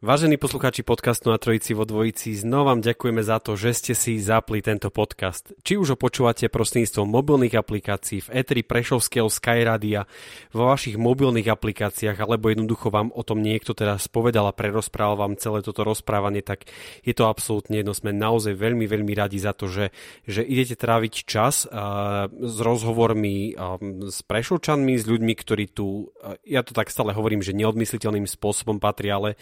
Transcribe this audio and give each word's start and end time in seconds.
Vážení 0.00 0.40
poslucháči 0.40 0.80
podcastu 0.80 1.28
na 1.28 1.36
Trojici 1.36 1.76
vo 1.76 1.84
Dvojici, 1.84 2.32
znova 2.32 2.72
vám 2.72 2.80
ďakujeme 2.80 3.20
za 3.20 3.36
to, 3.36 3.52
že 3.52 3.76
ste 3.76 3.92
si 3.92 4.16
zapli 4.16 4.64
tento 4.64 4.88
podcast. 4.88 5.52
Či 5.60 5.76
už 5.76 5.92
ho 5.92 5.96
počúvate 6.00 6.48
prostredníctvom 6.48 7.04
mobilných 7.04 7.52
aplikácií 7.52 8.24
v 8.24 8.32
Eteri 8.32 8.64
Prešovského 8.64 9.28
Skyradia, 9.28 10.08
vo 10.56 10.72
vašich 10.72 10.96
mobilných 10.96 11.52
aplikáciách, 11.52 12.16
alebo 12.16 12.48
jednoducho 12.48 12.88
vám 12.88 13.12
o 13.12 13.20
tom 13.20 13.44
niekto 13.44 13.76
teraz 13.76 14.08
povedal 14.08 14.48
a 14.48 14.56
prerozprával 14.56 15.20
vám 15.20 15.36
celé 15.36 15.60
toto 15.60 15.84
rozprávanie, 15.84 16.40
tak 16.40 16.64
je 17.04 17.12
to 17.12 17.28
absolútne 17.28 17.84
jedno. 17.84 17.92
Sme 17.92 18.16
naozaj 18.16 18.56
veľmi, 18.56 18.88
veľmi 18.88 19.12
radi 19.12 19.36
za 19.36 19.52
to, 19.52 19.68
že, 19.68 19.92
že 20.24 20.40
idete 20.40 20.80
tráviť 20.80 21.28
čas 21.28 21.68
uh, 21.68 22.24
s 22.32 22.56
rozhovormi 22.56 23.52
uh, 23.52 23.76
s 24.08 24.24
Prešovčanmi, 24.24 24.96
s 24.96 25.04
ľuďmi, 25.04 25.34
ktorí 25.36 25.68
tu, 25.68 26.08
uh, 26.24 26.40
ja 26.48 26.64
to 26.64 26.72
tak 26.72 26.88
stále 26.88 27.12
hovorím, 27.12 27.44
že 27.44 27.52
neodmysliteľným 27.52 28.24
spôsobom 28.24 28.80
patria, 28.80 29.20
ale 29.20 29.36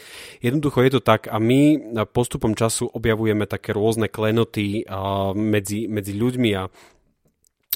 Jednoducho 0.48 0.80
je 0.80 0.92
to 0.96 1.02
tak 1.04 1.28
a 1.28 1.36
my 1.36 1.92
postupom 2.08 2.56
času 2.56 2.88
objavujeme 2.88 3.44
také 3.44 3.77
rôzne 3.77 4.08
klenoty 4.08 4.88
medzi, 5.36 5.84
medzi 5.86 6.16
ľuďmi 6.16 6.50
a 6.56 6.72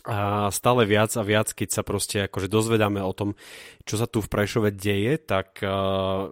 a 0.02 0.50
stále 0.50 0.82
viac 0.82 1.14
a 1.14 1.22
viac, 1.22 1.54
keď 1.54 1.68
sa 1.70 1.82
proste 1.86 2.26
akože 2.26 2.50
dozvedáme 2.50 2.98
o 2.98 3.14
tom, 3.14 3.38
čo 3.86 3.94
sa 3.94 4.10
tu 4.10 4.18
v 4.18 4.26
Prešove 4.26 4.74
deje, 4.74 5.14
tak 5.22 5.62
uh, 5.62 6.26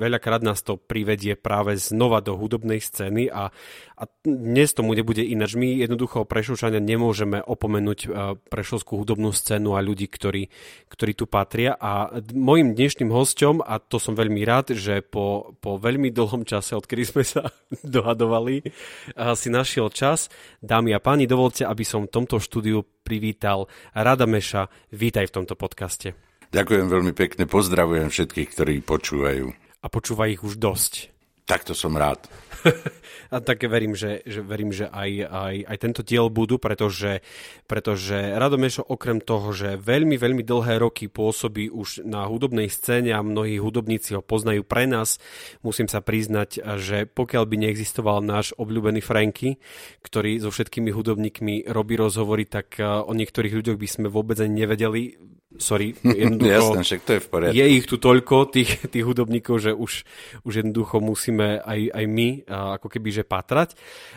veľakrát 0.00 0.40
nás 0.40 0.64
to 0.64 0.80
privedie 0.80 1.36
práve 1.36 1.76
znova 1.76 2.24
do 2.24 2.32
hudobnej 2.32 2.80
scény 2.80 3.28
a, 3.28 3.52
a 4.00 4.08
dnes 4.24 4.72
tomu 4.72 4.96
nebude 4.96 5.20
ináč. 5.20 5.60
My 5.60 5.76
jednoducho 5.76 6.24
Prešovčania 6.24 6.80
nemôžeme 6.80 7.44
opomenúť 7.44 7.98
uh, 8.08 8.32
Prešovskú 8.48 8.96
hudobnú 8.96 9.28
scénu 9.28 9.76
a 9.76 9.84
ľudí, 9.84 10.08
ktorí, 10.08 10.48
ktorí 10.88 11.12
tu 11.12 11.28
patria 11.28 11.76
a 11.76 12.08
môjim 12.32 12.72
dnešným 12.72 13.12
hosťom, 13.12 13.60
a 13.60 13.76
to 13.76 14.00
som 14.00 14.16
veľmi 14.16 14.40
rád, 14.40 14.72
že 14.72 15.04
po, 15.04 15.52
po 15.60 15.76
veľmi 15.76 16.08
dlhom 16.08 16.48
čase, 16.48 16.72
odkedy 16.72 17.04
sme 17.04 17.28
sa 17.28 17.52
dohadovali, 17.84 18.64
uh, 18.64 19.36
si 19.36 19.52
našiel 19.52 19.92
čas. 19.92 20.32
Dámy 20.64 20.96
a 20.96 21.00
páni, 21.04 21.28
dovolte, 21.28 21.68
aby 21.68 21.84
som 21.84 22.08
v 22.08 22.12
tomto 22.16 22.40
štúdiu 22.40 22.80
privítal 23.04 23.68
Rada 23.92 24.24
Meša. 24.24 24.72
Vítaj 24.96 25.28
v 25.28 25.44
tomto 25.44 25.60
podcaste. 25.60 26.16
Ďakujem 26.50 26.88
veľmi 26.88 27.12
pekne, 27.12 27.44
pozdravujem 27.44 28.08
všetkých, 28.08 28.48
ktorí 28.56 28.74
počúvajú. 28.80 29.52
A 29.80 29.86
počúva 29.92 30.26
ich 30.32 30.40
už 30.40 30.56
dosť. 30.56 31.19
Takto 31.50 31.74
som 31.74 31.98
rád. 31.98 32.30
a 33.34 33.42
tak 33.42 33.66
verím, 33.66 33.98
že, 33.98 34.22
že, 34.22 34.38
verím, 34.38 34.70
že 34.70 34.86
aj, 34.86 35.10
aj, 35.26 35.56
aj 35.66 35.76
tento 35.82 36.06
diel 36.06 36.30
budú, 36.30 36.62
pretože, 36.62 37.26
pretože 37.66 38.14
Radomešo 38.38 38.86
okrem 38.86 39.18
toho, 39.18 39.50
že 39.50 39.74
veľmi, 39.74 40.14
veľmi 40.14 40.46
dlhé 40.46 40.78
roky 40.78 41.10
pôsobí 41.10 41.66
už 41.66 42.06
na 42.06 42.22
hudobnej 42.30 42.70
scéne 42.70 43.10
a 43.18 43.26
mnohí 43.26 43.58
hudobníci 43.58 44.14
ho 44.14 44.22
poznajú 44.22 44.62
pre 44.62 44.86
nás, 44.86 45.18
musím 45.66 45.90
sa 45.90 45.98
priznať, 45.98 46.62
že 46.78 47.10
pokiaľ 47.10 47.44
by 47.50 47.56
neexistoval 47.66 48.22
náš 48.22 48.54
obľúbený 48.54 49.02
Franky, 49.02 49.58
ktorý 50.06 50.38
so 50.38 50.54
všetkými 50.54 50.94
hudobníkmi 50.94 51.66
robí 51.66 51.98
rozhovory, 51.98 52.46
tak 52.46 52.78
eh, 52.78 52.86
o 52.86 53.10
niektorých 53.10 53.58
ľuďoch 53.58 53.74
by 53.74 53.88
sme 53.90 54.06
vôbec 54.06 54.38
ani 54.38 54.62
nevedeli 54.62 55.18
sorry, 55.58 55.98
jednoducho, 56.22 56.78
Jasne, 56.78 56.82
však 56.86 57.00
to 57.02 57.12
je 57.16 57.20
v 57.20 57.28
poriadku. 57.28 57.56
Je 57.58 57.66
ich 57.66 57.86
tu 57.90 57.96
toľko, 57.98 58.36
tých, 58.54 58.70
tých 58.86 59.04
hudobníkov, 59.04 59.56
že 59.58 59.72
už, 59.74 60.06
už 60.46 60.52
jednoducho 60.62 61.02
musíme 61.02 61.58
aj, 61.58 61.80
aj 61.90 62.04
my 62.06 62.28
ako 62.46 62.86
keby 62.86 63.08
že 63.10 63.24
patrať. 63.26 63.74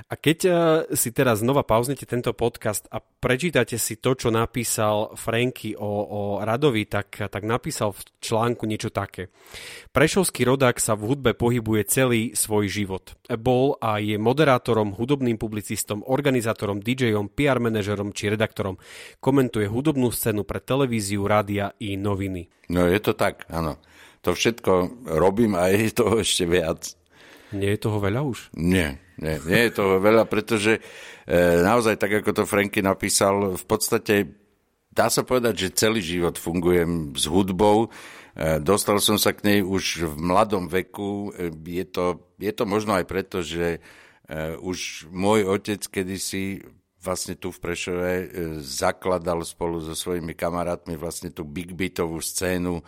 A 0.10 0.14
keď 0.14 0.38
si 0.94 1.10
teraz 1.10 1.42
znova 1.42 1.66
pauznete 1.66 2.06
tento 2.06 2.36
podcast 2.38 2.86
a 2.94 3.02
prečítate 3.02 3.82
si 3.82 3.98
to, 3.98 4.14
čo 4.14 4.30
napísal 4.30 5.18
Franky 5.18 5.74
o, 5.74 5.92
o 6.06 6.22
Radovi, 6.44 6.86
tak, 6.86 7.32
tak 7.32 7.42
napísal 7.42 7.98
v 7.98 8.02
článku 8.22 8.70
niečo 8.70 8.94
také. 8.94 9.34
Prešovský 9.90 10.46
rodák 10.46 10.78
sa 10.78 10.94
v 10.94 11.10
hudbe 11.10 11.32
pohybuje 11.34 11.82
celý 11.90 12.22
svoj 12.38 12.70
život. 12.70 13.16
Bol 13.40 13.80
a 13.82 13.98
je 13.98 14.20
moderátorom, 14.20 14.94
hudobným 14.94 15.40
publicistom, 15.40 16.06
organizátorom, 16.06 16.84
DJom, 16.84 17.32
PR 17.34 17.58
manažerom 17.58 18.12
či 18.12 18.30
redaktorom. 18.30 18.78
Komentuje 19.24 19.66
hudobnú 19.70 20.12
scénu 20.12 20.44
pre 20.44 20.60
televíziu, 20.60 21.23
rádia 21.26 21.74
i 21.80 21.96
noviny. 22.00 22.50
No 22.72 22.88
je 22.88 23.00
to 23.00 23.14
tak, 23.14 23.48
áno. 23.52 23.80
To 24.24 24.32
všetko 24.32 25.04
robím 25.20 25.60
a 25.60 25.68
je 25.68 25.92
toho 25.92 26.24
ešte 26.24 26.48
viac. 26.48 26.96
Nie 27.54 27.76
je 27.76 27.80
toho 27.86 28.00
veľa 28.02 28.24
už? 28.24 28.56
Nie, 28.58 28.98
nie, 29.20 29.38
nie 29.46 29.62
je 29.70 29.72
toho 29.78 30.02
veľa, 30.02 30.26
pretože 30.26 30.80
e, 30.80 30.82
naozaj, 31.62 32.02
tak 32.02 32.24
ako 32.24 32.32
to 32.34 32.44
Franky 32.50 32.82
napísal, 32.82 33.54
v 33.54 33.66
podstate 33.68 34.26
dá 34.90 35.10
sa 35.10 35.22
povedať, 35.26 35.68
že 35.68 35.78
celý 35.78 36.02
život 36.02 36.38
fungujem 36.38 37.14
s 37.14 37.30
hudbou. 37.30 37.90
E, 38.34 38.58
dostal 38.62 38.98
som 38.98 39.22
sa 39.22 39.34
k 39.34 39.46
nej 39.46 39.60
už 39.62 40.10
v 40.10 40.16
mladom 40.18 40.66
veku. 40.66 41.30
E, 41.34 41.54
je, 41.54 41.86
to, 41.86 42.34
je 42.42 42.54
to 42.54 42.64
možno 42.66 42.98
aj 42.98 43.06
preto, 43.06 43.46
že 43.46 43.78
e, 43.78 43.80
už 44.58 45.10
môj 45.14 45.46
otec 45.46 45.82
kedysi 45.90 46.66
vlastne 47.04 47.36
tu 47.36 47.52
v 47.52 47.60
Prešove 47.60 48.12
e, 48.16 48.26
zakladal 48.64 49.44
spolu 49.44 49.84
so 49.84 49.92
svojimi 49.92 50.32
kamarátmi 50.32 50.96
vlastne 50.96 51.30
tú 51.30 51.44
big 51.44 51.76
beatovú 51.76 52.24
scénu. 52.24 52.80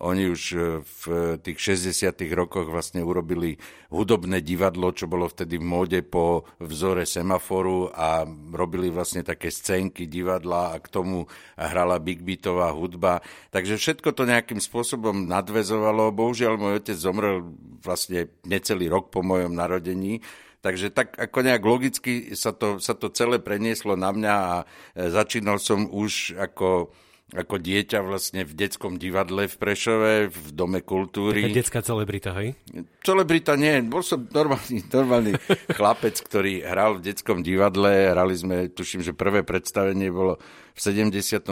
Oni 0.00 0.32
už 0.32 0.42
e, 0.56 0.58
v 0.82 1.02
tých 1.44 1.78
60 1.78 2.16
rokoch 2.32 2.66
vlastne 2.66 3.04
urobili 3.04 3.60
hudobné 3.92 4.42
divadlo, 4.42 4.90
čo 4.90 5.06
bolo 5.06 5.30
vtedy 5.30 5.60
v 5.60 5.68
móde 5.70 6.00
po 6.02 6.48
vzore 6.58 7.06
semaforu 7.06 7.92
a 7.94 8.26
robili 8.50 8.90
vlastne 8.90 9.22
také 9.22 9.52
scénky 9.52 10.10
divadla 10.10 10.74
a 10.74 10.80
k 10.82 10.88
tomu 10.90 11.28
hrala 11.54 12.02
big 12.02 12.26
beatová 12.26 12.74
hudba. 12.74 13.22
Takže 13.54 13.78
všetko 13.78 14.10
to 14.16 14.26
nejakým 14.26 14.58
spôsobom 14.58 15.30
nadvezovalo. 15.30 16.10
Bohužiaľ 16.10 16.58
môj 16.58 16.80
otec 16.80 16.96
zomrel 16.98 17.52
vlastne 17.84 18.32
necelý 18.48 18.90
rok 18.90 19.12
po 19.12 19.20
mojom 19.20 19.52
narodení, 19.52 20.24
Takže 20.60 20.92
tak 20.92 21.16
ako 21.16 21.38
nejak 21.40 21.64
logicky 21.64 22.36
sa 22.36 22.52
to, 22.52 22.76
sa 22.76 22.92
to 22.92 23.08
celé 23.08 23.40
prenieslo 23.40 23.96
na 23.96 24.12
mňa 24.12 24.34
a 24.36 24.56
e, 24.62 24.64
začínal 25.08 25.56
som 25.56 25.88
už 25.88 26.36
ako 26.36 26.92
ako 27.30 27.62
dieťa 27.62 28.02
vlastne 28.02 28.42
v 28.42 28.52
detskom 28.58 28.98
divadle 28.98 29.46
v 29.46 29.54
Prešove, 29.54 30.12
v 30.34 30.48
Dome 30.50 30.82
kultúry. 30.82 31.46
Taká 31.46 31.58
detská 31.62 31.80
celebrita, 31.82 32.34
hej? 32.34 32.58
Celebrita 33.06 33.54
nie, 33.54 33.86
bol 33.86 34.02
som 34.02 34.26
normálny, 34.26 34.82
normálny 34.90 35.32
chlapec, 35.78 36.18
ktorý 36.18 36.66
hral 36.66 36.98
v 36.98 37.06
detskom 37.06 37.46
divadle. 37.46 38.10
Hrali 38.10 38.34
sme, 38.34 38.56
tuším, 38.66 39.06
že 39.06 39.14
prvé 39.14 39.46
predstavenie 39.46 40.10
bolo 40.10 40.42
v 40.74 40.80
77. 40.82 41.46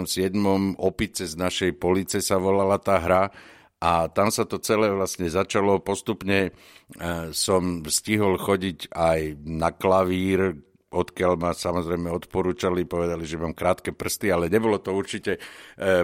Opice 0.82 1.30
z 1.30 1.34
našej 1.38 1.70
police 1.78 2.18
sa 2.26 2.42
volala 2.42 2.82
tá 2.82 2.98
hra 2.98 3.30
a 3.78 4.10
tam 4.10 4.34
sa 4.34 4.42
to 4.42 4.58
celé 4.58 4.90
vlastne 4.90 5.30
začalo. 5.30 5.78
Postupne 5.78 6.50
e, 6.50 6.50
som 7.30 7.86
stihol 7.86 8.34
chodiť 8.34 8.90
aj 8.90 9.20
na 9.46 9.70
klavír, 9.70 10.58
odkiaľ 10.88 11.32
ma 11.36 11.52
samozrejme 11.52 12.08
odporúčali, 12.08 12.88
povedali, 12.88 13.28
že 13.28 13.36
mám 13.36 13.52
krátke 13.52 13.92
prsty, 13.92 14.32
ale 14.32 14.48
nebolo 14.48 14.80
to 14.80 14.96
určite 14.96 15.36
e, 15.36 15.40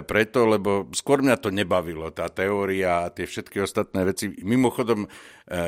preto, 0.05 0.45
lebo 0.45 0.87
skôr 0.93 1.25
mňa 1.25 1.35
to 1.41 1.49
nebavilo, 1.49 2.13
tá 2.13 2.29
teória 2.29 3.09
a 3.09 3.11
tie 3.11 3.25
všetky 3.25 3.65
ostatné 3.65 4.05
veci. 4.05 4.29
Mimochodom, 4.45 5.03
e, 5.03 5.07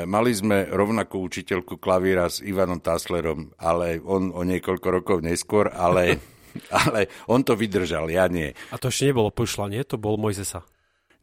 mali 0.05 0.31
sme 0.31 0.69
rovnakú 0.69 1.17
učiteľku 1.25 1.81
klavíra 1.81 2.29
s 2.29 2.45
Ivanom 2.45 2.79
Taslerom, 2.79 3.57
ale 3.57 3.97
on 4.05 4.29
o 4.31 4.45
niekoľko 4.45 4.87
rokov 4.87 5.17
neskôr, 5.25 5.73
ale, 5.73 6.21
ale 6.87 7.09
on 7.25 7.41
to 7.41 7.57
vydržal, 7.57 8.07
ja 8.13 8.29
nie. 8.29 8.53
A 8.69 8.77
to 8.77 8.93
ešte 8.93 9.09
nebolo 9.09 9.33
pošla, 9.33 9.73
nie? 9.73 9.81
To 9.89 9.97
bol 9.97 10.15
Mojzesa. 10.21 10.76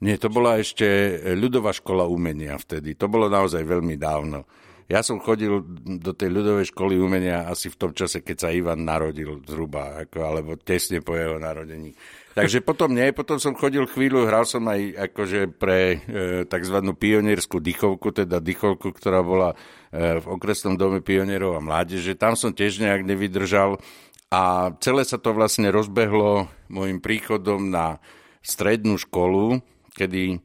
Nie, 0.04 0.20
to 0.20 0.28
bola 0.28 0.60
ešte 0.60 0.84
ľudová 1.32 1.72
škola 1.72 2.04
umenia 2.04 2.60
vtedy. 2.60 2.92
To 3.00 3.08
bolo 3.08 3.32
naozaj 3.32 3.64
veľmi 3.64 3.96
dávno. 3.96 4.44
ja 4.84 5.00
som 5.00 5.16
chodil 5.16 5.64
do 5.80 6.12
tej 6.12 6.28
ľudovej 6.28 6.68
školy 6.76 7.00
umenia 7.00 7.48
asi 7.48 7.72
v 7.72 7.80
tom 7.80 7.96
čase, 7.96 8.20
keď 8.20 8.36
sa 8.36 8.52
Ivan 8.52 8.84
narodil 8.84 9.40
zhruba, 9.48 10.04
ako, 10.04 10.18
alebo 10.20 10.60
tesne 10.60 11.00
po 11.00 11.16
jeho 11.16 11.40
narodení. 11.40 11.96
Takže 12.36 12.60
potom 12.68 12.92
nie, 12.92 13.16
potom 13.16 13.40
som 13.40 13.56
chodil 13.56 13.88
chvíľu, 13.88 14.28
hral 14.28 14.44
som 14.44 14.60
aj 14.68 15.08
akože 15.08 15.56
pre 15.56 16.04
e, 16.04 16.44
tzv. 16.44 16.76
pionierskú 16.92 17.64
dychovku, 17.64 18.12
teda 18.12 18.44
dychovku, 18.44 18.92
ktorá 18.92 19.24
bola 19.24 19.56
e, 19.88 20.20
v 20.20 20.26
okresnom 20.28 20.76
dome 20.76 21.00
pionierov 21.00 21.56
a 21.56 21.64
mládeže. 21.64 22.12
Tam 22.12 22.36
som 22.36 22.52
tiež 22.52 22.76
nejak 22.76 23.08
nevydržal 23.08 23.80
a 24.28 24.68
celé 24.84 25.08
sa 25.08 25.16
to 25.16 25.32
vlastne 25.32 25.72
rozbehlo 25.72 26.52
môjim 26.68 27.00
príchodom 27.00 27.72
na 27.72 28.04
strednú 28.44 29.00
školu, 29.00 29.64
kedy 29.94 30.42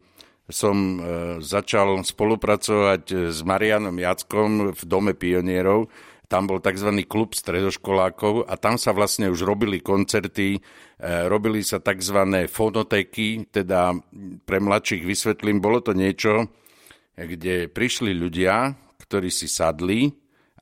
som 0.49 0.77
e, 0.77 0.97
začal 1.41 2.01
spolupracovať 2.01 3.33
s 3.33 3.39
Marianom 3.45 3.97
Jackom 3.97 4.73
v 4.73 4.81
Dome 4.85 5.13
pionierov. 5.13 5.89
Tam 6.29 6.45
bol 6.45 6.61
tzv. 6.61 6.93
klub 7.09 7.33
stredoškolákov 7.33 8.45
a 8.45 8.53
tam 8.53 8.77
sa 8.77 8.93
vlastne 8.93 9.33
už 9.33 9.45
robili 9.45 9.81
koncerty, 9.81 10.57
e, 10.57 10.59
robili 11.25 11.65
sa 11.65 11.81
tzv. 11.81 12.45
fonotéky, 12.49 13.49
teda 13.49 13.97
pre 14.45 14.57
mladších 14.61 15.05
vysvetlím, 15.05 15.57
bolo 15.57 15.81
to 15.81 15.97
niečo, 15.97 16.49
kde 17.17 17.69
prišli 17.69 18.13
ľudia, 18.13 18.77
ktorí 19.05 19.33
si 19.33 19.49
sadli 19.49 20.13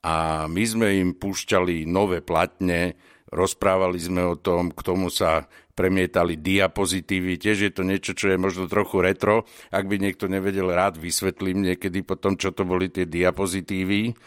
a 0.03 0.47
my 0.47 0.63
sme 0.63 0.87
im 1.03 1.11
púšťali 1.19 1.83
nové 1.83 2.23
platne, 2.23 2.95
rozprávali 3.27 3.99
sme 3.99 4.23
o 4.23 4.39
tom, 4.39 4.71
k 4.71 4.79
tomu 4.87 5.11
sa 5.11 5.51
premietali 5.77 6.41
diapozitívy. 6.41 7.37
Tiež 7.37 7.69
je 7.69 7.71
to 7.71 7.85
niečo, 7.85 8.17
čo 8.17 8.33
je 8.33 8.41
možno 8.41 8.65
trochu 8.65 8.97
retro. 9.05 9.45
Ak 9.69 9.85
by 9.85 10.01
niekto 10.01 10.25
nevedel, 10.25 10.73
rád 10.73 10.97
vysvetlím 10.97 11.69
niekedy 11.69 12.01
potom, 12.01 12.33
čo 12.33 12.49
to 12.49 12.65
boli 12.65 12.89
tie 12.89 13.05
diapozitívy. 13.05 14.17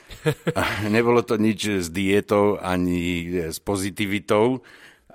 Nebolo 0.95 1.27
to 1.27 1.35
nič 1.35 1.83
s 1.83 1.91
dietou 1.91 2.63
ani 2.63 3.27
s 3.51 3.59
pozitivitou, 3.59 4.63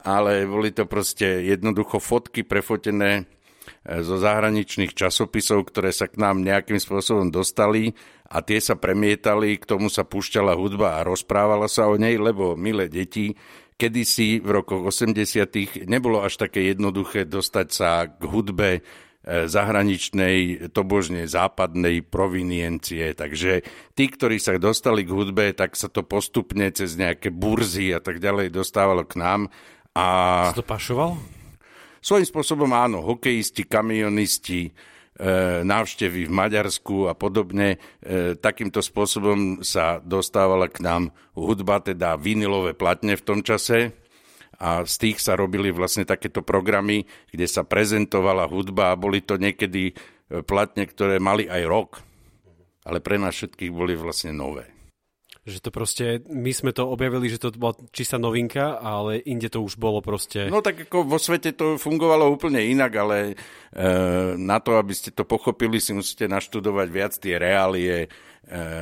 ale 0.03 0.43
boli 0.43 0.75
to 0.75 0.83
proste 0.83 1.47
jednoducho 1.47 2.03
fotky 2.03 2.43
prefotené 2.43 3.23
e, 3.23 4.03
zo 4.03 4.19
zahraničných 4.19 4.93
časopisov, 4.93 5.71
ktoré 5.71 5.95
sa 5.95 6.11
k 6.11 6.19
nám 6.21 6.43
nejakým 6.45 6.77
spôsobom 6.77 7.33
dostali 7.33 7.97
a 8.29 8.45
tie 8.45 8.61
sa 8.61 8.77
premietali, 8.77 9.57
k 9.57 9.65
tomu 9.65 9.89
sa 9.89 10.05
púšťala 10.05 10.53
hudba 10.53 11.01
a 11.01 11.05
rozprávala 11.07 11.65
sa 11.65 11.89
o 11.89 11.97
nej, 11.97 12.21
lebo 12.21 12.53
milé 12.53 12.85
deti, 12.85 13.33
kedysi 13.75 14.39
v 14.39 14.49
rokoch 14.61 14.87
80. 14.87 15.87
nebolo 15.87 16.23
až 16.23 16.39
také 16.39 16.71
jednoduché 16.71 17.27
dostať 17.27 17.67
sa 17.69 18.07
k 18.07 18.23
hudbe 18.23 18.69
e, 18.79 18.81
zahraničnej, 19.51 20.71
tobožne 20.71 21.27
západnej 21.27 21.99
proviniencie. 21.99 23.11
Takže 23.11 23.67
tí, 23.93 24.05
ktorí 24.07 24.39
sa 24.39 24.55
dostali 24.55 25.03
k 25.03 25.11
hudbe, 25.11 25.51
tak 25.51 25.75
sa 25.75 25.91
to 25.91 26.07
postupne 26.07 26.71
cez 26.71 26.95
nejaké 26.95 27.35
burzy 27.35 27.91
a 27.91 27.99
tak 27.99 28.23
ďalej 28.23 28.55
dostávalo 28.55 29.03
k 29.03 29.19
nám. 29.19 29.41
A... 29.91 30.05
Si 30.51 30.59
to 30.59 30.63
pašoval? 30.63 31.19
Svojím 31.99 32.27
spôsobom 32.27 32.69
áno, 32.69 33.01
hokejisti, 33.01 33.65
kamionisti, 33.65 34.69
návštevy 35.63 36.27
v 36.27 36.31
Maďarsku 36.31 37.07
a 37.07 37.15
podobne. 37.15 37.79
E, 38.03 38.35
takýmto 38.35 38.83
spôsobom 38.83 39.63
sa 39.63 40.03
dostávala 40.03 40.67
k 40.67 40.83
nám 40.83 41.15
hudba, 41.31 41.79
teda 41.79 42.19
vinilové 42.19 42.75
platne 42.75 43.15
v 43.15 43.23
tom 43.23 43.39
čase 43.39 43.95
a 44.59 44.83
z 44.83 44.95
tých 44.99 45.17
sa 45.23 45.39
robili 45.39 45.71
vlastne 45.71 46.03
takéto 46.07 46.43
programy, 46.43 47.07
kde 47.31 47.47
sa 47.47 47.63
prezentovala 47.63 48.47
hudba 48.47 48.91
a 48.91 48.99
boli 48.99 49.23
to 49.23 49.39
niekedy 49.39 49.91
e, 49.91 49.93
platne, 50.43 50.83
ktoré 50.83 51.23
mali 51.23 51.47
aj 51.47 51.63
rok, 51.63 51.89
ale 52.83 52.99
pre 52.99 53.15
nás 53.15 53.35
všetkých 53.39 53.71
boli 53.71 53.95
vlastne 53.95 54.35
nové. 54.35 54.74
Že 55.45 55.61
to 55.61 55.69
proste, 55.69 56.05
my 56.25 56.49
sme 56.49 56.73
to 56.73 56.89
objavili, 56.89 57.29
že 57.29 57.37
to 57.37 57.53
bola 57.53 57.77
čistá 57.93 58.17
novinka, 58.17 58.81
ale 58.81 59.21
inde 59.29 59.45
to 59.45 59.61
už 59.61 59.77
bolo 59.77 60.01
proste... 60.01 60.49
No 60.49 60.65
tak 60.65 60.89
ako 60.89 61.05
vo 61.05 61.21
svete 61.21 61.53
to 61.53 61.77
fungovalo 61.77 62.33
úplne 62.33 62.65
inak, 62.65 62.91
ale 62.97 63.17
e, 63.29 63.33
na 64.41 64.57
to, 64.57 64.81
aby 64.81 64.89
ste 64.97 65.13
to 65.13 65.21
pochopili, 65.21 65.77
si 65.77 65.93
musíte 65.93 66.25
naštudovať 66.25 66.87
viac 66.89 67.13
tie 67.21 67.37
reálie 67.37 67.95
e, 68.01 68.07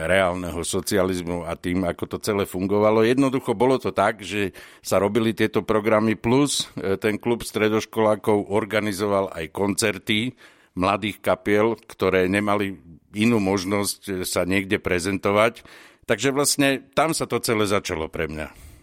reálneho 0.07 0.63
socializmu 0.63 1.43
a 1.43 1.59
tým, 1.59 1.83
ako 1.83 2.15
to 2.15 2.17
celé 2.23 2.47
fungovalo. 2.47 3.03
Jednoducho 3.03 3.51
bolo 3.51 3.75
to 3.75 3.91
tak, 3.91 4.23
že 4.23 4.55
sa 4.79 5.03
robili 5.03 5.35
tieto 5.35 5.67
programy, 5.67 6.15
plus 6.15 6.71
e, 6.79 6.95
ten 6.95 7.19
klub 7.19 7.43
stredoškolákov 7.43 8.47
organizoval 8.47 9.35
aj 9.35 9.51
koncerty 9.51 10.31
mladých 10.79 11.19
kapiel, 11.19 11.75
ktoré 11.75 12.31
nemali 12.31 12.79
inú 13.11 13.43
možnosť 13.43 14.23
sa 14.23 14.47
niekde 14.47 14.79
prezentovať 14.79 15.61
Takže 16.03 16.35
vlastne 16.35 16.83
tam 16.93 17.15
sa 17.15 17.23
to 17.25 17.39
celé 17.39 17.63
začalo 17.63 18.11
pre 18.11 18.27
mňa. 18.27 18.73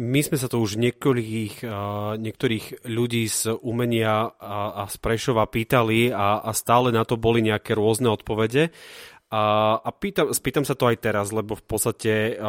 My 0.00 0.24
sme 0.24 0.40
sa 0.40 0.48
to 0.48 0.64
už 0.64 0.80
niektorých, 0.80 1.60
niektorých 2.16 2.88
ľudí 2.88 3.28
z 3.28 3.52
umenia 3.60 4.32
a, 4.32 4.80
a 4.80 4.82
z 4.88 4.96
Prešova 4.96 5.44
pýtali 5.44 6.08
a, 6.08 6.40
a 6.40 6.50
stále 6.56 6.88
na 6.88 7.04
to 7.04 7.20
boli 7.20 7.44
nejaké 7.44 7.76
rôzne 7.76 8.08
odpovede. 8.08 8.72
A, 9.28 9.76
a 9.76 9.90
pýtam, 9.92 10.32
spýtam 10.32 10.64
sa 10.64 10.72
to 10.72 10.88
aj 10.88 11.04
teraz, 11.04 11.28
lebo 11.30 11.52
v 11.52 11.64
podstate 11.68 12.40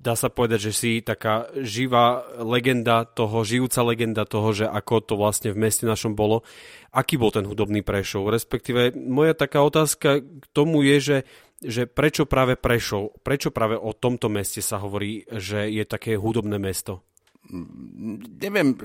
dá 0.00 0.14
sa 0.16 0.30
povedať, 0.30 0.70
že 0.70 0.72
si 0.72 0.90
taká 1.02 1.50
živá 1.60 2.24
legenda 2.38 3.04
toho, 3.04 3.42
žijúca 3.42 3.82
legenda 3.82 4.22
toho, 4.24 4.54
že 4.54 4.70
ako 4.70 4.94
to 5.04 5.14
vlastne 5.18 5.50
v 5.50 5.60
meste 5.66 5.84
našom 5.84 6.14
bolo. 6.14 6.46
Aký 6.94 7.18
bol 7.18 7.34
ten 7.34 7.44
hudobný 7.44 7.82
Prešov? 7.82 8.30
Respektíve 8.30 8.94
moja 8.94 9.34
taká 9.34 9.60
otázka 9.60 10.22
k 10.22 10.44
tomu 10.54 10.86
je, 10.86 10.96
že 11.02 11.16
že 11.60 11.84
prečo 11.84 12.24
práve 12.24 12.56
Prešov, 12.56 13.20
prečo 13.20 13.52
práve 13.52 13.76
o 13.76 13.92
tomto 13.92 14.32
meste 14.32 14.64
sa 14.64 14.80
hovorí, 14.80 15.28
že 15.28 15.68
je 15.68 15.84
také 15.84 16.16
hudobné 16.16 16.56
mesto? 16.56 17.04
Neviem, 18.40 18.76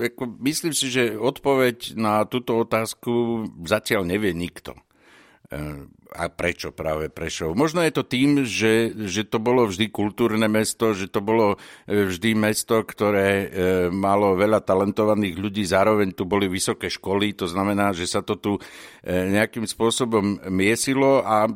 myslím 0.42 0.74
si, 0.74 0.90
že 0.90 1.14
odpoveď 1.16 1.94
na 1.96 2.24
túto 2.26 2.56
otázku 2.60 3.44
zatiaľ 3.64 4.08
nevie 4.08 4.32
nikto. 4.36 4.76
E, 5.46 5.86
a 6.16 6.26
prečo 6.26 6.74
práve 6.74 7.06
Prešov? 7.06 7.54
Možno 7.54 7.78
je 7.86 7.94
to 7.94 8.02
tým, 8.02 8.42
že, 8.42 8.90
že 9.06 9.22
to 9.22 9.38
bolo 9.38 9.70
vždy 9.70 9.94
kultúrne 9.94 10.50
mesto, 10.50 10.90
že 10.90 11.06
to 11.06 11.22
bolo 11.22 11.54
e, 11.86 12.10
vždy 12.10 12.34
mesto, 12.34 12.82
ktoré 12.82 13.30
e, 13.30 13.46
malo 13.94 14.34
veľa 14.34 14.58
talentovaných 14.66 15.38
ľudí, 15.38 15.62
zároveň 15.62 16.18
tu 16.18 16.26
boli 16.26 16.50
vysoké 16.50 16.90
školy, 16.90 17.30
to 17.38 17.46
znamená, 17.46 17.94
že 17.94 18.10
sa 18.10 18.26
to 18.26 18.34
tu 18.34 18.58
nejakým 19.06 19.70
spôsobom 19.70 20.42
miesilo 20.50 21.22
a 21.22 21.46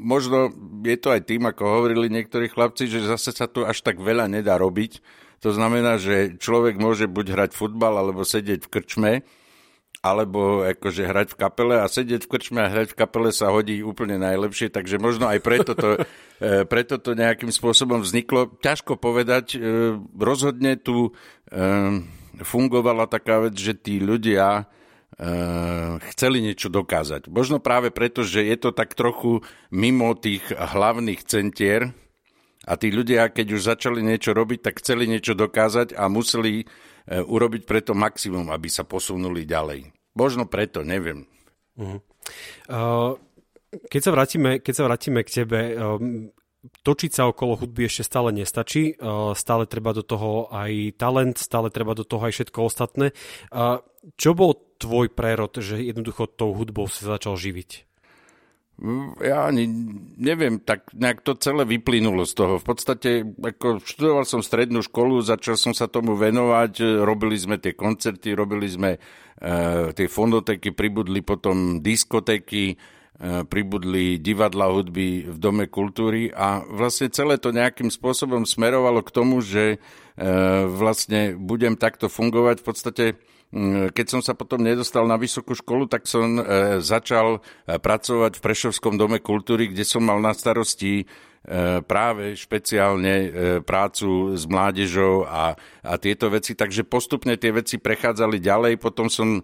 možno 0.00 0.48
je 0.80 0.96
to 0.96 1.12
aj 1.12 1.28
tým, 1.28 1.44
ako 1.44 1.62
hovorili 1.68 2.08
niektorí 2.08 2.48
chlapci, 2.48 2.88
že 2.88 3.04
zase 3.04 3.36
sa 3.36 3.44
tu 3.44 3.68
až 3.68 3.84
tak 3.84 4.00
veľa 4.00 4.24
nedá 4.24 4.56
robiť. 4.56 5.04
To 5.44 5.52
znamená, 5.52 6.00
že 6.00 6.40
človek 6.40 6.80
môže 6.80 7.06
buď 7.06 7.36
hrať 7.36 7.50
futbal, 7.54 7.94
alebo 7.94 8.24
sedieť 8.24 8.64
v 8.64 8.72
krčme, 8.72 9.12
alebo 10.08 10.64
akože 10.64 11.04
hrať 11.04 11.28
v 11.34 11.38
kapele 11.38 11.76
a 11.76 11.86
sedieť 11.86 12.24
v 12.24 12.30
krčme 12.32 12.60
a 12.64 12.72
hrať 12.72 12.96
v 12.96 12.98
kapele 12.98 13.28
sa 13.28 13.52
hodí 13.52 13.84
úplne 13.84 14.16
najlepšie, 14.16 14.72
takže 14.72 14.96
možno 14.96 15.28
aj 15.28 15.38
preto 15.44 15.72
to, 15.76 16.00
e, 16.44 16.64
preto 16.64 16.96
to 16.96 17.12
nejakým 17.12 17.52
spôsobom 17.52 18.00
vzniklo. 18.00 18.48
Ťažko 18.64 18.96
povedať, 18.96 19.54
e, 19.54 19.58
rozhodne 20.16 20.80
tu 20.80 21.08
e, 21.08 21.60
fungovala 22.40 23.04
taká 23.04 23.44
vec, 23.44 23.54
že 23.58 23.76
tí 23.76 24.00
ľudia 24.00 24.68
chceli 26.14 26.38
niečo 26.38 26.70
dokázať. 26.70 27.26
Možno 27.26 27.58
práve 27.58 27.90
preto, 27.90 28.22
že 28.22 28.38
je 28.38 28.54
to 28.54 28.70
tak 28.70 28.94
trochu 28.94 29.42
mimo 29.74 30.14
tých 30.14 30.46
hlavných 30.54 31.26
centier 31.26 31.90
a 32.62 32.78
tí 32.78 32.94
ľudia, 32.94 33.26
keď 33.26 33.46
už 33.50 33.66
začali 33.66 33.98
niečo 33.98 34.30
robiť, 34.30 34.70
tak 34.70 34.78
chceli 34.78 35.10
niečo 35.10 35.34
dokázať 35.34 35.98
a 35.98 36.06
museli 36.06 36.70
urobiť 37.10 37.66
preto 37.66 37.98
maximum, 37.98 38.46
aby 38.54 38.70
sa 38.70 38.86
posunuli 38.86 39.42
ďalej. 39.42 39.97
Možno 40.18 40.50
preto, 40.50 40.82
neviem. 40.82 41.30
Uh-huh. 41.78 42.02
Uh, 42.66 43.14
keď, 43.86 44.00
sa 44.02 44.10
vrátime, 44.10 44.50
keď 44.58 44.74
sa 44.74 44.86
vrátime 44.90 45.22
k 45.22 45.30
tebe, 45.30 45.60
um, 45.78 46.34
točiť 46.82 47.10
sa 47.14 47.30
okolo 47.30 47.54
hudby 47.54 47.86
ešte 47.86 48.02
stále 48.02 48.34
nestačí, 48.34 48.98
uh, 48.98 49.32
stále 49.38 49.70
treba 49.70 49.94
do 49.94 50.02
toho 50.02 50.50
aj 50.50 50.98
talent, 50.98 51.38
stále 51.38 51.70
treba 51.70 51.94
do 51.94 52.02
toho 52.02 52.26
aj 52.26 52.34
všetko 52.34 52.58
ostatné. 52.66 53.14
Uh, 53.54 53.78
čo 54.18 54.34
bol 54.34 54.58
tvoj 54.82 55.14
prerod, 55.14 55.54
že 55.54 55.78
jednoducho 55.78 56.26
tou 56.26 56.50
hudbou 56.50 56.90
sa 56.90 57.14
začal 57.14 57.38
živiť? 57.38 57.87
Ja 59.18 59.50
ani 59.50 59.66
neviem, 60.14 60.62
tak 60.62 60.94
nejak 60.94 61.26
to 61.26 61.34
celé 61.34 61.66
vyplynulo 61.66 62.22
z 62.22 62.32
toho. 62.38 62.62
V 62.62 62.66
podstate, 62.70 63.26
ako 63.26 63.82
študoval 63.82 64.22
som 64.22 64.38
strednú 64.38 64.86
školu, 64.86 65.18
začal 65.18 65.58
som 65.58 65.74
sa 65.74 65.90
tomu 65.90 66.14
venovať, 66.14 67.02
robili 67.02 67.34
sme 67.34 67.58
tie 67.58 67.74
koncerty, 67.74 68.38
robili 68.38 68.70
sme 68.70 68.94
e, 68.94 68.98
tie 69.90 70.06
fondoteky, 70.06 70.70
pribudli 70.78 71.26
potom 71.26 71.82
diskoteky, 71.82 72.70
e, 72.70 72.76
pribudli 73.50 74.22
divadla 74.22 74.70
hudby 74.70 75.26
v 75.26 75.36
Dome 75.42 75.66
kultúry 75.66 76.30
a 76.30 76.62
vlastne 76.62 77.10
celé 77.10 77.34
to 77.42 77.50
nejakým 77.50 77.90
spôsobom 77.90 78.46
smerovalo 78.46 79.02
k 79.02 79.10
tomu, 79.10 79.42
že 79.42 79.74
e, 79.74 79.78
vlastne 80.70 81.34
budem 81.34 81.74
takto 81.74 82.06
fungovať 82.06 82.62
v 82.62 82.66
podstate 82.70 83.04
keď 83.96 84.06
som 84.12 84.20
sa 84.20 84.36
potom 84.36 84.60
nedostal 84.60 85.08
na 85.08 85.16
vysokú 85.16 85.56
školu, 85.56 85.88
tak 85.88 86.04
som 86.04 86.36
e, 86.36 86.42
začal 86.84 87.40
e, 87.64 87.80
pracovať 87.80 88.36
v 88.36 88.44
Prešovskom 88.44 89.00
dome 89.00 89.24
kultúry, 89.24 89.72
kde 89.72 89.88
som 89.88 90.04
mal 90.04 90.20
na 90.20 90.36
starosti 90.36 91.00
e, 91.00 91.04
práve 91.80 92.36
špeciálne 92.36 93.32
prácu 93.64 94.36
s 94.36 94.44
mládežou 94.44 95.24
a, 95.24 95.56
a 95.80 95.92
tieto 95.96 96.28
veci, 96.28 96.52
takže 96.52 96.84
postupne 96.84 97.40
tie 97.40 97.48
veci 97.56 97.80
prechádzali 97.80 98.36
ďalej. 98.36 98.76
Potom 98.76 99.08
som 99.08 99.40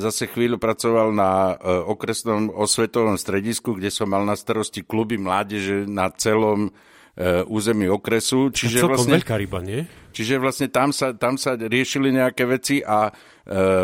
zase 0.00 0.24
chvíľu 0.32 0.56
pracoval 0.56 1.12
na 1.12 1.52
okresnom 1.84 2.48
osvetovom 2.48 3.20
stredisku, 3.20 3.76
kde 3.76 3.92
som 3.92 4.08
mal 4.08 4.24
na 4.24 4.40
starosti 4.40 4.80
kluby 4.80 5.20
mládeže 5.20 5.84
na 5.84 6.08
celom 6.16 6.72
území 7.50 7.90
okresu. 7.90 8.54
Čiže 8.54 8.86
vlastne, 8.86 9.18
veľká 9.18 9.34
ryba, 9.34 9.58
nie? 9.58 9.82
Čiže 10.14 10.38
vlastne 10.38 10.70
tam 10.70 10.94
sa, 10.94 11.10
tam 11.14 11.34
sa 11.34 11.58
riešili 11.58 12.14
nejaké 12.14 12.46
veci 12.46 12.78
a 12.78 13.10
e, 13.10 13.12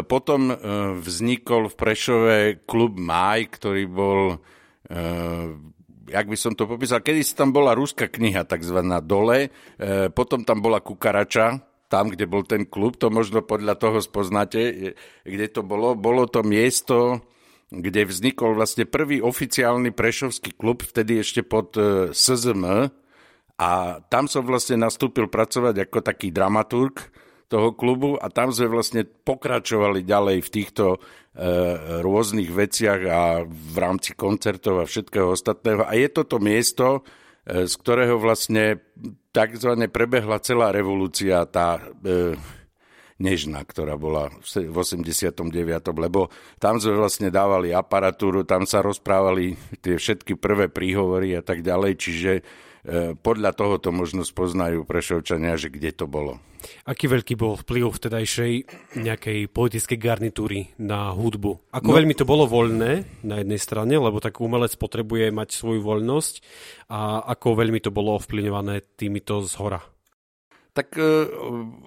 potom 0.07 0.51
e, 0.51 0.55
vznikol 1.03 1.67
v 1.71 1.75
Prešove 1.75 2.39
klub 2.63 2.95
Maj, 2.95 3.59
ktorý 3.59 3.85
bol 3.91 4.39
e, 4.87 5.67
jak 6.09 6.27
by 6.29 6.37
som 6.37 6.53
to 6.53 6.69
popísal, 6.69 7.01
kedy 7.01 7.25
tam 7.33 7.51
bola 7.51 7.73
ruská 7.73 8.07
kniha 8.07 8.45
takzvaná 8.45 9.01
dole, 9.01 9.49
e, 9.49 10.09
potom 10.13 10.45
tam 10.45 10.61
bola 10.61 10.79
Kukarača, 10.79 11.65
tam, 11.89 12.11
kde 12.11 12.27
bol 12.27 12.43
ten 12.43 12.67
klub, 12.67 12.99
to 12.99 13.13
možno 13.13 13.45
podľa 13.45 13.79
toho 13.79 13.99
spoznáte, 14.03 14.95
kde 15.23 15.47
to 15.47 15.63
bolo. 15.63 15.95
Bolo 15.95 16.27
to 16.27 16.43
miesto, 16.43 17.23
kde 17.71 18.09
vznikol 18.09 18.57
vlastne 18.57 18.89
prvý 18.89 19.23
oficiálny 19.23 19.95
prešovský 19.95 20.59
klub, 20.59 20.83
vtedy 20.83 21.23
ešte 21.23 21.47
pod 21.47 21.77
e, 21.79 22.11
SZM, 22.11 22.91
a 23.55 24.03
tam 24.11 24.27
som 24.27 24.43
vlastne 24.43 24.83
nastúpil 24.83 25.31
pracovať 25.31 25.87
ako 25.87 25.99
taký 26.03 26.35
dramaturg 26.35 26.99
toho 27.47 27.71
klubu 27.71 28.19
a 28.19 28.27
tam 28.33 28.51
sme 28.51 28.67
vlastne 28.67 29.07
pokračovali 29.07 30.03
ďalej 30.03 30.39
v 30.43 30.53
týchto 30.53 30.85
e, 30.97 30.99
rôznych 32.03 32.51
veciach 32.51 33.01
a 33.07 33.23
v 33.47 33.77
rámci 33.79 34.19
koncertov 34.19 34.83
a 34.83 34.91
všetkého 34.91 35.31
ostatného. 35.31 35.87
A 35.87 35.95
je 35.95 36.09
toto 36.11 36.43
miesto, 36.43 37.07
e, 37.47 37.71
z 37.71 37.75
ktorého 37.79 38.19
vlastne 38.19 38.83
takzvané 39.31 39.87
prebehla 39.87 40.43
celá 40.43 40.75
revolúcia, 40.75 41.47
tá 41.47 41.79
e, 41.79 42.35
nežná, 43.23 43.63
ktorá 43.63 43.95
bola 43.95 44.35
v 44.43 44.75
89. 44.75 45.31
Lebo 45.95 46.35
tam 46.59 46.83
sme 46.83 46.99
vlastne 46.99 47.31
dávali 47.31 47.71
aparatúru, 47.71 48.43
tam 48.43 48.67
sa 48.67 48.83
rozprávali 48.83 49.55
tie 49.79 49.95
všetky 49.95 50.35
prvé 50.35 50.67
príhovory 50.67 51.39
a 51.39 51.43
tak 51.45 51.63
ďalej, 51.63 51.93
čiže 52.03 52.33
podľa 53.25 53.51
toho 53.57 53.81
to 53.81 53.89
možno 53.89 54.29
spoznajú 54.29 54.85
prešovčania, 54.85 55.57
že 55.57 55.73
kde 55.73 55.91
to 55.97 56.05
bolo. 56.05 56.37
Aký 56.85 57.09
veľký 57.09 57.37
bol 57.37 57.57
vplyv 57.61 57.93
vtedajšej 57.93 58.53
nejakej 58.97 59.53
politickej 59.53 59.99
garnitúry 60.01 60.73
na 60.81 61.13
hudbu? 61.13 61.73
Ako 61.73 61.91
no, 61.93 61.97
veľmi 61.97 62.15
to 62.17 62.25
bolo 62.29 62.49
voľné 62.49 63.25
na 63.25 63.41
jednej 63.41 63.61
strane, 63.61 63.97
lebo 63.97 64.21
tak 64.21 64.41
umelec 64.41 64.77
potrebuje 64.77 65.33
mať 65.33 65.49
svoju 65.53 65.81
voľnosť 65.85 66.35
a 66.89 67.25
ako 67.37 67.61
veľmi 67.61 67.81
to 67.85 67.93
bolo 67.93 68.17
ovplyvňované 68.17 68.97
týmito 68.97 69.45
z 69.45 69.53
hora? 69.61 69.81
Tak 70.75 70.99
e, 70.99 71.07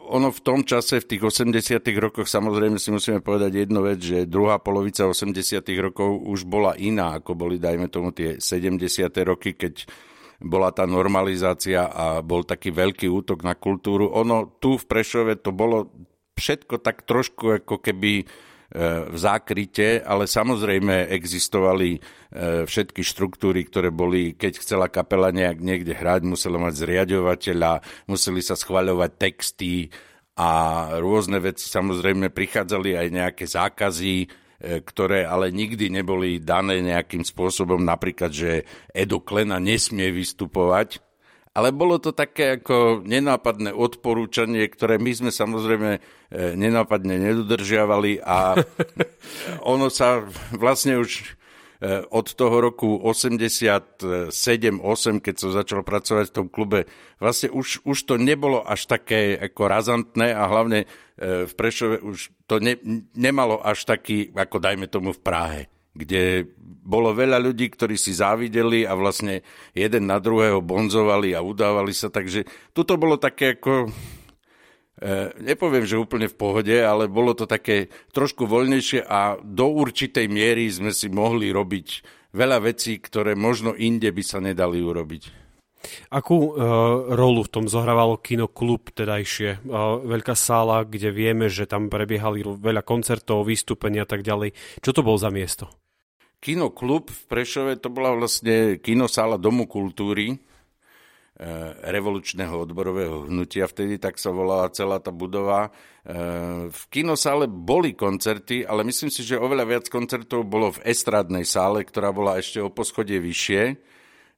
ono 0.08 0.32
v 0.32 0.40
tom 0.40 0.64
čase, 0.64 1.04
v 1.04 1.10
tých 1.12 1.24
80 1.28 1.84
rokoch, 2.00 2.24
samozrejme 2.24 2.80
si 2.80 2.88
musíme 2.88 3.20
povedať 3.20 3.68
jednu 3.68 3.84
vec, 3.84 4.00
že 4.00 4.32
druhá 4.32 4.64
polovica 4.64 5.04
80 5.04 5.60
rokov 5.84 6.24
už 6.24 6.48
bola 6.48 6.72
iná, 6.80 7.20
ako 7.20 7.36
boli, 7.36 7.60
dajme 7.60 7.92
tomu, 7.92 8.16
tie 8.16 8.40
70 8.40 9.12
roky, 9.28 9.60
keď 9.60 9.84
bola 10.38 10.70
tá 10.70 10.86
normalizácia 10.86 11.90
a 11.90 12.22
bol 12.22 12.46
taký 12.46 12.70
veľký 12.70 13.10
útok 13.10 13.42
na 13.42 13.58
kultúru. 13.58 14.14
Ono 14.14 14.58
tu 14.62 14.78
v 14.78 14.86
Prešove 14.86 15.42
to 15.42 15.50
bolo 15.50 15.90
všetko 16.38 16.78
tak 16.86 17.10
trošku 17.10 17.66
ako 17.66 17.82
keby 17.82 18.22
e, 18.22 18.26
v 19.10 19.18
zákryte, 19.18 20.06
ale 20.06 20.30
samozrejme 20.30 21.10
existovali 21.10 21.98
e, 21.98 22.00
všetky 22.70 23.02
štruktúry, 23.02 23.66
ktoré 23.66 23.90
boli, 23.90 24.38
keď 24.38 24.62
chcela 24.62 24.86
kapela 24.94 25.34
nejak 25.34 25.58
niekde 25.58 25.98
hrať, 25.98 26.22
musela 26.30 26.62
mať 26.62 26.86
zriadovateľa, 26.86 27.82
museli 28.06 28.46
sa 28.46 28.54
schvaľovať 28.54 29.12
texty 29.18 29.90
a 30.38 30.50
rôzne 31.02 31.42
veci. 31.42 31.66
Samozrejme 31.66 32.30
prichádzali 32.30 32.94
aj 32.94 33.08
nejaké 33.10 33.46
zákazy, 33.50 34.30
ktoré 34.58 35.30
ale 35.30 35.54
nikdy 35.54 35.94
neboli 35.94 36.42
dané 36.42 36.82
nejakým 36.82 37.22
spôsobom, 37.22 37.78
napríklad, 37.82 38.34
že 38.34 38.66
Edo 38.90 39.22
Klena 39.22 39.62
nesmie 39.62 40.10
vystupovať, 40.10 40.98
ale 41.58 41.74
bolo 41.74 41.98
to 41.98 42.14
také 42.14 42.62
ako 42.62 43.02
nenápadné 43.02 43.74
odporúčanie, 43.74 44.62
ktoré 44.70 45.02
my 45.02 45.10
sme 45.10 45.32
samozrejme 45.34 45.92
e, 45.98 46.00
nenápadne 46.54 47.18
nedodržiavali 47.18 48.22
a 48.22 48.54
ono 49.74 49.90
sa 49.90 50.22
vlastne 50.54 51.02
už 51.02 51.10
e, 51.18 51.26
od 52.10 52.28
toho 52.34 52.58
roku 52.58 52.98
87-8, 53.06 54.82
keď 55.22 55.36
som 55.38 55.50
začal 55.54 55.86
pracovať 55.86 56.26
v 56.30 56.36
tom 56.36 56.48
klube, 56.50 56.90
vlastne 57.22 57.54
už, 57.54 57.86
už 57.86 57.98
to 58.06 58.18
nebolo 58.18 58.66
až 58.66 58.90
také 58.90 59.38
ako 59.38 59.62
razantné 59.70 60.34
a 60.34 60.50
hlavne 60.50 60.90
v 61.22 61.54
Prešove 61.54 62.02
už 62.02 62.34
to 62.50 62.58
ne, 62.62 62.78
nemalo 63.14 63.62
až 63.62 63.86
taký, 63.86 64.34
ako 64.34 64.58
dajme 64.58 64.86
tomu 64.90 65.14
v 65.14 65.22
Prahe, 65.22 65.62
kde 65.94 66.50
bolo 66.88 67.12
veľa 67.12 67.42
ľudí, 67.42 67.68
ktorí 67.68 68.00
si 68.00 68.16
závideli 68.16 68.88
a 68.88 68.96
vlastne 68.96 69.44
jeden 69.76 70.08
na 70.08 70.18
druhého 70.24 70.64
bonzovali 70.64 71.36
a 71.36 71.44
udávali 71.44 71.92
sa, 71.92 72.08
takže 72.08 72.48
tuto 72.72 72.96
bolo 72.96 73.20
také 73.20 73.60
ako, 73.60 73.92
nepoviem, 75.38 75.86
že 75.86 76.02
úplne 76.02 76.26
v 76.26 76.38
pohode, 76.38 76.74
ale 76.74 77.06
bolo 77.06 77.38
to 77.38 77.46
také 77.46 77.94
trošku 78.14 78.50
voľnejšie 78.50 79.06
a 79.06 79.38
do 79.42 79.70
určitej 79.70 80.26
miery 80.26 80.66
sme 80.74 80.90
si 80.90 81.06
mohli 81.10 81.54
robiť 81.54 81.88
veľa 82.34 82.66
vecí, 82.66 82.98
ktoré 82.98 83.38
možno 83.38 83.78
inde 83.78 84.10
by 84.10 84.24
sa 84.26 84.42
nedali 84.42 84.82
urobiť. 84.82 85.48
Akú 86.10 86.52
uh, 86.52 87.14
rolu 87.14 87.46
v 87.46 87.54
tom 87.54 87.66
zohrávalo 87.70 88.18
kinoklub 88.18 88.92
tedajšie? 88.92 89.62
Uh, 89.64 90.02
veľká 90.02 90.34
sála, 90.34 90.84
kde 90.84 91.14
vieme, 91.14 91.48
že 91.48 91.70
tam 91.70 91.88
prebiehali 91.88 92.42
veľa 92.44 92.82
koncertov, 92.82 93.46
vystúpenia 93.46 94.04
a 94.04 94.10
tak 94.10 94.26
ďalej. 94.26 94.58
Čo 94.82 94.92
to 94.92 95.06
bol 95.06 95.16
za 95.22 95.30
miesto? 95.30 95.70
Kinoklub 96.42 97.14
v 97.14 97.22
Prešove 97.30 97.78
to 97.78 97.94
bola 97.94 98.18
vlastne 98.18 98.82
kinosála 98.82 99.38
Domu 99.38 99.70
kultúry, 99.70 100.38
revolučného 101.86 102.66
odborového 102.66 103.30
hnutia, 103.30 103.70
vtedy 103.70 104.02
tak 104.02 104.18
sa 104.18 104.34
volala 104.34 104.74
celá 104.74 104.98
tá 104.98 105.14
budova. 105.14 105.70
V 106.66 106.82
kinosále 106.90 107.46
boli 107.46 107.94
koncerty, 107.94 108.66
ale 108.66 108.82
myslím 108.82 109.14
si, 109.14 109.22
že 109.22 109.38
oveľa 109.38 109.66
viac 109.70 109.86
koncertov 109.86 110.50
bolo 110.50 110.74
v 110.74 110.90
estrádnej 110.90 111.46
sále, 111.46 111.86
ktorá 111.86 112.10
bola 112.10 112.42
ešte 112.42 112.58
o 112.58 112.74
poschodie 112.74 113.22
vyššie 113.22 113.78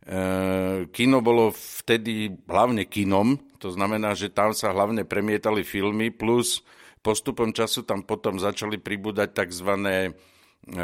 Eh, 0.10 0.90
kino 0.90 1.22
bolo 1.22 1.54
vtedy 1.54 2.34
hlavne 2.50 2.90
kinom, 2.90 3.38
to 3.62 3.70
znamená, 3.70 4.18
že 4.18 4.34
tam 4.34 4.58
sa 4.58 4.74
hlavne 4.74 5.06
premietali 5.06 5.62
filmy, 5.62 6.10
plus 6.10 6.66
postupom 7.06 7.54
času 7.54 7.86
tam 7.86 8.02
potom 8.08 8.42
začali 8.42 8.82
pribúdať 8.82 9.38
tzv. 9.38 9.70
Eh, 9.86 10.10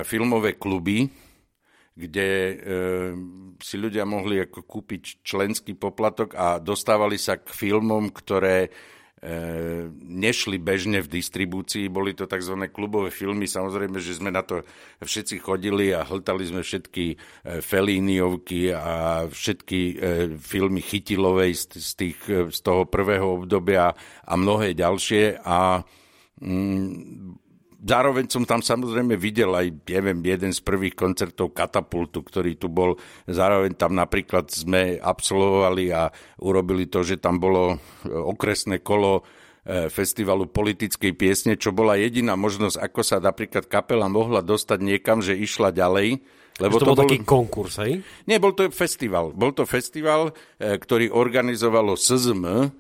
filmové 0.06 0.60
kluby, 0.60 1.10
kde 1.96 2.28
e, 2.28 2.54
si 3.64 3.76
ľudia 3.80 4.04
mohli 4.04 4.44
ako 4.44 4.68
kúpiť 4.68 5.24
členský 5.24 5.74
poplatok 5.80 6.36
a 6.36 6.60
dostávali 6.60 7.16
sa 7.16 7.40
k 7.40 7.48
filmom, 7.50 8.12
ktoré 8.12 8.70
E, 9.26 9.90
nešli 10.06 10.62
bežne 10.62 11.02
v 11.02 11.10
distribúcii, 11.10 11.90
boli 11.90 12.14
to 12.14 12.30
tzv. 12.30 12.62
klubové 12.70 13.10
filmy, 13.10 13.50
samozrejme, 13.50 13.98
že 13.98 14.22
sme 14.22 14.30
na 14.30 14.46
to 14.46 14.62
všetci 15.02 15.42
chodili 15.42 15.90
a 15.96 16.06
hltali 16.06 16.46
sme 16.46 16.62
všetky 16.62 17.06
e, 17.10 17.16
Felíniovky 17.58 18.70
a 18.70 19.26
všetky 19.26 19.80
e, 19.82 19.94
filmy 20.38 20.78
Chytilovej 20.78 21.58
z, 21.58 21.92
tých, 21.98 22.20
z 22.28 22.60
toho 22.62 22.86
prvého 22.86 23.42
obdobia 23.42 23.98
a 24.28 24.34
mnohé 24.38 24.78
ďalšie. 24.78 25.42
A 25.42 25.82
mm, 26.46 27.45
zároveň 27.82 28.26
som 28.32 28.44
tam 28.48 28.64
samozrejme 28.64 29.20
videl 29.20 29.52
aj, 29.52 29.86
neviem, 29.90 30.20
jeden 30.24 30.52
z 30.52 30.60
prvých 30.64 30.96
koncertov 30.96 31.52
Katapultu, 31.52 32.24
ktorý 32.24 32.56
tu 32.56 32.72
bol. 32.72 32.96
Zároveň 33.28 33.76
tam 33.76 33.98
napríklad 33.98 34.48
sme 34.50 35.02
absolvovali 35.02 35.92
a 35.92 36.10
urobili 36.42 36.88
to, 36.88 37.04
že 37.04 37.20
tam 37.20 37.42
bolo 37.42 37.76
e, 37.76 37.78
okresné 38.10 38.80
kolo 38.80 39.22
e, 39.66 39.92
festivalu 39.92 40.48
politickej 40.50 41.14
piesne, 41.14 41.54
čo 41.60 41.76
bola 41.76 42.00
jediná 42.00 42.40
možnosť, 42.40 42.80
ako 42.80 43.02
sa 43.04 43.18
napríklad 43.20 43.68
kapela 43.68 44.08
mohla 44.08 44.40
dostať 44.40 44.80
niekam, 44.80 45.20
že 45.20 45.36
išla 45.36 45.76
ďalej. 45.76 46.24
Lebo 46.56 46.80
to, 46.80 46.88
to 46.88 46.90
bol 46.96 47.00
taký 47.04 47.20
konkurs, 47.28 47.84
hej? 47.84 48.00
Nie, 48.32 48.40
bol 48.40 48.56
to 48.56 48.72
festival. 48.72 49.36
Bol 49.36 49.52
to 49.52 49.68
festival, 49.68 50.32
e, 50.56 50.80
ktorý 50.80 51.12
organizovalo 51.12 52.00
SZM, 52.00 52.72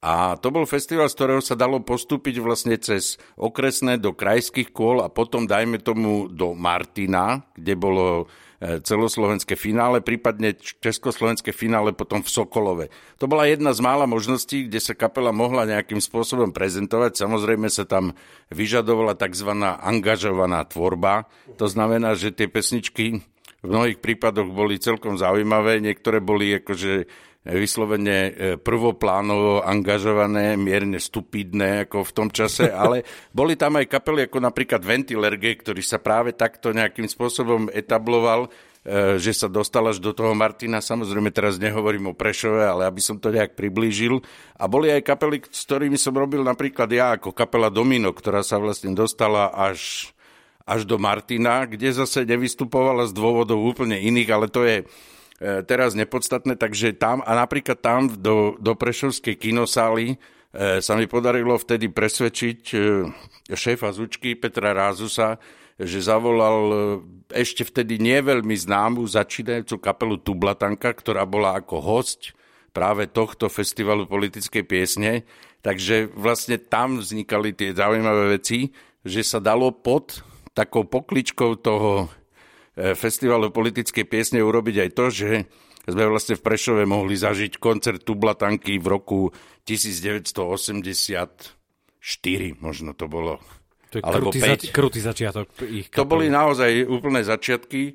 a 0.00 0.40
to 0.40 0.48
bol 0.48 0.64
festival, 0.64 1.12
z 1.12 1.16
ktorého 1.16 1.42
sa 1.44 1.52
dalo 1.52 1.84
postúpiť 1.84 2.40
vlastne 2.40 2.72
cez 2.80 3.20
okresné 3.36 4.00
do 4.00 4.16
krajských 4.16 4.72
kôl 4.72 5.04
a 5.04 5.12
potom, 5.12 5.44
dajme 5.44 5.76
tomu, 5.76 6.24
do 6.24 6.56
Martina, 6.56 7.44
kde 7.52 7.76
bolo 7.76 8.24
e, 8.64 8.80
celoslovenské 8.80 9.60
finále, 9.60 10.00
prípadne 10.00 10.56
československé 10.56 11.52
finále 11.52 11.92
potom 11.92 12.24
v 12.24 12.32
Sokolove. 12.32 12.84
To 13.20 13.28
bola 13.28 13.44
jedna 13.44 13.76
z 13.76 13.84
mála 13.84 14.08
možností, 14.08 14.72
kde 14.72 14.80
sa 14.80 14.96
kapela 14.96 15.36
mohla 15.36 15.68
nejakým 15.68 16.00
spôsobom 16.00 16.48
prezentovať. 16.48 17.20
Samozrejme 17.20 17.68
sa 17.68 17.84
tam 17.84 18.16
vyžadovala 18.48 19.20
tzv. 19.20 19.52
angažovaná 19.84 20.64
tvorba. 20.64 21.28
To 21.60 21.68
znamená, 21.68 22.16
že 22.16 22.32
tie 22.32 22.48
pesničky 22.48 23.20
v 23.60 23.68
mnohých 23.68 24.00
prípadoch 24.00 24.48
boli 24.48 24.80
celkom 24.80 25.20
zaujímavé, 25.20 25.84
niektoré 25.84 26.24
boli 26.24 26.56
akože 26.56 27.04
vyslovene 27.40 28.18
e, 28.28 28.30
prvoplánovo 28.60 29.64
angažované, 29.64 30.60
mierne 30.60 31.00
stupidné 31.00 31.88
ako 31.88 32.04
v 32.04 32.12
tom 32.12 32.28
čase, 32.28 32.68
ale 32.82 33.00
boli 33.32 33.56
tam 33.56 33.80
aj 33.80 33.88
kapely 33.88 34.28
ako 34.28 34.44
napríklad 34.44 34.84
Ventilerge, 34.84 35.56
ktorý 35.56 35.80
sa 35.80 35.96
práve 35.96 36.36
takto 36.36 36.76
nejakým 36.76 37.08
spôsobom 37.08 37.72
etabloval, 37.72 38.52
e, 38.84 39.16
že 39.16 39.32
sa 39.32 39.48
dostal 39.48 39.88
až 39.88 40.04
do 40.04 40.12
toho 40.12 40.36
Martina. 40.36 40.84
Samozrejme 40.84 41.32
teraz 41.32 41.56
nehovorím 41.56 42.12
o 42.12 42.18
Prešove, 42.18 42.60
ale 42.60 42.84
aby 42.84 43.00
som 43.00 43.16
to 43.16 43.32
nejak 43.32 43.56
priblížil. 43.56 44.20
A 44.60 44.68
boli 44.68 44.92
aj 44.92 45.00
kapely, 45.00 45.40
s 45.48 45.64
ktorými 45.64 45.96
som 45.96 46.12
robil 46.12 46.44
napríklad 46.44 46.92
ja, 46.92 47.16
ako 47.16 47.32
kapela 47.32 47.72
Domino, 47.72 48.12
ktorá 48.12 48.44
sa 48.44 48.60
vlastne 48.60 48.92
dostala 48.92 49.48
až 49.56 50.12
až 50.70 50.86
do 50.86 51.02
Martina, 51.02 51.66
kde 51.66 51.90
zase 51.90 52.22
nevystupovala 52.22 53.10
z 53.10 53.12
dôvodov 53.16 53.58
úplne 53.58 53.98
iných, 53.98 54.30
ale 54.30 54.46
to 54.46 54.62
je 54.62 54.86
teraz 55.40 55.96
nepodstatné, 55.96 56.60
takže 56.60 56.92
tam 56.92 57.24
a 57.24 57.32
napríklad 57.32 57.80
tam 57.80 58.12
do, 58.12 58.60
do 58.60 58.76
Prešovskej 58.76 59.40
kinosály 59.40 60.14
e, 60.14 60.16
sa 60.84 60.92
mi 61.00 61.08
podarilo 61.08 61.56
vtedy 61.56 61.88
presvedčiť 61.88 62.60
e, 62.76 62.78
šéfa 63.48 63.88
Zučky 63.96 64.36
Petra 64.36 64.76
Rázusa, 64.76 65.40
že 65.80 66.04
zavolal 66.04 67.00
ešte 67.32 67.64
vtedy 67.64 67.96
nie 67.96 68.20
veľmi 68.20 68.52
známu 68.52 69.00
začínajúcu 69.08 69.80
kapelu 69.80 70.20
Tublatanka, 70.20 70.92
ktorá 70.92 71.24
bola 71.24 71.56
ako 71.56 71.80
host 71.80 72.36
práve 72.76 73.08
tohto 73.08 73.48
festivalu 73.48 74.04
politickej 74.04 74.64
piesne. 74.68 75.24
Takže 75.64 76.12
vlastne 76.12 76.60
tam 76.60 77.00
vznikali 77.00 77.56
tie 77.56 77.72
zaujímavé 77.72 78.36
veci, 78.36 78.72
že 79.04 79.24
sa 79.24 79.40
dalo 79.40 79.72
pod 79.72 80.20
takou 80.52 80.84
pokličkou 80.84 81.60
toho 81.60 81.90
e, 82.04 82.19
festivalu 82.96 83.52
politickej 83.52 84.04
piesne 84.08 84.40
urobiť 84.40 84.76
aj 84.88 84.90
to, 84.96 85.06
že 85.12 85.30
sme 85.88 86.04
vlastne 86.06 86.36
v 86.36 86.44
Prešove 86.44 86.84
mohli 86.84 87.16
zažiť 87.16 87.56
koncert 87.56 88.04
Tublatanky 88.04 88.76
v 88.78 88.86
roku 88.86 89.20
1984, 89.64 91.00
možno 92.60 92.90
to 92.92 93.06
bolo. 93.08 93.40
To 93.90 93.98
je 93.98 94.02
alebo 94.06 94.30
krutý, 94.30 94.38
zač- 94.38 94.70
krutý 94.70 95.00
začiatok 95.02 95.50
ich 95.66 95.90
kapely. 95.90 95.98
To 95.98 96.04
boli 96.06 96.26
naozaj 96.30 96.86
úplné 96.86 97.26
začiatky. 97.26 97.90
E, 97.90 97.92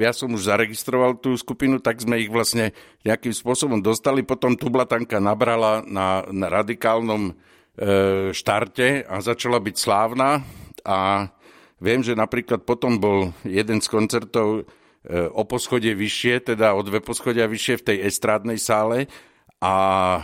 ja 0.00 0.16
som 0.16 0.32
už 0.32 0.48
zaregistroval 0.48 1.20
tú 1.20 1.36
skupinu, 1.36 1.76
tak 1.76 2.00
sme 2.00 2.24
ich 2.24 2.32
vlastne 2.32 2.72
nejakým 3.04 3.36
spôsobom 3.36 3.84
dostali. 3.84 4.24
Potom 4.24 4.56
Tublatanka 4.56 5.20
nabrala 5.20 5.84
na, 5.84 6.24
na 6.32 6.48
radikálnom 6.48 7.22
e, 7.28 7.32
štarte 8.32 9.04
a 9.04 9.20
začala 9.20 9.60
byť 9.60 9.76
slávna 9.76 10.40
a 10.88 11.28
Viem, 11.80 12.04
že 12.04 12.12
napríklad 12.12 12.68
potom 12.68 13.00
bol 13.00 13.32
jeden 13.40 13.80
z 13.80 13.88
koncertov 13.88 14.48
e, 14.60 14.62
o 15.32 15.48
poschodie 15.48 15.96
vyššie, 15.96 16.52
teda 16.52 16.76
o 16.76 16.84
dve 16.84 17.00
poschodia 17.00 17.48
vyššie 17.48 17.80
v 17.80 17.86
tej 17.88 17.98
estrádnej 18.04 18.60
sále 18.60 19.08
a 19.64 19.76
e, 20.16 20.22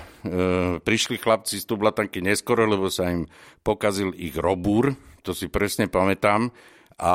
prišli 0.85 1.17
chlapci 1.17 1.57
z 1.57 1.65
Tublatanky 1.65 2.21
neskoro, 2.21 2.69
lebo 2.69 2.93
sa 2.93 3.09
im 3.09 3.25
pokazil 3.65 4.13
ich 4.21 4.37
robúr, 4.37 4.93
to 5.25 5.33
si 5.33 5.49
presne 5.49 5.89
pamätám. 5.89 6.53
A 6.97 7.13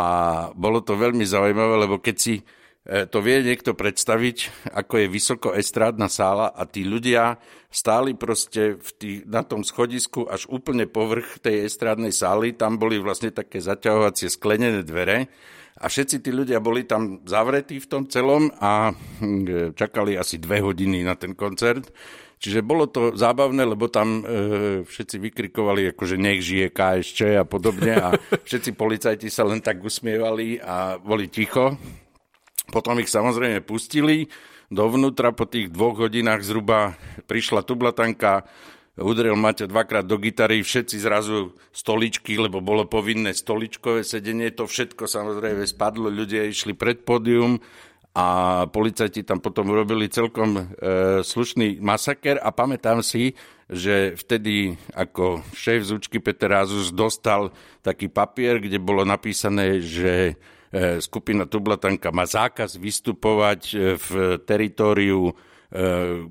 bolo 0.53 0.85
to 0.85 0.93
veľmi 0.93 1.25
zaujímavé, 1.25 1.89
lebo 1.89 1.97
keď 1.97 2.15
si 2.17 2.33
to 2.81 3.21
vie 3.21 3.45
niekto 3.45 3.77
predstaviť, 3.77 4.69
ako 4.73 4.93
je 5.05 5.07
vysoko 5.13 5.47
estrádna 5.53 6.09
sála 6.09 6.49
a 6.49 6.65
tí 6.65 6.81
ľudia 6.81 7.37
stáli 7.69 8.17
proste 8.17 8.73
v 8.81 8.89
tý, 8.97 9.11
na 9.29 9.45
tom 9.45 9.61
schodisku 9.61 10.25
až 10.25 10.49
úplne 10.49 10.89
povrch 10.89 11.37
tej 11.37 11.69
estrádnej 11.69 12.09
sály. 12.09 12.57
Tam 12.57 12.81
boli 12.81 12.97
vlastne 12.97 13.29
také 13.29 13.61
zaťahovacie 13.61 14.33
sklenené 14.33 14.81
dvere 14.81 15.29
a 15.77 15.85
všetci 15.87 16.25
tí 16.25 16.33
ľudia 16.33 16.57
boli 16.57 16.89
tam 16.89 17.21
zavretí 17.23 17.77
v 17.77 17.89
tom 17.89 18.03
celom 18.09 18.49
a 18.57 18.91
hm, 18.91 19.77
čakali 19.77 20.17
asi 20.17 20.41
dve 20.41 20.59
hodiny 20.65 21.05
na 21.05 21.13
ten 21.13 21.37
koncert. 21.37 21.93
Čiže 22.41 22.65
bolo 22.65 22.89
to 22.89 23.13
zábavné, 23.13 23.61
lebo 23.61 23.85
tam 23.85 24.25
e, 24.25 24.81
všetci 24.81 25.21
vykrikovali, 25.21 25.93
akože 25.93 26.17
nech 26.17 26.41
žije 26.41 26.73
KSČ 26.73 27.37
a 27.37 27.45
podobne 27.45 27.93
a 27.93 28.17
všetci 28.49 28.73
policajti 28.73 29.29
sa 29.29 29.45
len 29.45 29.61
tak 29.61 29.77
usmievali 29.85 30.57
a 30.57 30.97
boli 30.97 31.29
ticho. 31.29 31.77
Potom 32.71 32.97
ich 33.03 33.11
samozrejme 33.11 33.61
pustili. 33.61 34.31
Dovnútra 34.71 35.35
po 35.35 35.43
tých 35.43 35.67
dvoch 35.67 35.99
hodinách 35.99 36.47
zhruba 36.47 36.95
prišla 37.27 37.67
tublatanka, 37.67 38.47
udrel 38.95 39.35
Maťo 39.35 39.67
dvakrát 39.67 40.07
do 40.07 40.15
gitary, 40.15 40.63
všetci 40.63 40.95
zrazu 40.95 41.51
stoličky, 41.75 42.39
lebo 42.39 42.63
bolo 42.63 42.87
povinné 42.87 43.35
stoličkové 43.35 44.07
sedenie, 44.07 44.55
to 44.55 44.63
všetko 44.67 45.11
samozrejme 45.11 45.67
spadlo, 45.67 46.07
ľudia 46.07 46.47
išli 46.47 46.71
pred 46.71 47.03
pódium 47.03 47.59
a 48.11 48.27
policajti 48.67 49.23
tam 49.23 49.39
potom 49.39 49.71
urobili 49.71 50.11
celkom 50.11 50.59
e, 50.59 50.63
slušný 51.23 51.79
masaker 51.79 52.43
a 52.43 52.51
pamätám 52.51 52.99
si, 52.99 53.31
že 53.71 54.19
vtedy 54.19 54.75
ako 54.91 55.39
šéf 55.55 55.87
zúčky 55.87 56.19
Peter 56.19 56.51
Azus 56.51 56.91
dostal 56.91 57.55
taký 57.79 58.11
papier, 58.11 58.59
kde 58.59 58.83
bolo 58.83 59.07
napísané, 59.07 59.79
že 59.79 60.35
skupina 61.03 61.43
Tublatanka 61.43 62.15
má 62.15 62.23
zákaz 62.23 62.79
vystupovať 62.79 63.61
e, 63.71 63.75
v 63.99 64.09
teritóriu 64.47 65.31
e, 65.31 65.33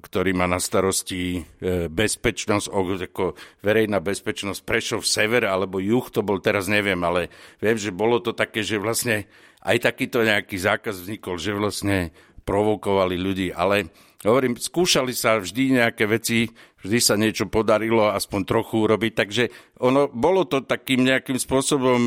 ktorý 0.00 0.30
má 0.32 0.48
na 0.48 0.56
starosti 0.56 1.44
bezpečnosť, 1.92 2.66
ako 2.72 3.36
verejná 3.60 4.00
bezpečnosť 4.00 4.60
Prešov 4.64 5.04
sever 5.04 5.44
alebo 5.44 5.76
juh, 5.76 6.08
to 6.08 6.24
bol 6.24 6.40
teraz 6.40 6.72
neviem, 6.72 7.00
ale 7.04 7.28
viem, 7.60 7.76
že 7.76 7.92
bolo 7.92 8.20
to 8.20 8.32
také, 8.32 8.64
že 8.64 8.80
vlastne 8.80 9.28
aj 9.60 9.92
takýto 9.92 10.24
nejaký 10.24 10.56
zákaz 10.56 11.04
vznikol, 11.04 11.36
že 11.36 11.52
vlastne 11.52 12.12
provokovali 12.48 13.20
ľudí, 13.20 13.48
ale 13.52 13.92
hovorím, 14.24 14.56
skúšali 14.56 15.12
sa 15.12 15.36
vždy 15.36 15.80
nejaké 15.80 16.08
veci, 16.08 16.48
vždy 16.80 16.98
sa 17.00 17.14
niečo 17.20 17.48
podarilo 17.48 18.08
aspoň 18.08 18.40
trochu 18.48 18.88
urobiť, 18.88 19.12
takže 19.12 19.44
ono, 19.84 20.08
bolo 20.08 20.48
to 20.48 20.64
takým 20.64 21.04
nejakým 21.04 21.36
spôsobom 21.36 22.00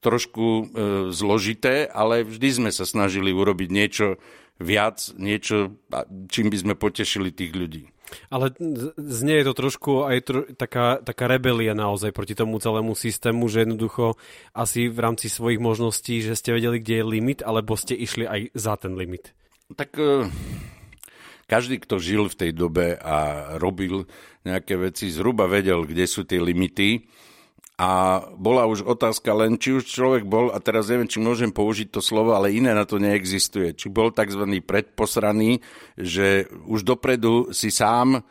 trošku 0.00 0.46
e, 0.48 0.62
zložité, 1.12 1.84
ale 1.88 2.24
vždy 2.24 2.48
sme 2.64 2.70
sa 2.72 2.88
snažili 2.88 3.30
urobiť 3.30 3.68
niečo 3.68 4.06
viac, 4.60 5.12
niečo, 5.16 5.76
čím 6.28 6.52
by 6.52 6.56
sme 6.60 6.74
potešili 6.76 7.32
tých 7.32 7.52
ľudí. 7.56 7.84
Ale 8.28 8.50
znie 8.98 9.40
je 9.40 9.46
to 9.46 9.54
trošku 9.54 9.92
aj 10.04 10.18
tro, 10.26 10.40
taká, 10.58 10.98
taká 11.00 11.30
rebelia 11.30 11.78
naozaj 11.78 12.10
proti 12.10 12.34
tomu 12.34 12.58
celému 12.58 12.98
systému, 12.98 13.46
že 13.46 13.64
jednoducho 13.64 14.18
asi 14.50 14.90
v 14.90 14.98
rámci 14.98 15.30
svojich 15.30 15.62
možností, 15.62 16.18
že 16.20 16.34
ste 16.34 16.52
vedeli, 16.52 16.82
kde 16.82 17.00
je 17.00 17.04
limit, 17.06 17.40
alebo 17.46 17.78
ste 17.78 17.94
išli 17.94 18.26
aj 18.26 18.40
za 18.52 18.74
ten 18.76 18.98
limit. 18.98 19.30
Tak 19.78 19.94
e, 19.94 20.26
každý, 21.46 21.78
kto 21.78 22.02
žil 22.02 22.26
v 22.26 22.38
tej 22.38 22.50
dobe 22.50 22.98
a 22.98 23.50
robil 23.62 24.10
nejaké 24.42 24.74
veci, 24.74 25.06
zhruba 25.10 25.46
vedel, 25.46 25.86
kde 25.86 26.04
sú 26.10 26.26
tie 26.26 26.42
limity 26.42 27.06
a 27.80 28.20
bola 28.36 28.68
už 28.68 28.84
otázka 28.84 29.32
len, 29.32 29.56
či 29.56 29.72
už 29.72 29.88
človek 29.88 30.28
bol, 30.28 30.52
a 30.52 30.60
teraz 30.60 30.92
neviem, 30.92 31.08
či 31.08 31.16
môžem 31.16 31.48
použiť 31.48 31.88
to 31.88 32.04
slovo, 32.04 32.36
ale 32.36 32.52
iné 32.52 32.76
na 32.76 32.84
to 32.84 33.00
neexistuje. 33.00 33.72
Či 33.72 33.88
bol 33.88 34.12
tzv. 34.12 34.44
predposraný, 34.60 35.64
že 35.96 36.44
už 36.68 36.84
dopredu 36.84 37.56
si 37.56 37.72
sám 37.72 38.20
e, 38.20 38.22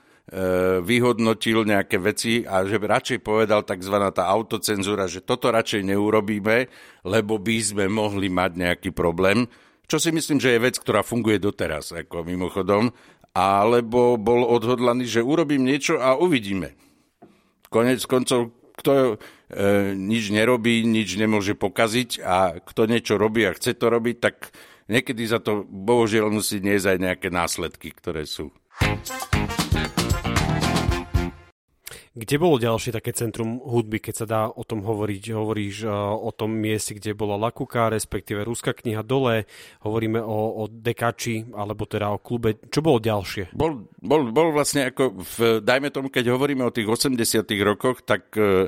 vyhodnotil 0.86 1.66
nejaké 1.66 1.98
veci 1.98 2.46
a 2.46 2.62
že 2.62 2.78
radšej 2.78 3.26
povedal 3.26 3.66
tzv. 3.66 3.96
tá 4.14 4.30
autocenzúra, 4.30 5.10
že 5.10 5.26
toto 5.26 5.50
radšej 5.50 5.82
neurobíme, 5.82 6.70
lebo 7.10 7.42
by 7.42 7.58
sme 7.58 7.90
mohli 7.90 8.30
mať 8.30 8.52
nejaký 8.54 8.90
problém. 8.94 9.50
Čo 9.90 9.98
si 9.98 10.14
myslím, 10.14 10.38
že 10.38 10.54
je 10.54 10.62
vec, 10.62 10.78
ktorá 10.78 11.02
funguje 11.02 11.42
doteraz, 11.42 11.90
ako 11.90 12.22
mimochodom, 12.22 12.94
alebo 13.34 14.14
bol 14.22 14.46
odhodlaný, 14.46 15.10
že 15.10 15.26
urobím 15.26 15.66
niečo 15.66 15.98
a 15.98 16.14
uvidíme. 16.22 16.78
Konec 17.74 18.06
koncov, 18.06 18.59
kto 18.80 18.92
e, 18.96 19.16
nič 19.94 20.32
nerobí, 20.32 20.88
nič 20.88 21.20
nemôže 21.20 21.54
pokaziť 21.60 22.24
a 22.24 22.64
kto 22.64 22.88
niečo 22.88 23.20
robí 23.20 23.44
a 23.44 23.56
chce 23.56 23.76
to 23.76 23.92
robiť, 23.92 24.16
tak 24.24 24.56
niekedy 24.88 25.28
za 25.28 25.44
to 25.44 25.68
bohužiaľ 25.68 26.32
musí 26.32 26.64
niesť 26.64 26.96
aj 26.96 26.98
nejaké 26.98 27.28
následky, 27.28 27.92
ktoré 27.92 28.24
sú. 28.24 28.56
Kde 32.20 32.36
bolo 32.36 32.60
ďalšie 32.60 32.92
také 32.92 33.16
centrum 33.16 33.64
hudby, 33.64 34.04
keď 34.04 34.14
sa 34.14 34.26
dá 34.28 34.42
o 34.52 34.68
tom 34.68 34.84
hovoriť? 34.84 35.32
Hovoríš 35.32 35.88
uh, 35.88 36.12
o 36.12 36.36
tom 36.36 36.52
mieste, 36.52 36.92
kde 36.92 37.16
bola 37.16 37.40
Lakuka, 37.40 37.88
respektíve 37.88 38.44
Ruská 38.44 38.76
kniha 38.76 39.00
dole, 39.08 39.48
hovoríme 39.88 40.20
o, 40.20 40.60
o 40.60 40.64
Dekači, 40.68 41.48
alebo 41.56 41.88
teda 41.88 42.12
o 42.12 42.20
klube. 42.20 42.60
Čo 42.68 42.84
bolo 42.84 43.00
ďalšie? 43.00 43.56
Bol, 43.56 43.88
bol, 44.04 44.36
bol 44.36 44.52
vlastne 44.52 44.92
ako, 44.92 45.16
v, 45.16 45.38
dajme 45.64 45.96
tomu, 45.96 46.12
keď 46.12 46.36
hovoríme 46.36 46.68
o 46.68 46.76
tých 46.76 46.92
80 46.92 47.16
rokoch, 47.64 48.04
tak 48.04 48.36
uh, 48.36 48.68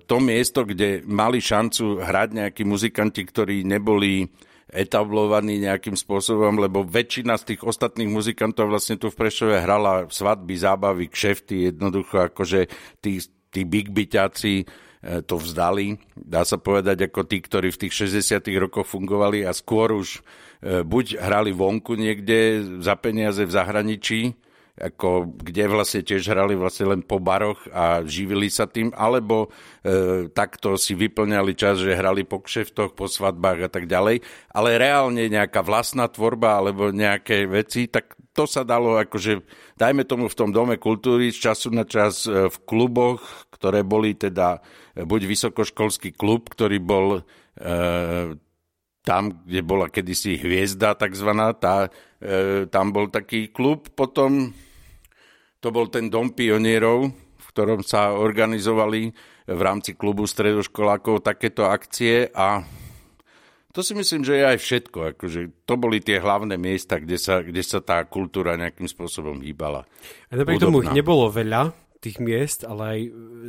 to 0.00 0.16
miesto, 0.18 0.64
kde 0.64 1.04
mali 1.04 1.44
šancu 1.44 2.00
hrať 2.00 2.28
nejakí 2.32 2.62
muzikanti, 2.64 3.28
ktorí 3.28 3.62
neboli 3.62 4.24
etablovaní 4.68 5.60
nejakým 5.64 5.96
spôsobom, 5.96 6.60
lebo 6.60 6.84
väčšina 6.84 7.40
z 7.40 7.54
tých 7.54 7.60
ostatných 7.64 8.12
muzikantov 8.12 8.68
vlastne 8.68 9.00
tu 9.00 9.08
v 9.08 9.16
Prešove 9.16 9.64
hrala 9.64 10.06
svadby, 10.12 10.54
zábavy, 10.60 11.08
kšefty, 11.08 11.72
jednoducho 11.72 12.28
akože 12.28 12.68
tí, 13.00 13.20
tí 13.48 13.64
big 13.64 13.88
byťáci 13.88 14.68
to 14.98 15.38
vzdali. 15.38 15.94
Dá 16.18 16.42
sa 16.42 16.58
povedať 16.58 17.06
ako 17.06 17.22
tí, 17.22 17.38
ktorí 17.38 17.70
v 17.70 17.80
tých 17.86 18.10
60 18.18 18.42
rokoch 18.58 18.90
fungovali 18.90 19.46
a 19.46 19.54
skôr 19.54 19.94
už 19.94 20.20
buď 20.62 21.22
hrali 21.22 21.54
vonku 21.54 21.94
niekde 21.94 22.66
za 22.82 22.98
peniaze 22.98 23.46
v 23.46 23.54
zahraničí, 23.54 24.34
ako, 24.78 25.34
kde 25.42 25.66
vlastne 25.66 26.06
tiež 26.06 26.22
hrali 26.30 26.54
vlastne 26.54 26.94
len 26.94 27.02
po 27.02 27.18
baroch 27.18 27.66
a 27.74 28.06
živili 28.06 28.46
sa 28.46 28.70
tým, 28.70 28.94
alebo 28.94 29.50
e, 29.82 30.30
takto 30.30 30.78
si 30.78 30.94
vyplňali 30.94 31.52
čas, 31.58 31.82
že 31.82 31.98
hrali 31.98 32.22
po 32.22 32.38
kšeftoch, 32.38 32.94
po 32.94 33.10
svadbách 33.10 33.66
a 33.66 33.70
tak 33.70 33.90
ďalej, 33.90 34.22
ale 34.54 34.78
reálne 34.78 35.26
nejaká 35.26 35.66
vlastná 35.66 36.06
tvorba 36.06 36.62
alebo 36.62 36.94
nejaké 36.94 37.50
veci, 37.50 37.90
tak 37.90 38.14
to 38.32 38.46
sa 38.46 38.62
dalo 38.62 38.94
akože, 39.02 39.42
dajme 39.74 40.06
tomu 40.06 40.30
v 40.30 40.38
tom 40.38 40.54
dome 40.54 40.78
kultúry 40.78 41.34
z 41.34 41.50
času 41.50 41.74
na 41.74 41.82
čas 41.82 42.24
e, 42.24 42.46
v 42.46 42.56
kluboch, 42.62 43.50
ktoré 43.50 43.82
boli 43.82 44.14
teda 44.14 44.62
e, 44.94 45.02
buď 45.02 45.20
vysokoškolský 45.26 46.14
klub, 46.14 46.46
ktorý 46.46 46.78
bol 46.78 47.06
e, 47.18 47.20
tam, 49.08 49.40
kde 49.42 49.60
bola 49.64 49.88
kedysi 49.88 50.36
hviezda 50.36 50.92
takzvaná, 50.92 51.56
tá, 51.56 51.88
e, 52.20 52.68
tam 52.68 52.92
bol 52.92 53.08
taký 53.08 53.48
klub, 53.48 53.88
potom 53.96 54.52
to 55.58 55.68
bol 55.74 55.90
ten 55.90 56.06
dom 56.06 56.30
pionierov, 56.30 57.10
v 57.12 57.46
ktorom 57.50 57.82
sa 57.82 58.14
organizovali 58.14 59.10
v 59.48 59.60
rámci 59.60 59.98
klubu 59.98 60.28
stredoškolákov 60.28 61.24
takéto 61.24 61.66
akcie 61.66 62.30
a 62.30 62.62
to 63.68 63.84
si 63.84 63.92
myslím, 63.94 64.26
že 64.26 64.34
je 64.40 64.44
aj 64.48 64.58
všetko. 64.58 64.98
Akože 65.14 65.40
to 65.62 65.74
boli 65.78 66.02
tie 66.02 66.18
hlavné 66.18 66.58
miesta, 66.58 66.98
kde 66.98 67.14
sa, 67.20 67.44
kde 67.44 67.62
sa 67.62 67.78
tá 67.78 68.02
kultúra 68.08 68.58
nejakým 68.58 68.90
spôsobom 68.90 69.38
hýbala. 69.38 69.86
A 70.32 70.40
napriek 70.40 70.58
tomu 70.58 70.82
ich 70.82 70.90
nebolo 70.90 71.30
veľa, 71.30 71.70
tých 71.98 72.22
miest, 72.22 72.62
ale 72.62 72.82
aj 72.82 73.00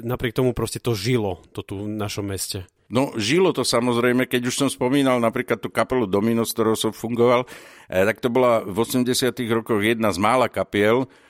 napriek 0.06 0.34
tomu 0.34 0.58
proste 0.58 0.82
to 0.82 0.98
žilo, 0.98 1.42
to 1.54 1.62
tu 1.62 1.86
v 1.86 1.90
našom 1.90 2.30
meste. 2.30 2.66
No, 2.90 3.14
žilo 3.18 3.54
to 3.54 3.62
samozrejme, 3.62 4.26
keď 4.26 4.50
už 4.50 4.56
som 4.66 4.70
spomínal 4.70 5.22
napríklad 5.22 5.62
tú 5.62 5.70
kapelu 5.70 6.10
Domino, 6.10 6.42
s 6.42 6.58
ktorou 6.58 6.74
som 6.74 6.90
fungoval, 6.90 7.46
eh, 7.86 8.02
tak 8.02 8.18
to 8.18 8.34
bola 8.34 8.66
v 8.66 8.74
80 8.74 9.34
rokoch 9.54 9.82
jedna 9.86 10.10
z 10.10 10.18
mála 10.18 10.50
kapiel, 10.50 11.06
E, 11.06 11.29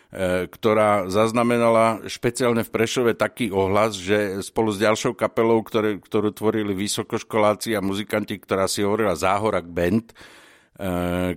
ktorá 0.50 1.06
zaznamenala 1.06 2.02
špeciálne 2.10 2.66
v 2.66 2.74
Prešove 2.74 3.14
taký 3.14 3.54
ohlas, 3.54 3.94
že 3.94 4.42
spolu 4.42 4.74
s 4.74 4.82
ďalšou 4.82 5.14
kapelou, 5.14 5.62
ktoré, 5.62 6.02
ktorú 6.02 6.34
tvorili 6.34 6.74
vysokoškoláci 6.74 7.78
a 7.78 7.86
muzikanti, 7.86 8.42
ktorá 8.42 8.66
si 8.66 8.82
hovorila 8.82 9.14
Záhorak 9.14 9.70
Band, 9.70 10.10
e, 10.10 10.14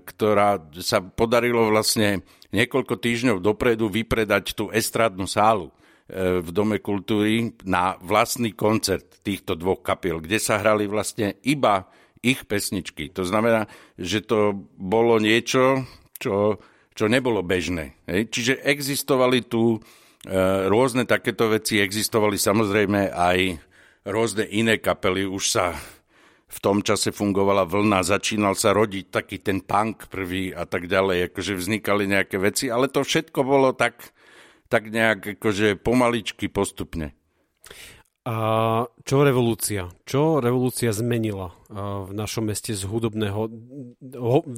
ktorá 0.00 0.56
sa 0.80 1.04
podarilo 1.04 1.68
vlastne 1.68 2.24
niekoľko 2.56 2.96
týždňov 2.96 3.44
dopredu 3.44 3.92
vypredať 3.92 4.56
tú 4.56 4.72
estrádnu 4.72 5.28
sálu 5.28 5.68
e, 6.08 6.40
v 6.40 6.48
Dome 6.48 6.80
kultúry 6.80 7.52
na 7.68 8.00
vlastný 8.00 8.56
koncert 8.56 9.20
týchto 9.20 9.52
dvoch 9.52 9.84
kapiel, 9.84 10.24
kde 10.24 10.40
sa 10.40 10.56
hrali 10.56 10.88
vlastne 10.88 11.36
iba 11.44 11.92
ich 12.24 12.48
pesničky. 12.48 13.12
To 13.20 13.28
znamená, 13.28 13.68
že 14.00 14.24
to 14.24 14.64
bolo 14.80 15.20
niečo, 15.20 15.84
čo 16.16 16.56
čo 16.92 17.08
nebolo 17.08 17.40
bežné. 17.40 17.96
Čiže 18.06 18.62
existovali 18.64 19.44
tu 19.48 19.76
e, 19.76 19.78
rôzne 20.68 21.08
takéto 21.08 21.48
veci, 21.48 21.80
existovali 21.80 22.36
samozrejme 22.36 23.12
aj 23.12 23.38
rôzne 24.08 24.44
iné 24.50 24.78
kapely, 24.82 25.24
už 25.24 25.44
sa 25.48 25.74
v 26.52 26.58
tom 26.60 26.84
čase 26.84 27.16
fungovala 27.16 27.64
vlna, 27.64 28.04
začínal 28.04 28.52
sa 28.52 28.76
rodiť 28.76 29.08
taký 29.08 29.40
ten 29.40 29.64
punk 29.64 30.12
prvý 30.12 30.52
a 30.52 30.68
tak 30.68 30.84
ďalej, 30.84 31.32
akože 31.32 31.56
vznikali 31.56 32.04
nejaké 32.04 32.36
veci, 32.36 32.68
ale 32.68 32.92
to 32.92 33.00
všetko 33.00 33.40
bolo 33.40 33.72
tak, 33.72 34.12
tak 34.68 34.92
nejak 34.92 35.40
akože 35.40 35.80
pomaličky 35.80 36.52
postupne. 36.52 37.16
A 38.22 38.36
čo 39.02 39.26
revolúcia? 39.26 39.90
Čo 40.06 40.38
revolúcia 40.38 40.94
zmenila 40.94 41.58
v 42.06 42.14
našom 42.14 42.46
meste 42.46 42.70
z 42.70 42.86
hudobného? 42.86 43.50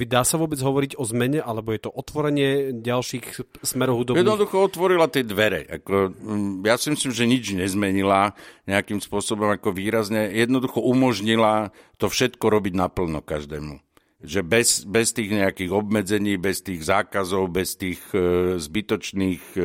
Dá 0.05 0.20
sa 0.29 0.37
vôbec 0.37 0.61
hovoriť 0.61 1.00
o 1.00 1.05
zmene, 1.09 1.40
alebo 1.40 1.72
je 1.72 1.88
to 1.88 1.90
otvorenie 1.96 2.77
ďalších 2.77 3.40
smerov 3.64 4.05
hudobných? 4.05 4.20
Jednoducho 4.20 4.68
otvorila 4.68 5.09
tie 5.09 5.24
dvere. 5.24 5.64
Ako, 5.81 6.12
mm, 6.12 6.61
ja 6.61 6.77
si 6.77 6.92
myslím, 6.92 7.12
že 7.16 7.24
nič 7.24 7.44
nezmenila 7.57 8.37
nejakým 8.68 9.00
spôsobom 9.00 9.48
ako 9.57 9.72
výrazne. 9.72 10.29
Jednoducho 10.29 10.85
umožnila 10.85 11.72
to 11.96 12.12
všetko 12.12 12.44
robiť 12.44 12.77
naplno 12.77 13.24
každému 13.24 13.81
že 14.24 14.40
bez, 14.40 14.88
bez 14.88 15.12
tých 15.12 15.37
nejakých 15.37 15.68
obmedzení, 15.68 16.40
bez 16.40 16.64
tých 16.64 16.81
zákazov, 16.81 17.53
bez 17.53 17.77
tých 17.77 18.00
e, 18.16 18.57
zbytočných 18.57 19.44
e, 19.53 19.62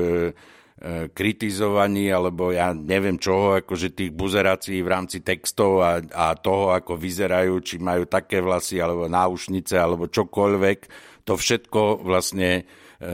kritizovaní 1.12 2.08
alebo 2.08 2.56
ja 2.56 2.72
neviem 2.72 3.20
čoho, 3.20 3.60
akože 3.60 3.92
tých 3.92 4.12
buzerácií 4.16 4.80
v 4.80 4.92
rámci 4.92 5.20
textov 5.20 5.84
a, 5.84 6.00
a 6.00 6.40
toho, 6.40 6.72
ako 6.72 6.96
vyzerajú, 6.96 7.60
či 7.60 7.76
majú 7.84 8.08
také 8.08 8.40
vlasy 8.40 8.80
alebo 8.80 9.12
náušnice 9.12 9.76
alebo 9.76 10.08
čokoľvek. 10.08 10.80
To 11.28 11.36
všetko 11.36 12.00
vlastne 12.00 12.64
e, 13.00 13.12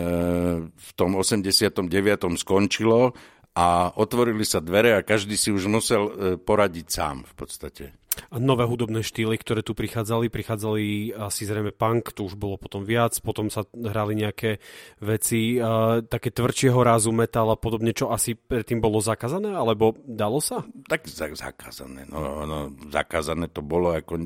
v 0.70 0.90
tom 0.94 1.18
89. 1.18 1.90
skončilo 2.38 3.18
a 3.58 3.90
otvorili 3.98 4.46
sa 4.46 4.62
dvere 4.62 5.02
a 5.02 5.08
každý 5.08 5.34
si 5.34 5.50
už 5.50 5.66
musel 5.66 6.02
e, 6.06 6.12
poradiť 6.38 6.86
sám 6.86 7.26
v 7.26 7.34
podstate. 7.34 7.86
Nové 8.34 8.66
hudobné 8.66 9.06
štýly, 9.06 9.38
ktoré 9.38 9.62
tu 9.62 9.78
prichádzali, 9.78 10.32
prichádzali 10.32 11.14
asi 11.18 11.44
zrejme 11.46 11.76
punk, 11.76 12.16
tu 12.16 12.26
už 12.26 12.40
bolo 12.40 12.58
potom 12.58 12.82
viac, 12.82 13.18
potom 13.22 13.54
sa 13.54 13.68
hrali 13.74 14.18
nejaké 14.18 14.58
veci, 15.04 15.62
uh, 15.62 16.02
také 16.02 16.34
tvrdšieho 16.34 16.80
rázu 16.82 17.14
metal 17.14 17.52
a 17.54 17.58
podobne, 17.60 17.94
čo 17.94 18.10
asi 18.10 18.34
predtým 18.34 18.82
bolo 18.82 18.98
zakázané, 19.02 19.54
alebo 19.54 19.94
dalo 20.06 20.42
sa? 20.42 20.66
Tak 20.90 21.06
zakázané, 21.12 22.08
no, 22.10 22.46
no 22.48 22.58
zakázané 22.90 23.50
to 23.52 23.62
bolo 23.62 23.94
ako 23.94 24.26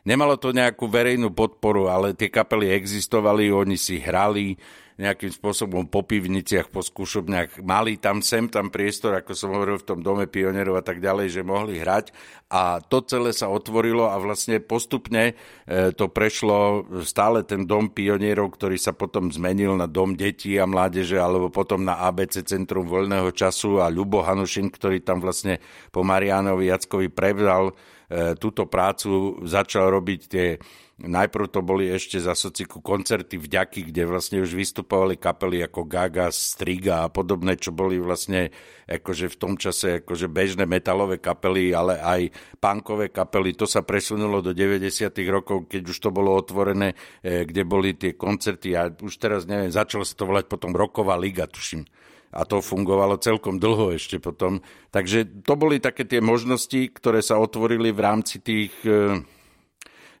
Nemalo 0.00 0.40
to 0.40 0.56
nejakú 0.56 0.88
verejnú 0.88 1.28
podporu, 1.36 1.92
ale 1.92 2.16
tie 2.16 2.32
kapely 2.32 2.72
existovali, 2.72 3.52
oni 3.52 3.76
si 3.76 4.00
hrali, 4.00 4.56
nejakým 5.00 5.32
spôsobom 5.32 5.88
po 5.88 6.04
pivniciach, 6.04 6.68
po 6.68 6.84
skúšobniach. 6.84 7.64
Mali 7.64 7.96
tam 7.96 8.20
sem 8.20 8.46
tam 8.52 8.68
priestor, 8.68 9.16
ako 9.16 9.32
som 9.32 9.56
hovoril 9.56 9.80
v 9.80 9.88
tom 9.88 10.00
dome 10.04 10.28
pionierov 10.28 10.76
a 10.76 10.84
tak 10.84 11.00
ďalej, 11.00 11.40
že 11.40 11.42
mohli 11.42 11.80
hrať 11.80 12.12
a 12.50 12.82
to 12.82 13.00
celé 13.06 13.30
sa 13.30 13.46
otvorilo 13.46 14.10
a 14.10 14.18
vlastne 14.18 14.58
postupne 14.58 15.32
e, 15.64 15.94
to 15.94 16.10
prešlo 16.10 16.82
stále 17.06 17.46
ten 17.46 17.62
dom 17.62 17.94
pionierov, 17.94 18.58
ktorý 18.58 18.74
sa 18.74 18.90
potom 18.90 19.30
zmenil 19.30 19.78
na 19.78 19.86
dom 19.86 20.18
detí 20.18 20.58
a 20.58 20.66
mládeže 20.66 21.14
alebo 21.16 21.48
potom 21.48 21.86
na 21.86 22.02
ABC 22.04 22.42
Centrum 22.42 22.90
voľného 22.90 23.30
času 23.30 23.78
a 23.78 23.86
Ľubo 23.86 24.26
Hanušin, 24.26 24.68
ktorý 24.68 25.00
tam 25.00 25.22
vlastne 25.22 25.62
po 25.94 26.02
Marianovi 26.02 26.74
Jackovi 26.74 27.06
prevzal 27.08 27.70
e, 27.70 28.34
túto 28.34 28.66
prácu, 28.66 29.40
začal 29.46 29.94
robiť 29.94 30.20
tie 30.26 30.58
Najprv 31.00 31.48
to 31.48 31.64
boli 31.64 31.88
ešte 31.88 32.20
za 32.20 32.36
sociku 32.36 32.84
koncerty 32.84 33.40
vďaky, 33.40 33.88
kde 33.88 34.04
vlastne 34.04 34.44
už 34.44 34.52
vystupovali 34.52 35.16
kapely 35.16 35.64
ako 35.64 35.88
Gaga, 35.88 36.28
Striga 36.28 37.08
a 37.08 37.12
podobné, 37.12 37.56
čo 37.56 37.72
boli 37.72 37.96
vlastne 37.96 38.52
akože 38.84 39.32
v 39.32 39.36
tom 39.40 39.56
čase 39.56 40.04
akože 40.04 40.28
bežné 40.28 40.68
metalové 40.68 41.16
kapely, 41.16 41.72
ale 41.72 41.96
aj 42.04 42.20
punkové 42.60 43.08
kapely. 43.08 43.56
To 43.56 43.64
sa 43.64 43.80
presunulo 43.80 44.44
do 44.44 44.52
90. 44.52 45.08
rokov, 45.32 45.72
keď 45.72 45.88
už 45.88 45.96
to 45.96 46.12
bolo 46.12 46.36
otvorené, 46.36 46.92
e, 47.24 47.48
kde 47.48 47.62
boli 47.64 47.96
tie 47.96 48.12
koncerty 48.12 48.76
a 48.76 48.92
už 48.92 49.16
teraz 49.16 49.48
neviem, 49.48 49.72
začalo 49.72 50.04
sa 50.04 50.12
to 50.12 50.28
volať 50.28 50.52
potom 50.52 50.76
Roková 50.76 51.16
liga, 51.16 51.48
tuším 51.48 51.88
a 52.30 52.46
to 52.46 52.62
fungovalo 52.62 53.18
celkom 53.18 53.58
dlho 53.58 53.90
ešte 53.98 54.22
potom. 54.22 54.62
Takže 54.94 55.42
to 55.42 55.58
boli 55.58 55.82
také 55.82 56.06
tie 56.06 56.22
možnosti, 56.22 56.94
ktoré 56.94 57.26
sa 57.26 57.42
otvorili 57.42 57.90
v 57.90 58.00
rámci 58.06 58.38
tých 58.38 58.70
e, 58.86 59.26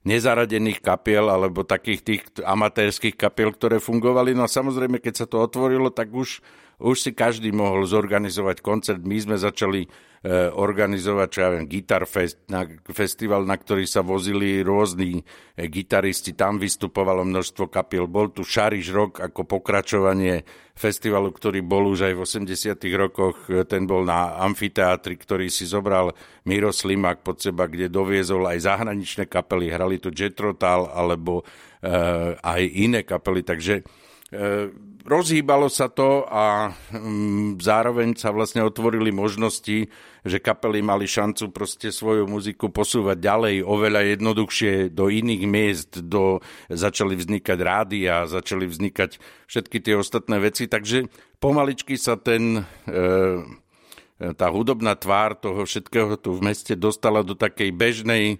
nezaradených 0.00 0.80
kapiel 0.80 1.28
alebo 1.28 1.60
takých 1.60 2.00
tých 2.00 2.22
amatérských 2.40 3.16
kapiel, 3.16 3.52
ktoré 3.52 3.76
fungovali. 3.82 4.32
No 4.32 4.48
a 4.48 4.50
samozrejme, 4.50 4.96
keď 4.96 5.24
sa 5.24 5.26
to 5.28 5.44
otvorilo, 5.44 5.92
tak 5.92 6.08
už, 6.12 6.40
už 6.80 6.96
si 6.96 7.10
každý 7.12 7.52
mohol 7.52 7.84
zorganizovať 7.84 8.64
koncert. 8.64 9.02
My 9.04 9.20
sme 9.20 9.36
začali 9.36 9.92
organizovať, 10.28 11.28
čo 11.32 11.38
ja 11.40 11.48
viem, 11.48 11.64
Guitar 11.64 12.04
Fest, 12.04 12.44
na, 12.52 12.68
festival, 12.92 13.48
na 13.48 13.56
ktorý 13.56 13.88
sa 13.88 14.04
vozili 14.04 14.60
rôzni 14.60 15.24
eh, 15.24 15.64
gitaristi, 15.64 16.36
tam 16.36 16.60
vystupovalo 16.60 17.24
množstvo 17.24 17.72
kapiel. 17.72 18.04
Bol 18.04 18.28
tu 18.28 18.44
Šariš 18.44 18.92
Rock 18.92 19.24
ako 19.24 19.48
pokračovanie 19.48 20.44
festivalu, 20.76 21.32
ktorý 21.32 21.64
bol 21.64 21.88
už 21.88 22.12
aj 22.12 22.14
v 22.20 22.20
80 22.20 23.00
rokoch, 23.00 23.48
eh, 23.48 23.64
ten 23.64 23.88
bol 23.88 24.04
na 24.04 24.36
amfiteátri, 24.44 25.16
ktorý 25.16 25.48
si 25.48 25.64
zobral 25.64 26.12
Miro 26.44 26.68
Slimak 26.68 27.24
pod 27.24 27.40
seba, 27.40 27.64
kde 27.64 27.88
doviezol 27.88 28.44
aj 28.44 28.68
zahraničné 28.68 29.24
kapely, 29.24 29.72
hrali 29.72 29.96
tu 29.96 30.12
Jetrotal 30.12 30.88
alebo 30.88 31.44
uh, 31.44 32.36
aj 32.40 32.62
iné 32.64 33.04
kapely, 33.04 33.44
takže 33.44 33.84
rozhýbalo 35.04 35.66
sa 35.66 35.90
to 35.90 36.22
a 36.30 36.70
mm, 36.94 37.58
zároveň 37.58 38.14
sa 38.14 38.30
vlastne 38.30 38.62
otvorili 38.62 39.10
možnosti, 39.10 39.90
že 40.22 40.38
kapely 40.38 40.84
mali 40.84 41.08
šancu 41.08 41.50
proste 41.50 41.90
svoju 41.90 42.30
muziku 42.30 42.70
posúvať 42.70 43.18
ďalej, 43.18 43.54
oveľa 43.66 44.00
jednoduchšie 44.14 44.94
do 44.94 45.10
iných 45.10 45.44
miest, 45.50 45.92
do, 46.06 46.38
začali 46.70 47.18
vznikať 47.18 47.58
rádia, 47.58 48.30
začali 48.30 48.70
vznikať 48.70 49.18
všetky 49.50 49.78
tie 49.82 49.94
ostatné 49.98 50.38
veci, 50.38 50.70
takže 50.70 51.10
pomaličky 51.42 51.98
sa 51.98 52.14
ten 52.20 52.62
e, 52.86 53.42
tá 54.20 54.46
hudobná 54.52 54.92
tvár 55.00 55.32
toho 55.40 55.64
všetkého 55.64 56.20
tu 56.20 56.36
v 56.36 56.52
meste 56.52 56.76
dostala 56.76 57.24
do 57.24 57.32
takej 57.32 57.72
bežnej 57.72 58.24
e, 58.36 58.38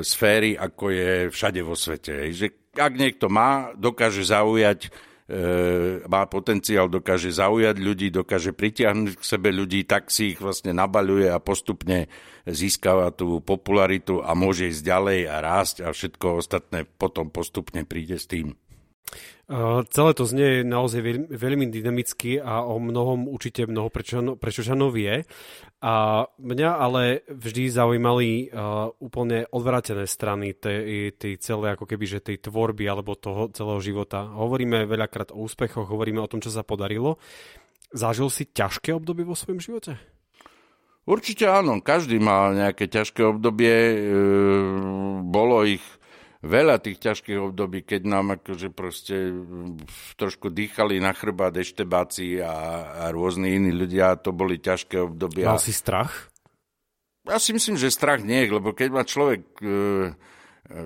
sféry, 0.00 0.56
ako 0.56 0.84
je 0.90 1.12
všade 1.28 1.60
vo 1.60 1.76
svete. 1.76 2.32
Že 2.32 2.63
ak 2.78 2.94
niekto 2.94 3.26
má, 3.30 3.74
dokáže 3.78 4.24
zaujať, 4.26 4.88
e, 5.26 5.38
má 6.06 6.26
potenciál, 6.26 6.90
dokáže 6.90 7.32
zaujať 7.32 7.76
ľudí, 7.80 8.08
dokáže 8.10 8.54
pritiahnuť 8.54 9.18
k 9.18 9.22
sebe 9.24 9.50
ľudí, 9.54 9.86
tak 9.86 10.10
si 10.10 10.34
ich 10.34 10.38
vlastne 10.40 10.74
nabaľuje 10.74 11.30
a 11.30 11.38
postupne 11.42 12.10
získava 12.44 13.08
tú 13.12 13.40
popularitu 13.40 14.20
a 14.20 14.36
môže 14.36 14.68
ísť 14.68 14.82
ďalej 14.84 15.20
a 15.28 15.36
rásť 15.40 15.76
a 15.84 15.88
všetko 15.92 16.26
ostatné 16.44 16.84
potom 16.84 17.32
postupne 17.32 17.88
príde 17.88 18.20
s 18.20 18.28
tým. 18.28 18.52
Uh, 19.44 19.84
celé 19.92 20.16
to 20.16 20.24
znie 20.24 20.64
naozaj 20.64 21.04
veľmi, 21.04 21.28
veľmi 21.28 21.66
dynamicky 21.68 22.40
a 22.40 22.64
o 22.64 22.80
mnohom 22.80 23.28
určite 23.28 23.68
mnoho 23.68 23.92
Prečožanov 24.40 24.96
vie. 24.96 25.28
A 25.84 26.24
mňa 26.40 26.70
ale 26.80 27.28
vždy 27.28 27.68
zaujímali 27.68 28.48
uh, 28.48 28.88
úplne 29.04 29.44
odvrátené 29.52 30.08
strany 30.08 30.56
tej, 30.56 31.12
tej 31.20 31.36
celej 31.44 31.76
ako 31.76 31.84
keby, 31.84 32.04
že 32.08 32.24
tej 32.24 32.40
tvorby 32.40 32.88
alebo 32.88 33.20
toho 33.20 33.52
celého 33.52 33.84
života. 33.84 34.24
Hovoríme 34.32 34.88
veľakrát 34.88 35.28
o 35.36 35.44
úspechoch, 35.44 35.92
hovoríme 35.92 36.24
o 36.24 36.30
tom, 36.30 36.40
čo 36.40 36.48
sa 36.48 36.64
podarilo. 36.64 37.20
Zažil 37.92 38.32
si 38.32 38.48
ťažké 38.48 38.96
obdobie 38.96 39.28
vo 39.28 39.36
svojom 39.36 39.60
živote? 39.60 40.00
Určite 41.04 41.52
áno, 41.52 41.84
každý 41.84 42.16
mal 42.16 42.56
nejaké 42.56 42.88
ťažké 42.88 43.28
obdobie, 43.28 43.76
e, 43.76 43.96
bolo 45.20 45.60
ich 45.68 45.84
veľa 46.44 46.76
tých 46.78 47.00
ťažkých 47.00 47.40
období, 47.40 47.82
keď 47.82 48.02
nám 48.04 48.36
akože 48.36 48.68
proste 48.70 49.32
trošku 50.20 50.52
dýchali 50.52 51.00
na 51.00 51.16
chrbát 51.16 51.56
eštebáci 51.56 52.44
a, 52.44 52.54
a 52.86 53.04
rôzni 53.10 53.56
iní 53.56 53.72
ľudia, 53.72 54.20
to 54.20 54.30
boli 54.36 54.60
ťažké 54.60 55.00
obdobia. 55.00 55.48
Mal 55.48 55.62
si 55.62 55.72
strach? 55.72 56.28
Ja 57.24 57.40
si 57.40 57.56
myslím, 57.56 57.80
že 57.80 57.88
strach 57.88 58.20
nie, 58.20 58.44
lebo 58.44 58.76
keď 58.76 58.88
má 58.92 59.02
človek 59.08 59.42
e, 59.64 59.66
e, 60.68 60.78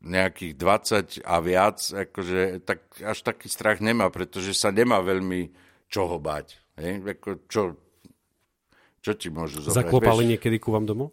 nejakých 0.00 0.52
20 0.56 1.28
a 1.28 1.36
viac, 1.44 1.78
akože, 1.92 2.64
tak 2.64 2.88
až 3.04 3.18
taký 3.20 3.52
strach 3.52 3.84
nemá, 3.84 4.08
pretože 4.08 4.56
sa 4.56 4.72
nemá 4.72 5.04
veľmi 5.04 5.52
čoho 5.92 6.16
bať. 6.16 6.56
Hej? 6.80 7.04
Ako, 7.04 7.30
čo, 7.52 7.76
čo 9.04 9.12
ti 9.12 9.28
môžu 9.28 9.60
zobrať? 9.60 9.76
Zaklopali 9.76 10.24
Vieš? 10.24 10.32
niekedy 10.38 10.56
ku 10.56 10.72
vám 10.72 10.88
domov? 10.88 11.12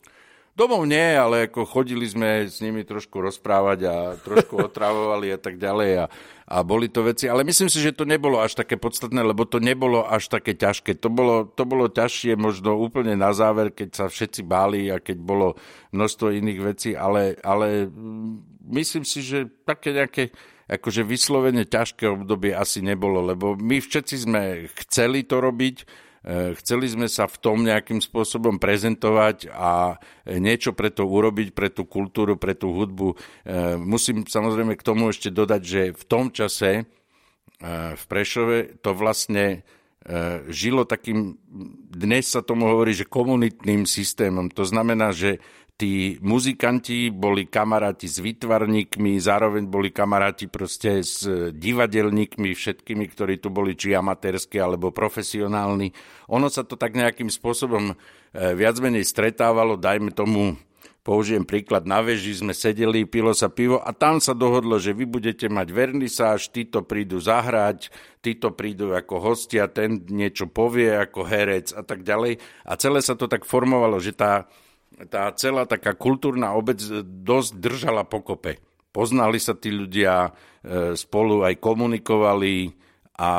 Domov 0.56 0.88
nie, 0.88 1.20
ale 1.20 1.52
ako 1.52 1.68
chodili 1.68 2.08
sme 2.08 2.48
s 2.48 2.64
nimi 2.64 2.88
trošku 2.88 3.20
rozprávať 3.20 3.80
a 3.92 3.96
trošku 4.16 4.56
otravovali 4.72 5.36
a 5.36 5.40
tak 5.40 5.60
ďalej 5.60 5.92
a, 6.00 6.06
a 6.48 6.58
boli 6.64 6.88
to 6.88 7.04
veci. 7.04 7.28
Ale 7.28 7.44
myslím 7.44 7.68
si, 7.68 7.84
že 7.84 7.92
to 7.92 8.08
nebolo 8.08 8.40
až 8.40 8.56
také 8.56 8.80
podstatné, 8.80 9.20
lebo 9.20 9.44
to 9.44 9.60
nebolo 9.60 10.08
až 10.08 10.32
také 10.32 10.56
ťažké. 10.56 10.96
To 11.04 11.12
bolo, 11.12 11.44
to 11.44 11.68
bolo 11.68 11.92
ťažšie 11.92 12.40
možno 12.40 12.80
úplne 12.80 13.20
na 13.20 13.36
záver, 13.36 13.76
keď 13.76 13.90
sa 14.00 14.06
všetci 14.08 14.48
báli 14.48 14.88
a 14.88 15.04
keď 15.04 15.20
bolo 15.20 15.60
množstvo 15.92 16.32
iných 16.32 16.60
vecí, 16.64 16.96
ale, 16.96 17.36
ale 17.44 17.92
mm, 17.92 18.64
myslím 18.72 19.04
si, 19.04 19.28
že 19.28 19.52
také 19.68 19.92
nejaké 19.92 20.32
akože 20.72 21.04
vyslovene 21.04 21.68
ťažké 21.68 22.10
obdobie 22.10 22.56
asi 22.56 22.80
nebolo, 22.80 23.22
lebo 23.22 23.60
my 23.60 23.84
všetci 23.84 24.16
sme 24.24 24.72
chceli 24.82 25.28
to 25.28 25.38
robiť, 25.44 26.05
chceli 26.58 26.90
sme 26.90 27.06
sa 27.06 27.30
v 27.30 27.38
tom 27.38 27.62
nejakým 27.62 28.02
spôsobom 28.02 28.58
prezentovať 28.58 29.54
a 29.54 30.02
niečo 30.26 30.74
pre 30.74 30.90
to 30.90 31.06
urobiť, 31.06 31.54
pre 31.54 31.70
tú 31.70 31.86
kultúru, 31.86 32.34
pre 32.34 32.58
tú 32.58 32.74
hudbu. 32.74 33.14
Eh, 33.14 33.78
musím 33.78 34.26
samozrejme 34.26 34.74
k 34.74 34.86
tomu 34.86 35.14
ešte 35.14 35.30
dodať, 35.30 35.62
že 35.62 35.82
v 35.94 36.04
tom 36.10 36.34
čase 36.34 36.72
eh, 36.82 37.94
v 37.94 38.04
Prešove 38.10 38.82
to 38.82 38.92
vlastne 38.98 39.62
žilo 40.54 40.86
takým, 40.86 41.34
dnes 41.90 42.30
sa 42.30 42.46
tomu 42.46 42.70
hovorí, 42.70 42.94
že 42.94 43.10
komunitným 43.10 43.90
systémom. 43.90 44.54
To 44.54 44.62
znamená, 44.62 45.10
že 45.18 45.42
tí 45.76 46.16
muzikanti 46.24 47.12
boli 47.12 47.52
kamaráti 47.52 48.08
s 48.08 48.24
výtvarníkmi, 48.24 49.20
zároveň 49.20 49.68
boli 49.68 49.92
kamaráti 49.92 50.48
proste 50.48 51.04
s 51.04 51.28
divadelníkmi, 51.52 52.56
všetkými, 52.56 53.06
ktorí 53.12 53.44
tu 53.44 53.52
boli 53.52 53.76
či 53.76 53.92
amatérske 53.92 54.56
alebo 54.56 54.96
profesionálni. 54.96 55.92
Ono 56.32 56.48
sa 56.48 56.64
to 56.64 56.80
tak 56.80 56.96
nejakým 56.96 57.28
spôsobom 57.28 57.92
e, 57.92 57.96
viac 58.56 58.80
menej 58.80 59.04
stretávalo, 59.04 59.76
dajme 59.76 60.16
tomu 60.16 60.56
Použijem 61.06 61.46
príklad, 61.46 61.86
na 61.86 62.02
veži 62.02 62.34
sme 62.34 62.50
sedeli, 62.50 63.06
pilo 63.06 63.30
sa 63.38 63.46
pivo 63.46 63.78
a 63.78 63.94
tam 63.94 64.18
sa 64.18 64.34
dohodlo, 64.34 64.82
že 64.82 64.90
vy 64.90 65.06
budete 65.06 65.46
mať 65.54 65.70
vernisáž, 65.70 66.50
títo 66.50 66.82
prídu 66.82 67.22
zahrať, 67.22 67.94
títo 68.26 68.58
prídu 68.58 68.90
ako 68.98 69.22
hostia, 69.22 69.70
ten 69.70 70.02
niečo 70.10 70.50
povie 70.50 70.98
ako 70.98 71.22
herec 71.30 71.78
a 71.78 71.86
tak 71.86 72.02
ďalej. 72.02 72.42
A 72.66 72.74
celé 72.82 73.06
sa 73.06 73.14
to 73.14 73.30
tak 73.30 73.46
formovalo, 73.46 74.02
že 74.02 74.18
tá, 74.18 74.50
tá 75.12 75.28
celá 75.36 75.68
taká 75.68 75.92
kultúrna 75.94 76.56
obec 76.56 76.80
dosť 77.04 77.52
držala 77.60 78.08
pokope. 78.08 78.60
Poznali 78.96 79.44
sa 79.44 79.52
tí 79.52 79.76
ľudia, 79.76 80.32
e, 80.64 80.96
spolu 80.96 81.44
aj 81.44 81.60
komunikovali 81.60 82.72
a 83.20 83.32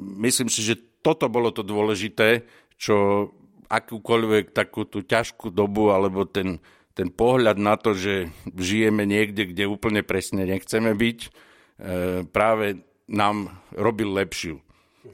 myslím 0.00 0.48
si, 0.48 0.64
že 0.64 0.80
toto 1.04 1.28
bolo 1.28 1.52
to 1.52 1.60
dôležité, 1.60 2.48
čo 2.80 3.28
akúkoľvek 3.68 4.56
takú 4.56 4.88
tú 4.88 5.04
ťažkú 5.04 5.52
dobu 5.52 5.92
alebo 5.92 6.24
ten, 6.24 6.62
ten 6.96 7.12
pohľad 7.12 7.60
na 7.60 7.76
to, 7.76 7.92
že 7.92 8.32
žijeme 8.56 9.04
niekde, 9.04 9.52
kde 9.52 9.68
úplne 9.68 10.00
presne 10.00 10.48
nechceme 10.48 10.96
byť, 10.96 11.18
e, 11.20 11.28
práve 12.32 12.80
nám 13.04 13.52
robil 13.76 14.10
lepšiu. 14.16 14.64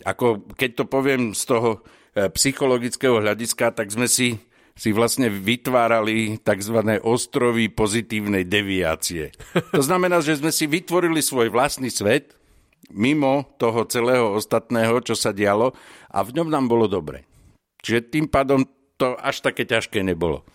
Ako 0.07 0.47
keď 0.57 0.71
to 0.79 0.85
poviem 0.87 1.35
z 1.35 1.43
toho 1.45 1.71
e, 2.15 2.31
psychologického 2.31 3.19
hľadiska, 3.19 3.75
tak 3.75 3.91
sme 3.91 4.07
si 4.07 4.39
si 4.73 4.91
vlastne 4.91 5.29
vytvárali 5.29 6.41
tzv. 6.41 6.79
ostrovy 7.05 7.69
pozitívnej 7.69 8.49
deviácie. 8.49 9.33
To 9.77 9.83
znamená, 9.85 10.25
že 10.25 10.41
sme 10.41 10.49
si 10.49 10.65
vytvorili 10.65 11.21
svoj 11.21 11.53
vlastný 11.53 11.93
svet 11.93 12.37
mimo 12.93 13.49
toho 13.57 13.89
celého 13.89 14.37
ostatného, 14.37 15.01
čo 15.05 15.17
sa 15.17 15.33
dialo 15.33 15.73
a 16.13 16.19
v 16.21 16.35
ňom 16.41 16.49
nám 16.49 16.69
bolo 16.69 16.89
dobre. 16.89 17.25
Čiže 17.83 18.13
tým 18.13 18.27
pádom 18.29 18.67
to 19.01 19.17
až 19.19 19.43
také 19.43 19.67
ťažké 19.67 20.05
nebolo. 20.05 20.47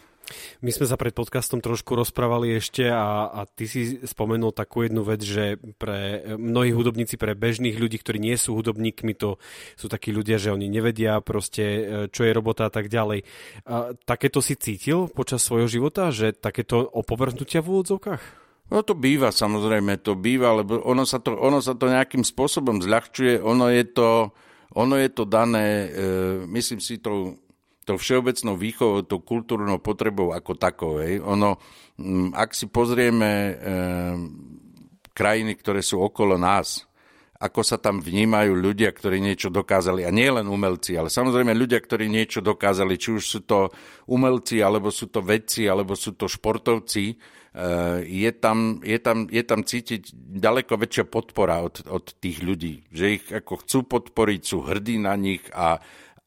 My 0.60 0.72
sme 0.76 0.86
sa 0.90 1.00
pred 1.00 1.16
podcastom 1.16 1.63
trošku 1.63 1.96
rozprávali 1.96 2.60
ešte 2.60 2.90
a, 2.92 3.32
a 3.32 3.42
ty 3.48 3.63
si 3.70 4.04
spomenul 4.04 4.52
takú 4.52 4.84
jednu 4.84 5.06
vec, 5.08 5.24
že 5.24 5.56
pre 5.80 6.24
mnohí 6.36 6.76
hudobníci, 6.76 7.16
pre 7.16 7.38
bežných 7.38 7.80
ľudí, 7.80 7.96
ktorí 8.02 8.20
nie 8.20 8.36
sú 8.36 8.58
hudobníkmi, 8.60 9.16
to 9.16 9.40
sú 9.80 9.88
takí 9.88 10.12
ľudia, 10.12 10.36
že 10.36 10.52
oni 10.52 10.68
nevedia 10.68 11.20
proste, 11.24 11.63
e, 11.63 11.82
čo 12.12 12.28
je 12.28 12.36
robota 12.36 12.68
a 12.68 12.72
tak 12.74 12.92
ďalej. 12.92 13.24
A 13.68 13.96
takéto 14.04 14.44
si 14.44 14.60
cítil 14.60 15.08
počas 15.08 15.44
svojho 15.44 15.72
života, 15.72 16.12
že 16.12 16.36
takéto 16.36 16.84
opovrhnutia 16.84 17.63
v 17.63 17.80
úvodzovkách? 17.80 18.48
No 18.68 18.84
to 18.84 19.00
býva, 19.00 19.32
samozrejme, 19.32 20.04
to 20.04 20.20
býva, 20.20 20.52
lebo 20.60 20.84
ono 20.84 21.08
sa 21.08 21.24
to, 21.24 21.40
ono 21.40 21.63
sa 21.63 21.72
to 21.72 21.88
nejakým 21.88 22.28
spôsobom 22.28 22.84
zľahčuje, 22.84 23.40
ono 23.40 23.72
je 23.72 23.84
to, 23.88 24.36
ono 24.76 24.96
je 25.00 25.08
to 25.08 25.24
dané, 25.24 25.88
e, 25.88 25.90
myslím 26.52 26.84
si, 26.84 27.00
tou 27.00 27.40
tou 27.88 27.95
všeobecnou 27.95 28.60
výchovou, 28.60 29.08
tou 29.08 29.23
kultúrnou 29.23 29.80
potrebou 29.80 30.36
ako 30.36 30.60
takovej. 30.60 31.23
Ono, 31.23 31.56
mm, 31.95 32.36
ak 32.36 32.52
si 32.52 32.67
pozrieme 32.67 33.32
e, 33.32 33.54
krajiny, 35.15 35.56
ktoré 35.56 35.80
sú 35.80 36.04
okolo 36.04 36.36
nás, 36.36 36.84
ako 37.38 37.62
sa 37.62 37.78
tam 37.78 38.02
vnímajú 38.02 38.58
ľudia, 38.58 38.89
ktorí 38.89 39.21
niečo 39.21 39.54
dokázali. 39.54 40.04
A 40.04 40.12
nie 40.12 40.28
len 40.28 40.50
umelci, 40.50 40.97
ale 40.97 41.13
samozrejme 41.13 41.54
ľudia, 41.54 41.78
ktorí 41.78 42.10
niečo 42.10 42.41
dokázali, 42.41 42.97
či 42.97 43.13
už 43.13 43.23
sú 43.23 43.39
to 43.45 43.69
umelci, 44.10 44.60
alebo 44.60 44.89
sú 44.89 45.08
to 45.08 45.21
vedci, 45.21 45.69
alebo 45.69 45.93
sú 45.93 46.17
to 46.17 46.26
športovci, 46.26 47.13
eh, 47.13 47.97
je 48.04 48.32
tam, 48.34 48.82
je 48.82 48.97
tam, 48.97 49.30
je 49.30 49.43
tam 49.45 49.62
cítiť 49.62 50.17
ďaleko 50.17 50.82
väčšia 50.82 51.06
podpora 51.06 51.62
od, 51.62 51.86
od 51.86 52.10
tých 52.17 52.41
ľudí. 52.41 52.89
Že 52.89 53.06
ich 53.21 53.26
ako 53.30 53.54
chcú 53.62 53.80
podporiť, 53.86 54.41
sú 54.41 54.65
hrdí 54.65 54.97
na 54.97 55.13
nich 55.13 55.45
a 55.54 55.78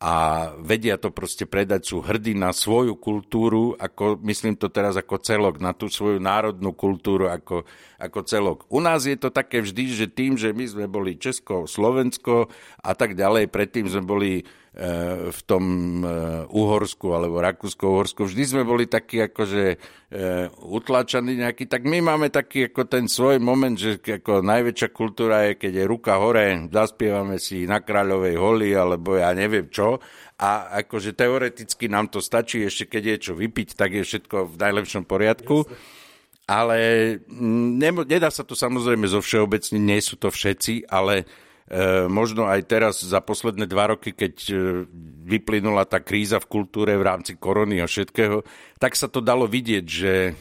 a 0.00 0.48
vedia 0.56 0.96
to 0.96 1.12
proste 1.12 1.44
predať, 1.44 1.92
sú 1.92 2.00
hrdí 2.00 2.32
na 2.32 2.56
svoju 2.56 2.96
kultúru, 2.96 3.76
ako, 3.76 4.16
myslím 4.24 4.56
to 4.56 4.72
teraz 4.72 4.96
ako 4.96 5.20
celok, 5.20 5.60
na 5.60 5.76
tú 5.76 5.92
svoju 5.92 6.16
národnú 6.16 6.72
kultúru 6.72 7.28
ako, 7.28 7.68
ako 8.00 8.18
celok. 8.24 8.58
U 8.72 8.80
nás 8.80 9.04
je 9.04 9.20
to 9.20 9.28
také 9.28 9.60
vždy, 9.60 9.92
že 9.92 10.06
tým, 10.08 10.40
že 10.40 10.56
my 10.56 10.64
sme 10.64 10.86
boli 10.88 11.20
Česko, 11.20 11.68
Slovensko 11.68 12.48
a 12.80 12.96
tak 12.96 13.12
ďalej, 13.12 13.52
predtým 13.52 13.92
sme 13.92 14.00
boli 14.00 14.40
v 15.34 15.40
tom 15.50 15.64
e, 15.98 16.06
Uhorsku 16.46 17.10
alebo 17.10 17.42
Rakúsko-Uhorsku. 17.42 18.22
Vždy 18.22 18.44
sme 18.46 18.62
boli 18.62 18.86
takí 18.86 19.18
akože 19.18 19.98
utlačaní 20.66 21.38
nejaký, 21.38 21.70
tak 21.70 21.86
my 21.86 22.02
máme 22.02 22.34
taký 22.34 22.66
ako 22.66 22.82
ten 22.90 23.06
svoj 23.06 23.38
moment, 23.38 23.78
že 23.78 24.02
ako 24.02 24.42
najväčšia 24.42 24.90
kultúra 24.90 25.46
je, 25.46 25.52
keď 25.54 25.72
je 25.78 25.84
ruka 25.86 26.18
hore, 26.18 26.66
zaspievame 26.66 27.38
si 27.38 27.62
na 27.62 27.78
Kráľovej 27.78 28.34
holi 28.34 28.74
alebo 28.74 29.14
ja 29.14 29.30
neviem 29.30 29.70
čo 29.70 30.02
a 30.40 30.80
akože 30.82 31.12
teoreticky 31.12 31.86
nám 31.86 32.08
to 32.08 32.24
stačí, 32.24 32.64
ešte 32.64 32.88
keď 32.88 33.02
je 33.06 33.16
čo 33.30 33.32
vypiť, 33.36 33.76
tak 33.76 33.92
je 33.92 34.02
všetko 34.02 34.50
v 34.50 34.56
najlepšom 34.56 35.04
poriadku. 35.04 35.68
Jasne. 35.68 35.98
Ale 36.50 36.78
mm, 37.30 37.78
ne, 37.78 37.90
nedá 38.10 38.26
sa 38.32 38.42
to 38.42 38.58
samozrejme 38.58 39.06
zo 39.06 39.22
všeobecne, 39.22 39.78
nie 39.78 40.02
sú 40.02 40.18
to 40.18 40.34
všetci, 40.34 40.90
ale 40.90 41.22
možno 42.10 42.50
aj 42.50 42.66
teraz 42.66 42.98
za 42.98 43.22
posledné 43.22 43.70
dva 43.70 43.94
roky, 43.94 44.10
keď 44.10 44.34
e, 44.50 44.54
vyplynula 45.30 45.86
tá 45.86 46.02
kríza 46.02 46.42
v 46.42 46.50
kultúre 46.50 46.98
v 46.98 47.06
rámci 47.06 47.38
korony 47.38 47.78
a 47.78 47.86
všetkého, 47.86 48.42
tak 48.82 48.98
sa 48.98 49.06
to 49.06 49.22
dalo 49.22 49.46
vidieť, 49.46 49.84
že 49.86 50.14
e, 50.26 50.32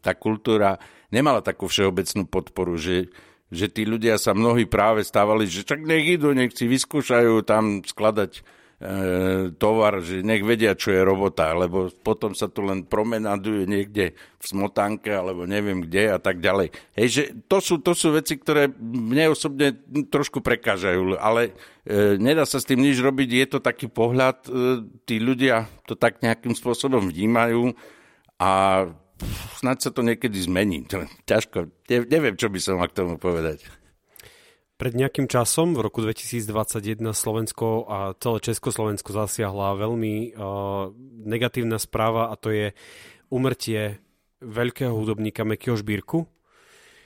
tá 0.00 0.16
kultúra 0.16 0.80
nemala 1.12 1.44
takú 1.44 1.68
všeobecnú 1.68 2.24
podporu, 2.28 2.80
že 2.80 3.12
že 3.48 3.64
tí 3.72 3.88
ľudia 3.88 4.20
sa 4.20 4.36
mnohí 4.36 4.68
práve 4.68 5.00
stávali, 5.00 5.48
že 5.48 5.64
čak 5.64 5.80
nech 5.80 6.04
idú, 6.04 6.36
nech 6.36 6.52
si 6.52 6.68
vyskúšajú 6.68 7.48
tam 7.48 7.80
skladať 7.80 8.44
E, 8.44 8.56
tovar, 9.58 9.98
že 10.06 10.22
nech 10.22 10.46
vedia, 10.46 10.78
čo 10.78 10.94
je 10.94 11.02
robota, 11.02 11.50
lebo 11.50 11.90
potom 12.06 12.30
sa 12.30 12.46
tu 12.46 12.62
len 12.62 12.86
promenaduje 12.86 13.66
niekde 13.66 14.14
v 14.14 14.44
smotánke, 14.46 15.10
alebo 15.10 15.50
neviem 15.50 15.82
kde 15.82 16.14
a 16.14 16.18
tak 16.22 16.38
ďalej. 16.38 16.70
Hej, 16.94 17.08
že 17.10 17.22
to 17.50 17.58
sú, 17.58 17.82
to 17.82 17.90
sú 17.90 18.14
veci, 18.14 18.38
ktoré 18.38 18.70
mne 18.78 19.34
osobne 19.34 19.74
trošku 20.14 20.38
prekážajú, 20.38 21.18
ale 21.18 21.58
e, 21.82 22.22
nedá 22.22 22.46
sa 22.46 22.62
s 22.62 22.70
tým 22.70 22.78
nič 22.78 23.02
robiť, 23.02 23.28
je 23.34 23.46
to 23.50 23.58
taký 23.58 23.90
pohľad, 23.90 24.46
e, 24.46 24.50
tí 25.02 25.18
ľudia 25.18 25.66
to 25.82 25.98
tak 25.98 26.22
nejakým 26.22 26.54
spôsobom 26.54 27.10
vnímajú 27.10 27.74
a 28.38 28.86
snáď 29.58 29.78
sa 29.82 29.90
to 29.90 30.06
niekedy 30.06 30.38
zmení. 30.38 30.86
Ťažko, 31.26 31.66
neviem, 31.90 32.38
čo 32.38 32.46
by 32.46 32.58
som 32.62 32.78
mal 32.78 32.86
k 32.86 33.02
tomu 33.02 33.18
povedať. 33.18 33.66
Pred 34.78 34.94
nejakým 34.94 35.26
časom, 35.26 35.74
v 35.74 35.82
roku 35.82 35.98
2021, 36.06 37.02
Slovensko 37.10 37.82
a 37.90 38.14
celé 38.14 38.38
Československo 38.46 39.10
zasiahla 39.10 39.74
veľmi 39.74 40.38
uh, 40.38 40.94
negatívna 41.26 41.82
správa 41.82 42.30
a 42.30 42.38
to 42.38 42.54
je 42.54 42.70
umrtie 43.26 43.98
veľkého 44.38 44.94
hudobníka 44.94 45.42
Mekyho 45.42 45.74
Žbírku. 45.74 46.30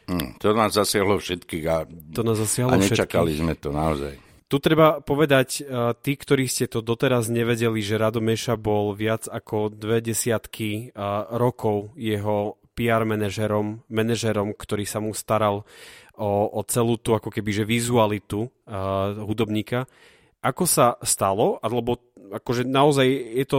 Hmm, 0.04 0.36
to 0.36 0.52
nás 0.52 0.76
zasiahlo 0.76 1.16
všetkých 1.16 1.64
a, 1.64 1.88
to 2.12 2.20
nás 2.20 2.36
zasiahlo 2.44 2.76
a 2.76 2.76
nečakali 2.76 3.32
všetkých. 3.32 3.40
sme 3.40 3.54
to 3.56 3.70
naozaj. 3.72 4.14
Tu 4.52 4.56
treba 4.60 5.00
povedať, 5.00 5.64
uh, 5.64 5.96
tí, 5.96 6.12
ktorí 6.20 6.44
ste 6.52 6.68
to 6.68 6.84
doteraz 6.84 7.32
nevedeli, 7.32 7.80
že 7.80 7.96
Rado 7.96 8.20
Meša 8.20 8.60
bol 8.60 8.92
viac 8.92 9.32
ako 9.32 9.72
dve 9.72 10.04
desiatky 10.04 10.92
uh, 10.92 11.24
rokov 11.40 11.96
jeho 11.96 12.60
PR 12.76 13.04
manažerom, 13.04 13.84
manažerom, 13.92 14.56
ktorý 14.56 14.84
sa 14.88 15.00
mu 15.00 15.12
staral 15.12 15.68
o, 16.16 16.50
o 16.52 16.60
celú 16.68 17.00
tú 17.00 17.16
ako 17.16 17.32
keby 17.32 17.50
že 17.52 17.64
vizualitu 17.64 18.48
uh, 18.48 19.16
hudobníka. 19.24 19.88
Ako 20.42 20.66
sa 20.66 20.98
stalo, 21.06 21.62
alebo 21.62 22.02
akože 22.34 22.66
naozaj 22.66 23.06
je 23.10 23.46
to 23.46 23.58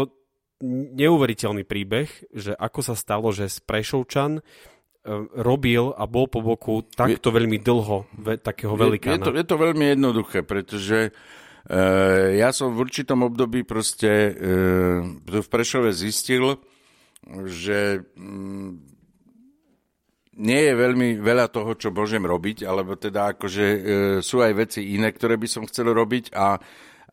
neuveriteľný 0.95 1.63
príbeh, 1.63 2.07
že 2.31 2.51
ako 2.55 2.79
sa 2.83 2.95
stalo, 2.95 3.31
že 3.31 3.47
Sprešovčan 3.47 4.39
uh, 4.39 4.43
robil 5.39 5.95
a 5.95 6.03
bol 6.05 6.27
po 6.27 6.43
boku 6.43 6.83
takto 6.83 7.31
je, 7.31 7.35
veľmi 7.39 7.57
dlho 7.59 8.07
ve, 8.19 8.35
takého 8.39 8.75
velikána. 8.75 9.15
Je, 9.15 9.19
je, 9.19 9.25
to, 9.25 9.31
je 9.33 9.45
to 9.47 9.55
veľmi 9.57 9.85
jednoduché, 9.95 10.39
pretože 10.43 10.99
uh, 11.09 12.29
ja 12.35 12.51
som 12.51 12.75
v 12.75 12.83
určitom 12.83 13.25
období 13.27 13.63
proste 13.63 14.11
uh, 14.31 14.33
v 15.23 15.47
Prešove 15.47 15.95
zistil, 15.95 16.59
že 17.47 18.03
um, 18.19 18.92
nie 20.37 20.61
je 20.65 20.73
veľmi 20.73 21.21
veľa 21.21 21.53
toho, 21.53 21.77
čo 21.77 21.93
môžem 21.93 22.25
robiť, 22.25 22.65
alebo 22.65 22.97
teda 22.97 23.37
akože 23.37 23.65
e, 23.65 23.79
sú 24.25 24.41
aj 24.41 24.53
veci 24.57 24.97
iné, 24.97 25.13
ktoré 25.13 25.37
by 25.37 25.45
som 25.45 25.69
chcel 25.69 25.93
robiť 25.93 26.33
a, 26.33 26.57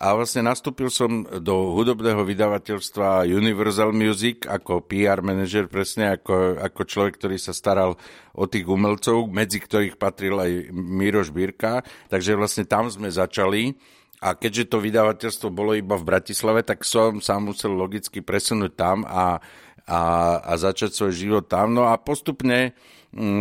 a 0.00 0.06
vlastne 0.16 0.48
nastúpil 0.48 0.88
som 0.88 1.28
do 1.28 1.76
hudobného 1.76 2.24
vydavateľstva 2.24 3.28
Universal 3.28 3.92
Music 3.92 4.48
ako 4.48 4.88
PR 4.88 5.20
manažer, 5.20 5.68
presne 5.68 6.16
ako, 6.16 6.64
ako 6.64 6.80
človek, 6.88 7.20
ktorý 7.20 7.36
sa 7.36 7.52
staral 7.52 8.00
o 8.32 8.44
tých 8.48 8.64
umelcov, 8.64 9.28
medzi 9.28 9.60
ktorých 9.60 10.00
patril 10.00 10.40
aj 10.40 10.72
Miroš 10.72 11.28
Birka, 11.28 11.84
takže 12.08 12.32
vlastne 12.40 12.64
tam 12.64 12.88
sme 12.88 13.12
začali. 13.12 13.76
A 14.20 14.36
keďže 14.36 14.68
to 14.68 14.84
vydavateľstvo 14.84 15.48
bolo 15.48 15.72
iba 15.72 15.96
v 15.96 16.04
Bratislave, 16.04 16.60
tak 16.60 16.84
som 16.84 17.24
sa 17.24 17.40
musel 17.40 17.72
logicky 17.72 18.20
presunúť 18.20 18.72
tam 18.76 19.00
a, 19.08 19.40
a, 19.88 20.00
a 20.44 20.52
začať 20.60 20.92
svoj 20.92 21.12
život 21.16 21.44
tam. 21.48 21.72
No 21.72 21.88
a 21.88 21.96
postupne 21.96 22.76
Mm, 22.76 22.99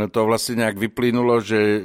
to 0.10 0.20
vlastne 0.26 0.66
nejak 0.66 0.82
vyplynulo, 0.82 1.46
že 1.46 1.60
e, 1.62 1.80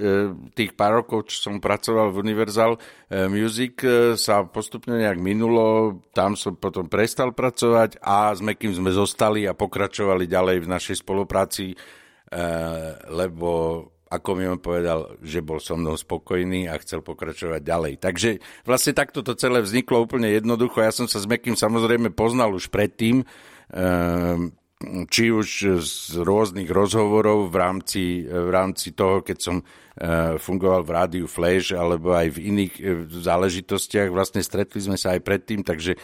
tých 0.57 0.73
pár 0.73 1.05
rokov, 1.05 1.29
čo 1.29 1.49
som 1.49 1.61
pracoval 1.61 2.16
v 2.16 2.20
Universal 2.25 2.81
e, 2.81 3.29
Music, 3.29 3.77
e, 3.85 4.16
sa 4.16 4.49
postupne 4.49 4.97
nejak 4.97 5.20
minulo, 5.20 6.01
tam 6.16 6.33
som 6.33 6.57
potom 6.57 6.88
prestal 6.88 7.37
pracovať 7.37 8.01
a 8.01 8.33
s 8.33 8.40
Mekým 8.40 8.73
sme 8.73 8.88
zostali 8.88 9.44
a 9.44 9.53
pokračovali 9.53 10.25
ďalej 10.25 10.64
v 10.64 10.70
našej 10.73 10.97
spolupráci, 11.05 11.77
lebo 13.14 13.51
ako 14.11 14.31
mi 14.35 14.49
on 14.49 14.59
povedal, 14.59 15.20
že 15.23 15.38
bol 15.44 15.62
so 15.62 15.79
mnou 15.79 15.94
spokojný 15.94 16.66
a 16.66 16.81
chcel 16.83 16.99
pokračovať 16.99 17.62
ďalej. 17.62 17.94
Takže 18.03 18.31
vlastne 18.66 18.90
takto 18.90 19.23
to 19.23 19.38
celé 19.38 19.62
vzniklo 19.62 20.03
úplne 20.03 20.27
jednoducho. 20.35 20.83
Ja 20.83 20.90
som 20.90 21.07
sa 21.07 21.23
s 21.23 21.31
Mekým 21.31 21.55
samozrejme 21.55 22.11
poznal 22.11 22.51
už 22.51 22.75
predtým, 22.75 23.23
či 25.09 25.31
už 25.31 25.81
z 25.81 26.20
rôznych 26.20 26.68
rozhovorov 26.70 27.51
v 27.51 27.57
rámci, 27.57 28.05
v 28.25 28.51
rámci 28.51 28.92
toho, 28.92 29.20
keď 29.20 29.38
som 29.40 29.57
e, 29.61 29.64
fungoval 30.38 30.83
v 30.87 30.94
rádiu 30.94 31.27
Flash 31.27 31.75
alebo 31.75 32.14
aj 32.14 32.35
v 32.35 32.38
iných 32.55 32.75
e, 32.79 32.83
záležitostiach. 33.09 34.09
Vlastne 34.12 34.44
stretli 34.44 34.81
sme 34.81 35.01
sa 35.01 35.16
aj 35.16 35.20
predtým, 35.25 35.61
takže 35.62 35.94
e, 35.94 35.99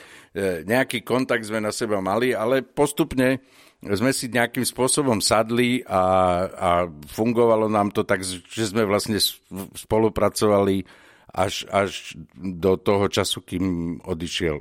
nejaký 0.64 1.04
kontakt 1.06 1.46
sme 1.46 1.62
na 1.62 1.72
seba 1.72 2.00
mali, 2.00 2.32
ale 2.32 2.62
postupne 2.62 3.40
sme 3.80 4.12
si 4.12 4.28
nejakým 4.28 4.64
spôsobom 4.64 5.24
sadli 5.24 5.80
a, 5.88 6.04
a 6.52 6.70
fungovalo 7.08 7.72
nám 7.72 7.88
to 7.96 8.04
tak, 8.04 8.20
že 8.26 8.68
sme 8.68 8.84
vlastne 8.84 9.16
spolupracovali 9.72 10.84
až, 11.32 11.64
až 11.70 12.18
do 12.36 12.76
toho 12.76 13.08
času, 13.08 13.40
kým 13.40 13.98
odišiel. 14.04 14.60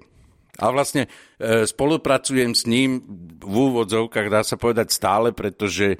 A 0.59 0.75
vlastne 0.75 1.07
e, 1.39 1.63
spolupracujem 1.63 2.51
s 2.51 2.67
ním 2.67 2.99
v 3.39 3.55
úvodzovkách, 3.71 4.27
dá 4.27 4.43
sa 4.43 4.59
povedať 4.59 4.91
stále, 4.91 5.31
pretože 5.31 5.95
e, 5.95 5.97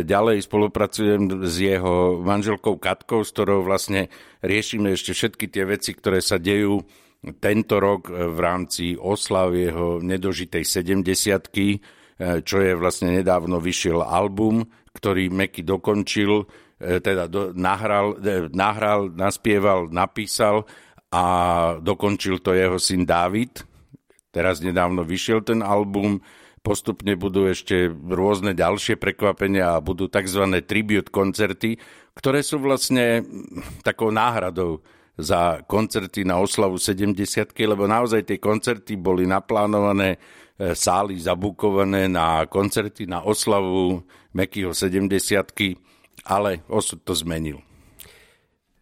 ďalej 0.00 0.48
spolupracujem 0.48 1.44
s 1.44 1.54
jeho 1.60 2.16
manželkou 2.24 2.80
Katkou, 2.80 3.20
s 3.20 3.30
ktorou 3.36 3.60
vlastne 3.60 4.08
riešime 4.40 4.96
ešte 4.96 5.12
všetky 5.12 5.52
tie 5.52 5.68
veci, 5.68 5.92
ktoré 5.92 6.24
sa 6.24 6.40
dejú 6.40 6.80
tento 7.36 7.76
rok 7.76 8.08
v 8.08 8.38
rámci 8.40 8.96
oslav 8.96 9.52
jeho 9.52 10.00
nedožitej 10.00 10.64
70 10.64 11.04
e, 11.04 11.76
čo 12.40 12.56
je 12.64 12.72
vlastne 12.72 13.12
nedávno 13.12 13.60
vyšiel 13.60 14.00
album, 14.00 14.64
ktorý 14.96 15.28
Meky 15.28 15.62
dokončil, 15.62 16.48
teda 16.80 17.28
do, 17.28 17.52
nahral, 17.52 18.16
nahral, 18.56 19.12
naspieval, 19.12 19.92
napísal 19.92 20.64
a 21.12 21.24
dokončil 21.82 22.40
to 22.40 22.56
jeho 22.56 22.80
syn 22.80 23.04
David, 23.04 23.69
Teraz 24.30 24.62
nedávno 24.62 25.02
vyšiel 25.02 25.42
ten 25.42 25.60
album, 25.60 26.22
postupne 26.62 27.16
budú 27.18 27.50
ešte 27.50 27.90
rôzne 27.90 28.54
ďalšie 28.54 29.00
prekvapenia 29.00 29.74
a 29.74 29.82
budú 29.82 30.06
tzv. 30.06 30.46
tribute 30.62 31.10
koncerty, 31.10 31.80
ktoré 32.14 32.44
sú 32.44 32.62
vlastne 32.62 33.24
takou 33.82 34.12
náhradou 34.14 34.84
za 35.20 35.60
koncerty 35.68 36.24
na 36.24 36.40
oslavu 36.40 36.80
70 36.80 37.52
lebo 37.68 37.84
naozaj 37.84 38.24
tie 38.24 38.38
koncerty 38.40 38.96
boli 38.96 39.28
naplánované, 39.28 40.16
e, 40.56 40.72
sály 40.72 41.20
zabukované 41.20 42.08
na 42.08 42.48
koncerty 42.48 43.04
na 43.04 43.20
oslavu 43.20 44.00
Mekyho 44.32 44.72
70 44.72 45.76
ale 46.24 46.64
osud 46.68 47.00
to 47.04 47.12
zmenil. 47.16 47.60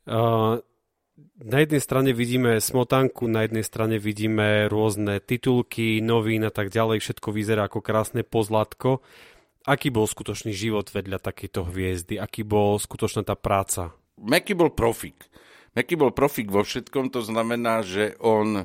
Uh, 0.08 0.62
na 1.38 1.62
jednej 1.62 1.78
strane 1.78 2.10
vidíme 2.10 2.58
smotánku, 2.58 3.30
na 3.30 3.46
jednej 3.46 3.62
strane 3.62 3.96
vidíme 4.02 4.66
rôzne 4.66 5.22
titulky, 5.22 6.02
novín 6.02 6.42
a 6.42 6.50
tak 6.50 6.74
ďalej, 6.74 6.98
všetko 6.98 7.28
vyzerá 7.30 7.70
ako 7.70 7.78
krásne 7.78 8.26
pozlatko. 8.26 9.00
Aký 9.62 9.92
bol 9.92 10.08
skutočný 10.08 10.50
život 10.50 10.90
vedľa 10.90 11.22
takejto 11.22 11.68
hviezdy? 11.68 12.18
Aký 12.18 12.42
bol 12.42 12.80
skutočná 12.80 13.22
tá 13.22 13.38
práca? 13.38 13.94
Meky 14.18 14.56
bol 14.56 14.74
profik. 14.74 15.28
Meky 15.76 15.94
bol 15.94 16.10
profik 16.10 16.50
vo 16.50 16.66
všetkom, 16.66 17.12
to 17.14 17.22
znamená, 17.22 17.86
že 17.86 18.18
on 18.18 18.64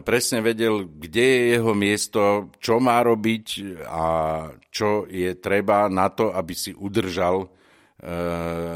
presne 0.00 0.40
vedel, 0.40 0.86
kde 0.86 1.24
je 1.26 1.42
jeho 1.58 1.72
miesto, 1.76 2.48
čo 2.62 2.80
má 2.80 3.02
robiť 3.04 3.46
a 3.84 4.04
čo 4.72 5.04
je 5.10 5.34
treba 5.36 5.90
na 5.92 6.08
to, 6.08 6.32
aby 6.32 6.54
si 6.56 6.72
udržal 6.72 7.52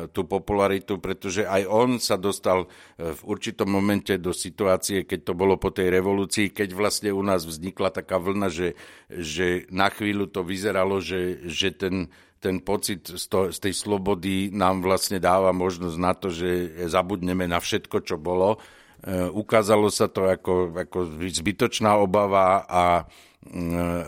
tú 0.09 0.25
popularitu, 0.25 0.97
pretože 0.97 1.45
aj 1.45 1.63
on 1.69 2.01
sa 2.01 2.17
dostal 2.17 2.65
eh, 2.65 3.13
v 3.13 3.21
určitom 3.29 3.69
momente 3.69 4.17
do 4.17 4.33
situácie, 4.33 5.05
keď 5.05 5.21
to 5.29 5.33
bolo 5.37 5.61
po 5.61 5.69
tej 5.69 5.93
revolúcii, 5.93 6.49
keď 6.49 6.73
vlastne 6.73 7.11
u 7.13 7.21
nás 7.21 7.45
vznikla 7.45 7.93
taká 7.93 8.17
vlna, 8.17 8.49
že, 8.49 8.73
že 9.13 9.69
na 9.69 9.93
chvíľu 9.93 10.33
to 10.33 10.41
vyzeralo, 10.41 11.05
že, 11.05 11.45
že 11.45 11.77
ten, 11.77 12.09
ten 12.41 12.63
pocit 12.63 13.05
z, 13.05 13.25
to, 13.29 13.53
z 13.53 13.59
tej 13.59 13.75
slobody 13.77 14.49
nám 14.49 14.81
vlastne 14.81 15.21
dáva 15.21 15.53
možnosť 15.53 15.97
na 16.01 16.13
to, 16.17 16.33
že 16.33 16.81
zabudneme 16.89 17.45
na 17.45 17.61
všetko, 17.61 18.01
čo 18.07 18.17
bolo. 18.17 18.57
E, 19.03 19.29
ukázalo 19.29 19.91
sa 19.91 20.07
to 20.07 20.25
ako, 20.31 20.73
ako 20.73 21.21
zbytočná 21.21 21.99
obava 21.99 22.65
a 22.65 22.85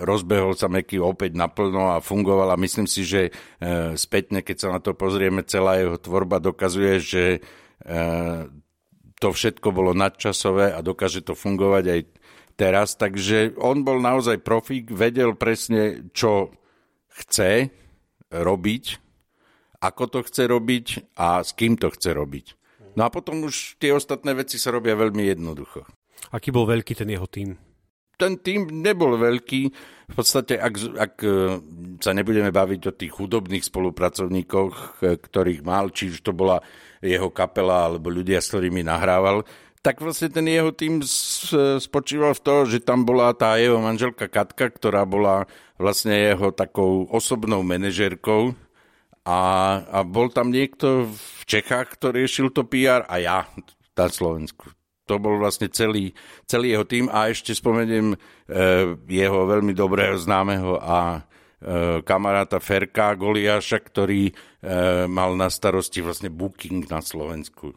rozbehol 0.04 0.58
sa 0.58 0.66
Meky 0.66 0.98
opäť 0.98 1.38
naplno 1.38 1.96
a 1.96 2.02
fungoval 2.02 2.52
a 2.52 2.60
myslím 2.60 2.84
si, 2.84 3.06
že 3.06 3.30
e, 3.30 3.94
spätne, 3.94 4.42
keď 4.42 4.56
sa 4.58 4.68
na 4.74 4.80
to 4.82 4.92
pozrieme, 4.92 5.46
celá 5.46 5.80
jeho 5.80 5.96
tvorba 5.96 6.42
dokazuje, 6.42 6.94
že 7.00 7.24
e, 7.38 7.40
to 9.20 9.28
všetko 9.30 9.68
bolo 9.70 9.94
nadčasové 9.94 10.74
a 10.74 10.82
dokáže 10.82 11.22
to 11.24 11.38
fungovať 11.38 11.84
aj 11.86 12.00
teraz. 12.58 12.98
Takže 12.98 13.56
on 13.56 13.86
bol 13.86 14.02
naozaj 14.02 14.42
profík, 14.42 14.90
vedel 14.90 15.38
presne, 15.38 16.10
čo 16.10 16.52
chce 17.22 17.70
robiť, 18.34 18.84
ako 19.80 20.02
to 20.10 20.18
chce 20.26 20.42
robiť 20.50 20.86
a 21.16 21.40
s 21.40 21.56
kým 21.56 21.78
to 21.78 21.88
chce 21.94 22.12
robiť. 22.12 22.46
No 22.98 23.06
a 23.06 23.12
potom 23.12 23.46
už 23.46 23.78
tie 23.78 23.94
ostatné 23.94 24.34
veci 24.34 24.58
sa 24.58 24.74
robia 24.74 24.98
veľmi 24.98 25.22
jednoducho. 25.30 25.86
Aký 26.34 26.50
bol 26.50 26.68
veľký 26.68 26.98
ten 26.98 27.08
jeho 27.08 27.24
tým? 27.30 27.69
Ten 28.20 28.36
tým 28.36 28.68
nebol 28.68 29.16
veľký. 29.16 29.62
V 30.10 30.14
podstate, 30.14 30.60
ak, 30.60 30.74
ak 31.00 31.14
e, 31.24 31.32
sa 32.02 32.12
nebudeme 32.12 32.52
baviť 32.52 32.80
o 32.84 32.92
tých 32.92 33.12
chudobných 33.16 33.64
spolupracovníkoch, 33.64 34.74
e, 35.00 35.16
ktorých 35.16 35.64
mal, 35.64 35.88
či 35.88 36.12
už 36.12 36.20
to 36.20 36.36
bola 36.36 36.60
jeho 37.00 37.32
kapela 37.32 37.88
alebo 37.88 38.12
ľudia, 38.12 38.44
s 38.44 38.52
ktorými 38.52 38.84
nahrával, 38.84 39.48
tak 39.80 40.04
vlastne 40.04 40.28
ten 40.28 40.44
jeho 40.44 40.76
tým 40.76 41.00
spočíval 41.80 42.36
v 42.36 42.44
toho, 42.44 42.60
že 42.68 42.84
tam 42.84 43.08
bola 43.08 43.32
tá 43.32 43.56
jeho 43.56 43.80
manželka 43.80 44.28
Katka, 44.28 44.68
ktorá 44.68 45.08
bola 45.08 45.48
vlastne 45.80 46.12
jeho 46.12 46.52
takou 46.52 47.08
osobnou 47.08 47.64
manažérkou 47.64 48.52
a, 49.24 49.40
a 49.88 49.98
bol 50.04 50.28
tam 50.28 50.52
niekto 50.52 51.08
v 51.08 51.42
Čechách, 51.48 51.96
kto 51.96 52.12
riešil 52.12 52.52
to 52.52 52.68
PR 52.68 53.08
a 53.08 53.16
ja 53.16 53.38
na 53.96 54.06
Slovensku. 54.12 54.79
To 55.10 55.18
bol 55.18 55.42
vlastne 55.42 55.66
celý, 55.74 56.14
celý 56.46 56.78
jeho 56.78 56.86
tým 56.86 57.10
a 57.10 57.26
ešte 57.26 57.50
spomeniem 57.50 58.14
e, 58.14 58.16
jeho 59.10 59.42
veľmi 59.42 59.74
dobrého 59.74 60.14
známeho 60.14 60.78
a 60.78 61.18
e, 61.18 61.20
kamaráta 62.06 62.62
Ferka 62.62 63.18
Goliáša, 63.18 63.82
ktorý 63.82 64.30
e, 64.30 64.32
mal 65.10 65.34
na 65.34 65.50
starosti 65.50 65.98
vlastne 65.98 66.30
booking 66.30 66.86
na 66.86 67.02
Slovensku. 67.02 67.74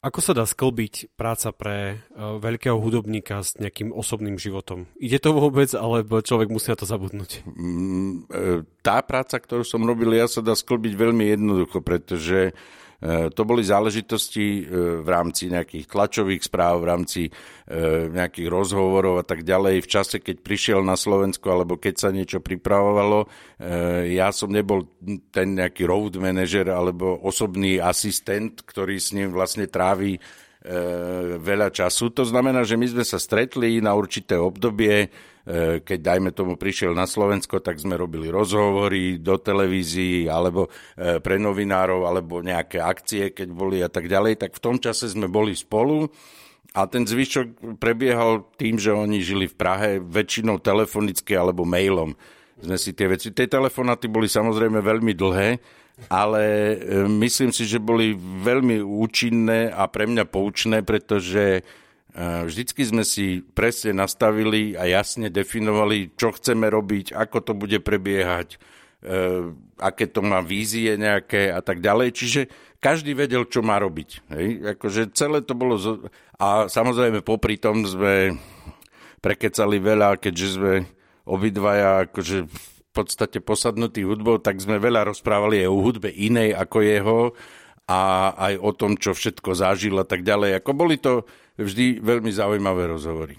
Ako 0.00 0.24
sa 0.24 0.32
dá 0.32 0.48
sklbiť 0.48 1.12
práca 1.12 1.52
pre 1.52 2.00
uh, 2.16 2.40
veľkého 2.40 2.72
hudobníka 2.72 3.44
s 3.44 3.60
nejakým 3.60 3.92
osobným 3.92 4.40
životom? 4.40 4.88
Ide 4.96 5.20
to 5.20 5.36
vôbec, 5.36 5.68
alebo 5.76 6.24
človek 6.24 6.48
musí 6.48 6.72
na 6.72 6.80
to 6.80 6.88
zabudnúť? 6.88 7.44
Mm, 7.44 8.24
tá 8.80 9.04
práca, 9.04 9.36
ktorú 9.36 9.60
som 9.60 9.84
robil, 9.84 10.16
ja 10.16 10.24
sa 10.24 10.40
dá 10.40 10.56
sklbiť 10.56 10.96
veľmi 10.96 11.36
jednoducho, 11.36 11.84
pretože 11.84 12.56
E, 12.56 12.79
to 13.32 13.42
boli 13.48 13.64
záležitosti 13.64 14.60
e, 14.60 14.62
v 15.00 15.08
rámci 15.08 15.48
nejakých 15.48 15.88
tlačových 15.88 16.44
správ, 16.44 16.84
v 16.84 16.88
rámci 16.92 17.22
e, 17.26 17.32
nejakých 18.12 18.48
rozhovorov 18.52 19.20
a 19.20 19.24
tak 19.24 19.40
ďalej. 19.40 19.80
V 19.80 19.88
čase, 19.88 20.16
keď 20.20 20.44
prišiel 20.44 20.84
na 20.84 21.00
Slovensko 21.00 21.48
alebo 21.48 21.80
keď 21.80 21.94
sa 21.96 22.10
niečo 22.12 22.44
pripravovalo, 22.44 23.24
ja 24.08 24.32
som 24.32 24.48
nebol 24.48 24.88
ten 25.32 25.52
nejaký 25.56 25.84
road 25.84 26.16
manager 26.16 26.72
alebo 26.72 27.20
osobný 27.24 27.76
asistent, 27.76 28.64
ktorý 28.64 28.96
s 28.96 29.12
ním 29.12 29.32
vlastne 29.32 29.68
trávi 29.68 30.16
veľa 31.40 31.72
času. 31.72 32.12
To 32.12 32.24
znamená, 32.28 32.68
že 32.68 32.76
my 32.76 32.84
sme 32.84 33.04
sa 33.04 33.16
stretli 33.16 33.80
na 33.80 33.96
určité 33.96 34.36
obdobie, 34.36 35.08
E, 35.40 35.80
keď 35.80 35.98
dajme 35.98 36.30
tomu 36.36 36.60
prišiel 36.60 36.92
na 36.92 37.08
Slovensko, 37.08 37.64
tak 37.64 37.80
sme 37.80 37.96
robili 37.96 38.28
rozhovory 38.28 39.16
do 39.18 39.40
televízií 39.40 40.28
alebo 40.28 40.68
e, 40.94 41.16
pre 41.18 41.40
novinárov 41.40 42.04
alebo 42.04 42.44
nejaké 42.44 42.76
akcie, 42.78 43.32
keď 43.32 43.48
boli 43.48 43.80
a 43.80 43.88
tak 43.88 44.06
ďalej, 44.06 44.36
tak 44.36 44.52
v 44.54 44.62
tom 44.62 44.76
čase 44.76 45.08
sme 45.08 45.32
boli 45.32 45.56
spolu 45.56 46.12
a 46.76 46.84
ten 46.86 47.08
zvyšok 47.08 47.80
prebiehal 47.80 48.52
tým, 48.60 48.76
že 48.76 48.92
oni 48.92 49.24
žili 49.24 49.48
v 49.48 49.58
Prahe 49.58 49.90
väčšinou 49.98 50.60
telefonicky 50.60 51.32
alebo 51.34 51.64
mailom. 51.64 52.12
Sme 52.60 52.76
si 52.76 52.92
tie 52.92 53.08
veci. 53.08 53.32
Tie 53.32 53.48
telefonáty 53.48 54.12
boli 54.12 54.28
samozrejme 54.28 54.84
veľmi 54.84 55.16
dlhé, 55.16 55.56
ale 56.08 56.44
e, 56.44 56.76
myslím 57.20 57.52
si, 57.52 57.68
že 57.68 57.82
boli 57.82 58.16
veľmi 58.16 58.80
účinné 58.80 59.68
a 59.68 59.84
pre 59.90 60.08
mňa 60.08 60.24
poučné, 60.24 60.80
pretože 60.80 61.60
Vždycky 62.20 62.82
sme 62.82 63.06
si 63.06 63.38
presne 63.38 63.94
nastavili 63.94 64.74
a 64.74 64.82
jasne 64.90 65.30
definovali, 65.30 66.10
čo 66.18 66.34
chceme 66.34 66.66
robiť, 66.66 67.14
ako 67.14 67.38
to 67.38 67.52
bude 67.54 67.78
prebiehať, 67.86 68.58
e, 69.06 69.54
aké 69.78 70.10
to 70.10 70.18
má 70.18 70.42
vízie 70.42 70.98
nejaké 70.98 71.54
a 71.54 71.62
tak 71.62 71.78
ďalej. 71.78 72.08
Čiže 72.10 72.40
každý 72.82 73.14
vedel, 73.14 73.46
čo 73.46 73.62
má 73.62 73.78
robiť. 73.78 74.26
Hej? 74.34 74.46
Akože 74.74 75.14
celé 75.14 75.38
to 75.46 75.54
bolo... 75.54 75.78
Zo... 75.78 76.10
A 76.34 76.66
samozrejme 76.66 77.22
popri 77.22 77.62
tom 77.62 77.86
sme 77.86 78.34
prekecali 79.22 79.78
veľa, 79.78 80.18
keďže 80.18 80.48
sme 80.50 80.74
obidvaja 81.30 82.10
akože 82.10 82.50
podstate 82.90 83.38
posadnutí 83.38 84.02
hudbou, 84.02 84.42
tak 84.42 84.58
sme 84.58 84.82
veľa 84.82 85.10
rozprávali 85.10 85.62
aj 85.62 85.68
o 85.70 85.78
hudbe 85.78 86.10
inej 86.10 86.58
ako 86.58 86.78
jeho 86.82 87.18
a 87.90 88.30
aj 88.38 88.54
o 88.62 88.70
tom, 88.74 88.94
čo 88.94 89.14
všetko 89.14 89.54
zažil 89.54 89.98
a 89.98 90.06
tak 90.06 90.22
ďalej. 90.22 90.62
Ako 90.62 90.70
boli 90.74 90.98
to 90.98 91.26
vždy 91.58 91.98
veľmi 92.02 92.30
zaujímavé 92.30 92.90
rozhovory. 92.90 93.34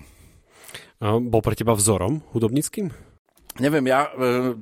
A 1.02 1.18
bol 1.18 1.42
pre 1.42 1.56
teba 1.58 1.74
vzorom 1.74 2.22
hudobnickým? 2.36 2.92
Neviem, 3.60 3.86
ja 3.92 4.08
e, 4.08 4.12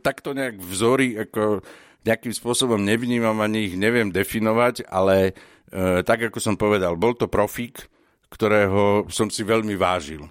takto 0.02 0.34
nejak 0.34 0.58
vzory 0.62 1.28
ako 1.28 1.62
nejakým 2.08 2.32
spôsobom 2.32 2.80
nevnímam 2.80 3.36
ani 3.44 3.70
ich 3.70 3.76
neviem 3.76 4.10
definovať, 4.10 4.88
ale 4.88 5.36
e, 5.70 6.02
tak 6.02 6.32
ako 6.32 6.40
som 6.40 6.56
povedal, 6.56 6.96
bol 6.96 7.14
to 7.14 7.28
profík, 7.30 7.86
ktorého 8.32 9.10
som 9.12 9.28
si 9.28 9.44
veľmi 9.44 9.76
vážil. 9.76 10.26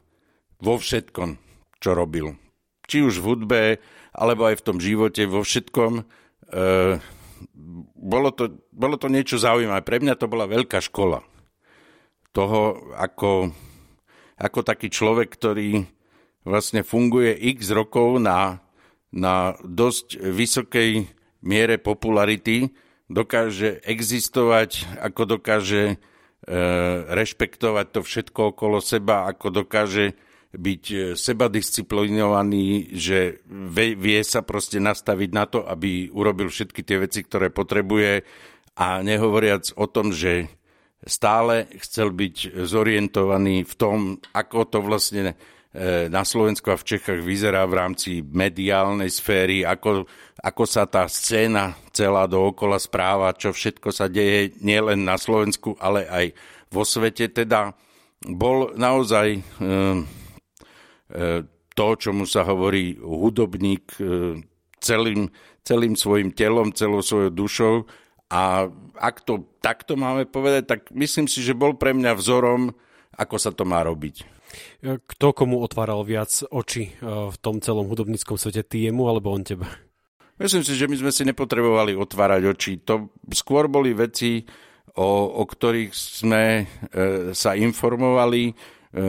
Vo 0.59 0.75
všetkom, 0.75 1.39
čo 1.79 1.95
robil. 1.95 2.35
Či 2.89 3.05
už 3.05 3.21
v 3.21 3.27
hudbe, 3.27 3.63
alebo 4.19 4.51
aj 4.51 4.59
v 4.59 4.67
tom 4.67 4.79
živote, 4.83 5.31
vo 5.31 5.47
všetkom. 5.47 6.03
E, 6.03 6.05
bolo, 7.95 8.29
to, 8.35 8.59
bolo 8.75 8.99
to 8.99 9.07
niečo 9.07 9.39
zaujímavé. 9.39 9.87
Pre 9.87 10.03
mňa 10.03 10.19
to 10.19 10.27
bola 10.27 10.51
veľká 10.51 10.83
škola 10.83 11.23
toho, 12.35 12.91
ako, 12.99 13.55
ako 14.35 14.59
taký 14.67 14.91
človek, 14.91 15.31
ktorý 15.31 15.87
vlastne 16.43 16.83
funguje 16.83 17.31
x 17.55 17.71
rokov 17.71 18.19
na, 18.19 18.59
na 19.15 19.55
dosť 19.63 20.19
vysokej 20.19 21.07
miere 21.47 21.79
popularity, 21.79 22.75
dokáže 23.07 23.81
existovať, 23.87 25.01
ako 25.01 25.39
dokáže 25.39 25.95
e, 25.95 25.97
rešpektovať 27.09 27.87
to 27.95 28.01
všetko 28.05 28.41
okolo 28.53 28.83
seba, 28.83 29.31
ako 29.31 29.65
dokáže 29.65 30.19
byť 30.59 30.85
e, 30.91 30.97
sebadisciplinovaný, 31.15 32.91
že 32.99 33.47
vie, 33.71 34.21
sa 34.27 34.43
proste 34.43 34.83
nastaviť 34.83 35.31
na 35.31 35.47
to, 35.47 35.63
aby 35.63 36.11
urobil 36.11 36.51
všetky 36.51 36.83
tie 36.83 36.99
veci, 36.99 37.23
ktoré 37.23 37.55
potrebuje 37.55 38.27
a 38.79 39.03
nehovoriac 39.03 39.75
o 39.79 39.87
tom, 39.87 40.11
že 40.11 40.51
stále 41.07 41.71
chcel 41.79 42.11
byť 42.11 42.67
zorientovaný 42.67 43.63
v 43.63 43.75
tom, 43.79 43.99
ako 44.35 44.59
to 44.67 44.79
vlastne 44.83 45.23
e, 45.31 45.35
na 46.11 46.27
Slovensku 46.27 46.75
a 46.75 46.81
v 46.81 46.87
Čechách 46.95 47.23
vyzerá 47.23 47.63
v 47.71 47.79
rámci 47.79 48.11
mediálnej 48.27 49.15
sféry, 49.15 49.63
ako, 49.63 50.11
ako 50.43 50.65
sa 50.67 50.91
tá 50.91 51.07
scéna 51.07 51.79
celá 51.95 52.27
dookola 52.27 52.83
správa, 52.83 53.35
čo 53.39 53.55
všetko 53.55 53.95
sa 53.95 54.11
deje 54.11 54.59
nielen 54.59 55.07
na 55.07 55.15
Slovensku, 55.15 55.79
ale 55.79 56.11
aj 56.11 56.27
vo 56.75 56.83
svete. 56.83 57.31
Teda 57.31 57.75
bol 58.27 58.75
naozaj 58.75 59.39
e, 59.39 59.41
to, 61.73 61.87
čomu 61.97 62.29
sa 62.29 62.45
hovorí 62.45 63.01
hudobník 63.01 63.97
celým, 64.81 65.33
celým 65.65 65.95
svojim 65.97 66.33
telom, 66.33 66.73
celou 66.73 67.01
svojou 67.01 67.31
dušou 67.33 67.75
a 68.29 68.69
ak 69.01 69.25
to 69.25 69.49
takto 69.65 69.97
máme 69.97 70.29
povedať, 70.29 70.69
tak 70.69 70.81
myslím 70.93 71.25
si, 71.25 71.41
že 71.41 71.57
bol 71.57 71.81
pre 71.81 71.97
mňa 71.97 72.13
vzorom, 72.13 72.77
ako 73.17 73.37
sa 73.41 73.51
to 73.57 73.65
má 73.65 73.81
robiť. 73.81 74.39
Kto 74.81 75.33
komu 75.33 75.61
otváral 75.61 76.05
viac 76.05 76.33
oči 76.49 76.89
e, 76.89 76.93
v 77.05 77.37
tom 77.41 77.61
celom 77.61 77.89
hudobníckom 77.89 78.41
svete? 78.41 78.65
Ty 78.65 78.89
jemu 78.89 79.05
alebo 79.09 79.33
on 79.33 79.45
teba? 79.45 79.69
Myslím 80.41 80.65
si, 80.65 80.73
že 80.77 80.89
my 80.89 80.97
sme 80.97 81.13
si 81.13 81.23
nepotrebovali 81.29 81.99
otvárať 81.99 82.43
oči. 82.49 82.73
To 82.89 83.13
skôr 83.33 83.69
boli 83.69 83.93
veci, 83.93 84.45
o, 84.97 85.09
o 85.41 85.45
ktorých 85.45 85.93
sme 85.93 86.45
e, 86.63 86.65
sa 87.37 87.53
informovali. 87.57 88.57
E, 88.95 89.03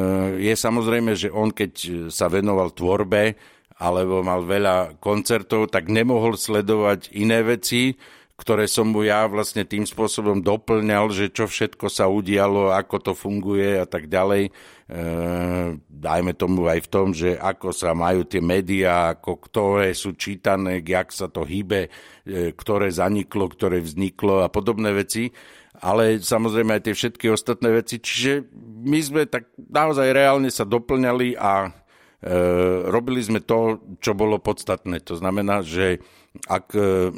je 0.44 0.54
samozrejme, 0.54 1.16
že 1.16 1.32
on 1.32 1.54
keď 1.54 2.08
sa 2.12 2.28
venoval 2.28 2.76
tvorbe 2.76 3.40
alebo 3.80 4.20
mal 4.20 4.44
veľa 4.44 5.00
koncertov, 5.00 5.72
tak 5.72 5.88
nemohol 5.88 6.36
sledovať 6.36 7.16
iné 7.16 7.40
veci, 7.48 7.96
ktoré 8.40 8.72
som 8.72 8.88
mu 8.88 9.04
ja 9.04 9.28
vlastne 9.28 9.68
tým 9.68 9.84
spôsobom 9.84 10.40
doplňal, 10.40 11.12
že 11.12 11.28
čo 11.28 11.44
všetko 11.44 11.92
sa 11.92 12.08
udialo, 12.08 12.72
ako 12.72 13.12
to 13.12 13.12
funguje 13.12 13.76
a 13.76 13.84
tak 13.84 14.08
ďalej. 14.08 14.48
E, 14.48 14.52
dajme 15.92 16.32
tomu 16.40 16.72
aj 16.72 16.80
v 16.88 16.92
tom, 16.92 17.12
že 17.12 17.36
ako 17.36 17.76
sa 17.76 17.92
majú 17.92 18.24
tie 18.24 18.40
médiá, 18.40 19.12
ako 19.12 19.44
ktoré 19.44 19.92
sú 19.92 20.16
čítané, 20.16 20.80
jak 20.80 21.12
sa 21.12 21.28
to 21.28 21.44
hýbe, 21.44 21.92
e, 22.24 22.56
ktoré 22.56 22.88
zaniklo, 22.96 23.52
ktoré 23.52 23.84
vzniklo 23.84 24.40
a 24.40 24.48
podobné 24.48 24.96
veci. 24.96 25.36
Ale 25.80 26.20
samozrejme 26.20 26.76
aj 26.76 26.84
tie 26.88 26.96
všetky 26.96 27.26
ostatné 27.32 27.72
veci. 27.72 28.00
Čiže 28.00 28.48
my 28.84 29.00
sme 29.00 29.22
tak 29.28 29.52
naozaj 29.58 30.12
reálne 30.12 30.52
sa 30.52 30.68
doplňali 30.68 31.40
a 31.40 31.68
e, 31.68 31.70
robili 32.88 33.24
sme 33.24 33.40
to, 33.40 33.80
čo 34.04 34.12
bolo 34.16 34.40
podstatné. 34.40 35.00
To 35.08 35.16
znamená, 35.16 35.64
že 35.64 36.04
ak 36.48 36.76
e, 36.76 37.12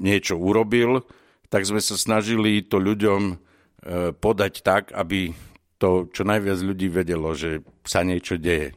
niečo 0.00 0.40
urobil, 0.40 1.04
tak 1.48 1.64
sme 1.64 1.80
sa 1.80 1.96
snažili 1.96 2.60
to 2.64 2.76
ľuďom 2.76 3.40
podať 4.20 4.66
tak, 4.66 4.92
aby 4.92 5.32
to 5.78 6.10
čo 6.10 6.26
najviac 6.26 6.58
ľudí 6.60 6.90
vedelo, 6.90 7.32
že 7.32 7.62
sa 7.86 8.02
niečo 8.04 8.36
deje. 8.36 8.74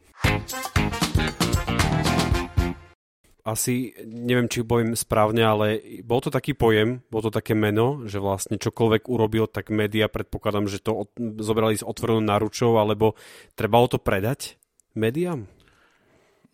Asi, 3.41 3.97
neviem, 4.05 4.45
či 4.45 4.61
poviem 4.61 4.93
správne, 4.93 5.41
ale 5.41 5.81
bol 6.05 6.21
to 6.21 6.29
taký 6.29 6.53
pojem, 6.53 7.01
bol 7.09 7.25
to 7.25 7.33
také 7.33 7.57
meno, 7.57 8.05
že 8.05 8.21
vlastne 8.21 8.61
čokoľvek 8.61 9.09
urobil, 9.09 9.49
tak 9.49 9.73
média, 9.73 10.05
predpokladám, 10.05 10.69
že 10.69 10.77
to 10.77 11.09
zobrali 11.41 11.73
s 11.73 11.81
otvorenou 11.81 12.21
náručou, 12.21 12.77
alebo 12.77 13.17
trebalo 13.57 13.89
to 13.89 13.97
predať 13.97 14.61
médiám? 14.93 15.49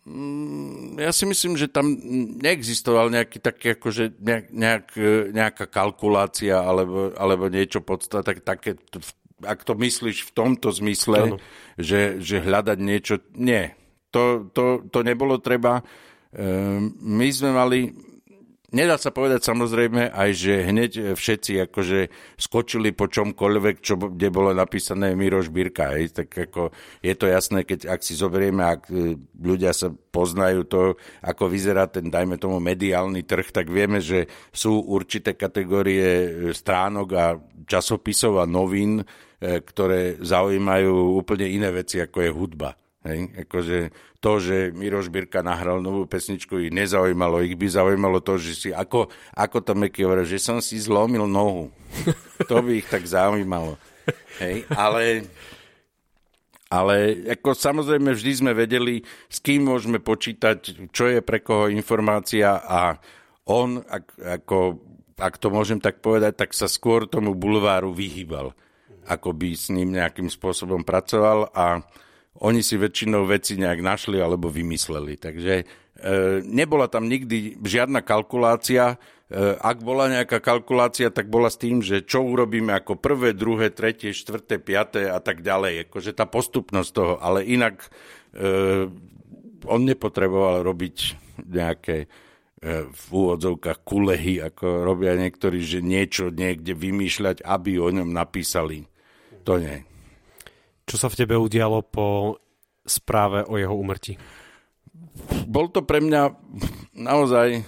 Mm, 0.08 0.96
ja 0.96 1.12
si 1.12 1.28
myslím, 1.28 1.60
že 1.60 1.68
tam 1.68 1.92
neexistoval 2.40 3.12
nejaký 3.12 3.44
taký, 3.44 3.76
akože 3.76 4.16
nejak, 4.16 4.46
nejak, 4.48 4.86
nejaká 5.36 5.64
kalkulácia 5.68 6.56
alebo, 6.56 7.12
alebo 7.12 7.52
niečo 7.52 7.84
podstatné, 7.84 8.24
tak, 8.24 8.38
také, 8.40 8.70
ak 9.44 9.60
to 9.60 9.76
myslíš 9.76 10.24
v 10.24 10.34
tomto 10.34 10.72
zmysle, 10.72 11.36
že, 11.76 12.24
že 12.24 12.40
hľadať 12.40 12.78
niečo, 12.80 13.20
nie. 13.36 13.76
To, 14.16 14.48
to, 14.56 14.88
to 14.88 15.04
nebolo 15.04 15.36
treba. 15.36 15.84
Ehm, 16.36 16.92
my 17.00 17.28
sme 17.32 17.50
mali 17.56 17.80
Nedá 18.68 19.00
sa 19.00 19.08
povedať 19.08 19.48
samozrejme 19.48 20.12
aj, 20.12 20.30
že 20.36 20.68
hneď 20.68 21.16
všetci 21.16 21.72
akože 21.72 22.12
skočili 22.36 22.92
po 22.92 23.08
čomkoľvek, 23.08 23.80
čo, 23.80 23.96
kde 23.96 24.28
bolo 24.28 24.52
napísané 24.52 25.16
Miroš 25.16 25.48
Birka. 25.48 25.96
Hej. 25.96 26.12
Tak 26.12 26.52
ako 26.52 26.68
je 27.00 27.14
to 27.16 27.32
jasné, 27.32 27.64
keď 27.64 27.88
ak 27.88 28.04
si 28.04 28.12
zoberieme, 28.12 28.60
ak 28.60 28.92
e, 28.92 29.16
ľudia 29.40 29.72
sa 29.72 29.88
poznajú 29.88 30.68
to, 30.68 31.00
ako 31.24 31.48
vyzerá 31.48 31.88
ten, 31.88 32.12
dajme 32.12 32.36
tomu, 32.36 32.60
mediálny 32.60 33.24
trh, 33.24 33.48
tak 33.56 33.72
vieme, 33.72 34.04
že 34.04 34.28
sú 34.52 34.84
určité 34.84 35.32
kategórie 35.32 36.04
e, 36.04 36.28
stránok 36.52 37.08
a 37.16 37.40
časopisov 37.64 38.36
a 38.36 38.44
novín, 38.44 39.00
e, 39.00 39.04
ktoré 39.64 40.20
zaujímajú 40.20 41.16
úplne 41.16 41.48
iné 41.48 41.72
veci, 41.72 42.04
ako 42.04 42.20
je 42.20 42.30
hudba. 42.36 42.76
Hej? 43.08 43.20
Akože 43.48 43.90
to, 44.20 44.32
že 44.36 44.56
Miroš 44.76 45.08
Birka 45.08 45.40
nahral 45.40 45.80
novú 45.80 46.04
pesničku, 46.04 46.60
ich 46.60 46.74
nezaujímalo. 46.74 47.40
Ich 47.40 47.56
by 47.56 47.66
zaujímalo 47.66 48.20
to, 48.20 48.36
že 48.36 48.52
si, 48.52 48.68
ako, 48.70 49.08
ako 49.32 49.58
to 49.64 49.72
Meky 49.72 50.04
hovorí, 50.04 50.28
že 50.28 50.36
som 50.36 50.60
si 50.60 50.76
zlomil 50.76 51.24
nohu. 51.24 51.72
to 52.50 52.60
by 52.60 52.84
ich 52.84 52.88
tak 52.90 53.08
zaujímalo. 53.08 53.80
Hej? 54.44 54.68
Ale, 54.76 55.24
ale 56.68 57.24
ako 57.32 57.56
samozrejme 57.56 58.12
vždy 58.12 58.32
sme 58.44 58.52
vedeli, 58.52 59.00
s 59.32 59.40
kým 59.40 59.64
môžeme 59.64 60.04
počítať, 60.04 60.90
čo 60.92 61.04
je 61.08 61.24
pre 61.24 61.40
koho 61.40 61.72
informácia 61.72 62.60
a 62.60 63.00
on, 63.48 63.80
ak, 63.80 64.04
ako, 64.44 64.58
ak 65.16 65.34
to 65.40 65.48
môžem 65.48 65.80
tak 65.80 66.04
povedať, 66.04 66.36
tak 66.36 66.52
sa 66.52 66.68
skôr 66.68 67.08
tomu 67.08 67.32
bulváru 67.32 67.96
vyhýbal, 67.96 68.52
ako 69.08 69.32
by 69.32 69.48
s 69.56 69.72
ním 69.72 69.96
nejakým 69.96 70.28
spôsobom 70.28 70.84
pracoval 70.84 71.48
a 71.56 71.80
oni 72.38 72.62
si 72.62 72.78
väčšinou 72.78 73.26
veci 73.26 73.58
nejak 73.58 73.80
našli 73.82 74.22
alebo 74.22 74.46
vymysleli. 74.46 75.18
Takže 75.18 75.54
e, 75.58 75.64
nebola 76.46 76.86
tam 76.86 77.10
nikdy 77.10 77.58
žiadna 77.58 78.06
kalkulácia. 78.06 78.94
E, 78.94 79.58
ak 79.58 79.82
bola 79.82 80.06
nejaká 80.06 80.38
kalkulácia, 80.38 81.10
tak 81.10 81.26
bola 81.26 81.50
s 81.50 81.58
tým, 81.58 81.82
že 81.82 82.06
čo 82.06 82.22
urobíme 82.22 82.70
ako 82.78 82.94
prvé, 82.94 83.34
druhé, 83.34 83.74
tretie, 83.74 84.14
štvrté, 84.14 84.62
piaté 84.62 85.10
a 85.10 85.18
tak 85.18 85.42
ďalej. 85.42 85.90
Akože 85.90 86.14
tá 86.14 86.30
postupnosť 86.30 86.90
toho. 86.94 87.14
Ale 87.18 87.42
inak 87.42 87.90
e, 88.30 88.86
on 89.66 89.80
nepotreboval 89.82 90.62
robiť 90.62 90.96
nejaké 91.42 92.06
e, 92.06 92.86
v 92.86 93.04
úvodzovkách 93.10 93.82
kulehy, 93.82 94.38
ako 94.46 94.86
robia 94.86 95.18
niektorí, 95.18 95.58
že 95.58 95.82
niečo 95.82 96.30
niekde 96.30 96.78
vymýšľať, 96.78 97.42
aby 97.42 97.82
o 97.82 97.90
ňom 97.90 98.14
napísali. 98.14 98.86
To 99.42 99.58
nie. 99.58 99.97
Čo 100.88 100.96
sa 100.96 101.12
v 101.12 101.20
tebe 101.20 101.36
udialo 101.36 101.84
po 101.84 102.40
správe 102.88 103.44
o 103.44 103.60
jeho 103.60 103.76
umrti? 103.76 104.16
Bol 105.44 105.68
to 105.68 105.84
pre 105.84 106.00
mňa 106.00 106.32
naozaj 106.96 107.60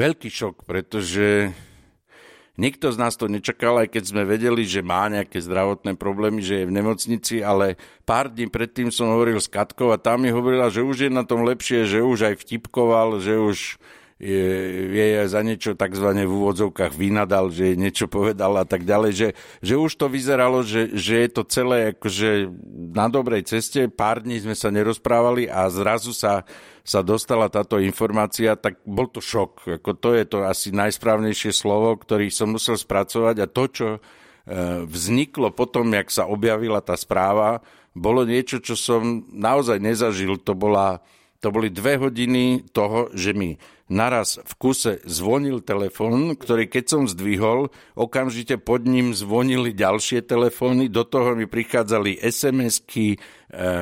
veľký 0.00 0.32
šok, 0.32 0.64
pretože 0.64 1.52
nikto 2.56 2.88
z 2.88 2.96
nás 2.96 3.20
to 3.20 3.28
nečakal, 3.28 3.76
aj 3.76 3.92
keď 3.92 4.04
sme 4.08 4.22
vedeli, 4.24 4.64
že 4.64 4.80
má 4.80 5.12
nejaké 5.12 5.44
zdravotné 5.44 6.00
problémy, 6.00 6.40
že 6.40 6.64
je 6.64 6.68
v 6.68 6.76
nemocnici, 6.80 7.44
ale 7.44 7.76
pár 8.08 8.32
dní 8.32 8.48
predtým 8.48 8.88
som 8.88 9.12
hovoril 9.12 9.36
s 9.36 9.52
Katkou 9.52 9.92
a 9.92 10.00
tam 10.00 10.24
mi 10.24 10.32
hovorila, 10.32 10.72
že 10.72 10.80
už 10.80 11.08
je 11.08 11.10
na 11.12 11.28
tom 11.28 11.44
lepšie, 11.44 11.84
že 11.84 12.00
už 12.00 12.32
aj 12.32 12.34
vtipkoval, 12.40 13.20
že 13.20 13.36
už 13.36 13.76
je, 14.16 14.48
je 14.96 15.28
za 15.28 15.44
niečo 15.44 15.76
tzv. 15.76 16.08
v 16.16 16.24
úvodzovkách 16.24 16.96
vynadal, 16.96 17.52
že 17.52 17.76
niečo 17.76 18.08
povedal 18.08 18.56
a 18.56 18.64
tak 18.64 18.88
ďalej, 18.88 19.12
že, 19.12 19.28
že 19.60 19.74
už 19.76 19.92
to 19.92 20.08
vyzeralo, 20.08 20.64
že, 20.64 20.96
že 20.96 21.20
je 21.20 21.28
to 21.28 21.42
celé 21.44 21.92
akože 21.92 22.48
na 22.96 23.12
dobrej 23.12 23.44
ceste, 23.44 23.92
pár 23.92 24.24
dní 24.24 24.40
sme 24.40 24.56
sa 24.56 24.72
nerozprávali 24.72 25.52
a 25.52 25.68
zrazu 25.68 26.16
sa, 26.16 26.48
sa 26.80 27.04
dostala 27.04 27.52
táto 27.52 27.76
informácia, 27.76 28.56
tak 28.56 28.80
bol 28.88 29.04
to 29.12 29.20
šok. 29.20 29.84
Ako 29.84 29.92
to 30.00 30.16
je 30.16 30.24
to 30.24 30.48
asi 30.48 30.72
najsprávnejšie 30.72 31.52
slovo, 31.52 31.92
ktorý 32.00 32.32
som 32.32 32.56
musel 32.56 32.80
spracovať 32.80 33.36
a 33.44 33.46
to, 33.52 33.64
čo 33.68 33.88
e, 33.92 34.00
vzniklo 34.88 35.52
potom, 35.52 35.92
jak 35.92 36.08
sa 36.08 36.24
objavila 36.24 36.80
tá 36.80 36.96
správa, 36.96 37.60
bolo 37.92 38.24
niečo, 38.24 38.60
čo 38.64 38.76
som 38.76 39.28
naozaj 39.28 39.76
nezažil. 39.76 40.36
To, 40.44 40.52
bola, 40.52 41.04
to 41.40 41.52
boli 41.52 41.68
dve 41.68 42.00
hodiny 42.00 42.64
toho, 42.72 43.12
že 43.12 43.36
mi 43.36 43.60
naraz 43.86 44.42
v 44.42 44.52
kuse 44.58 44.98
zvonil 45.06 45.62
telefón, 45.62 46.34
ktorý 46.34 46.66
keď 46.66 46.84
som 46.90 47.02
zdvihol, 47.06 47.70
okamžite 47.94 48.58
pod 48.58 48.82
ním 48.82 49.14
zvonili 49.14 49.70
ďalšie 49.70 50.26
telefóny, 50.26 50.90
do 50.90 51.06
toho 51.06 51.38
mi 51.38 51.46
prichádzali 51.46 52.18
SMS-ky, 52.18 53.14
e, 53.14 53.18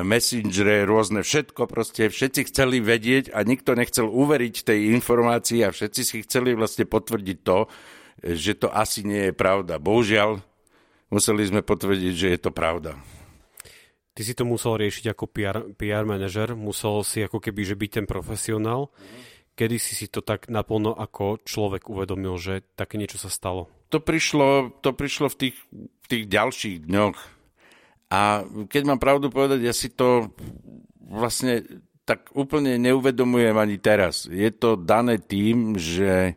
messengere, 0.05 0.85
rôzne 0.85 1.25
všetko, 1.25 1.65
proste 1.65 2.13
všetci 2.13 2.53
chceli 2.53 2.77
vedieť 2.85 3.33
a 3.33 3.41
nikto 3.41 3.73
nechcel 3.73 4.05
uveriť 4.05 4.55
tej 4.61 4.93
informácii 4.93 5.65
a 5.65 5.73
všetci 5.73 6.01
si 6.05 6.17
chceli 6.21 6.53
vlastne 6.53 6.85
potvrdiť 6.85 7.37
to, 7.41 7.65
že 8.21 8.61
to 8.61 8.69
asi 8.69 9.01
nie 9.01 9.29
je 9.29 9.33
pravda. 9.33 9.81
Bohužiaľ, 9.81 10.37
museli 11.09 11.49
sme 11.49 11.65
potvrdiť, 11.65 12.13
že 12.13 12.27
je 12.37 12.39
to 12.39 12.53
pravda. 12.53 12.97
Ty 14.15 14.21
si 14.23 14.31
to 14.31 14.47
musel 14.47 14.79
riešiť 14.79 15.11
ako 15.11 15.27
PR, 15.27 15.57
PR 15.75 16.07
manažer, 16.07 16.55
musel 16.55 17.03
si 17.03 17.19
ako 17.19 17.43
keby 17.43 17.67
že 17.67 17.75
byť 17.75 17.91
ten 17.91 18.05
profesionál. 18.07 18.87
Mm-hmm 18.87 19.35
Kedy 19.55 19.79
si 19.79 19.95
si 19.95 20.11
to 20.11 20.19
tak 20.19 20.51
naplno 20.51 20.91
ako 20.91 21.39
človek 21.47 21.87
uvedomil, 21.87 22.35
že 22.35 22.59
také 22.75 22.99
niečo 22.99 23.15
sa 23.15 23.31
stalo? 23.31 23.71
To 23.87 24.03
prišlo, 24.03 24.75
to 24.83 24.91
prišlo 24.91 25.31
v, 25.31 25.35
tých, 25.39 25.55
v 25.71 26.05
tých 26.11 26.23
ďalších 26.27 26.83
dňoch. 26.83 27.17
A 28.11 28.43
keď 28.67 28.81
mám 28.83 28.99
pravdu 28.99 29.31
povedať, 29.31 29.63
ja 29.63 29.71
si 29.71 29.87
to 29.95 30.35
vlastne 30.99 31.63
tak 32.03 32.35
úplne 32.35 32.75
neuvedomujem 32.83 33.55
ani 33.55 33.79
teraz. 33.79 34.27
Je 34.27 34.51
to 34.51 34.75
dané 34.75 35.23
tým, 35.23 35.79
že 35.79 36.35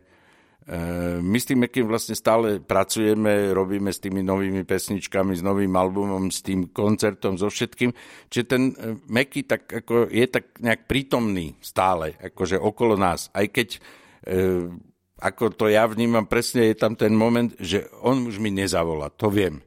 my 1.19 1.37
s 1.41 1.49
tým 1.49 1.65
Mekým 1.65 1.89
vlastne 1.89 2.13
stále 2.13 2.61
pracujeme, 2.61 3.49
robíme 3.57 3.89
s 3.89 3.97
tými 3.97 4.21
novými 4.21 4.61
pesničkami, 4.69 5.33
s 5.33 5.41
novým 5.41 5.73
albumom, 5.73 6.29
s 6.29 6.45
tým 6.45 6.69
koncertom, 6.69 7.41
so 7.41 7.49
všetkým. 7.49 7.89
Čiže 8.29 8.45
ten 8.45 8.63
e, 8.77 8.93
Meky 9.09 9.49
tak 9.49 9.65
ako 9.65 10.13
je 10.13 10.25
tak 10.29 10.61
nejak 10.61 10.85
prítomný 10.85 11.57
stále, 11.57 12.13
akože 12.21 12.61
okolo 12.61 13.01
nás. 13.01 13.33
Aj 13.33 13.49
keď 13.49 13.81
e, 14.29 14.69
ako 15.17 15.57
to 15.57 15.65
ja 15.73 15.89
vnímam 15.89 16.29
presne, 16.29 16.69
je 16.69 16.77
tam 16.77 16.93
ten 16.93 17.17
moment, 17.17 17.49
že 17.57 17.89
on 18.05 18.29
už 18.29 18.37
mi 18.37 18.53
nezavolá, 18.53 19.09
to 19.09 19.33
viem. 19.33 19.65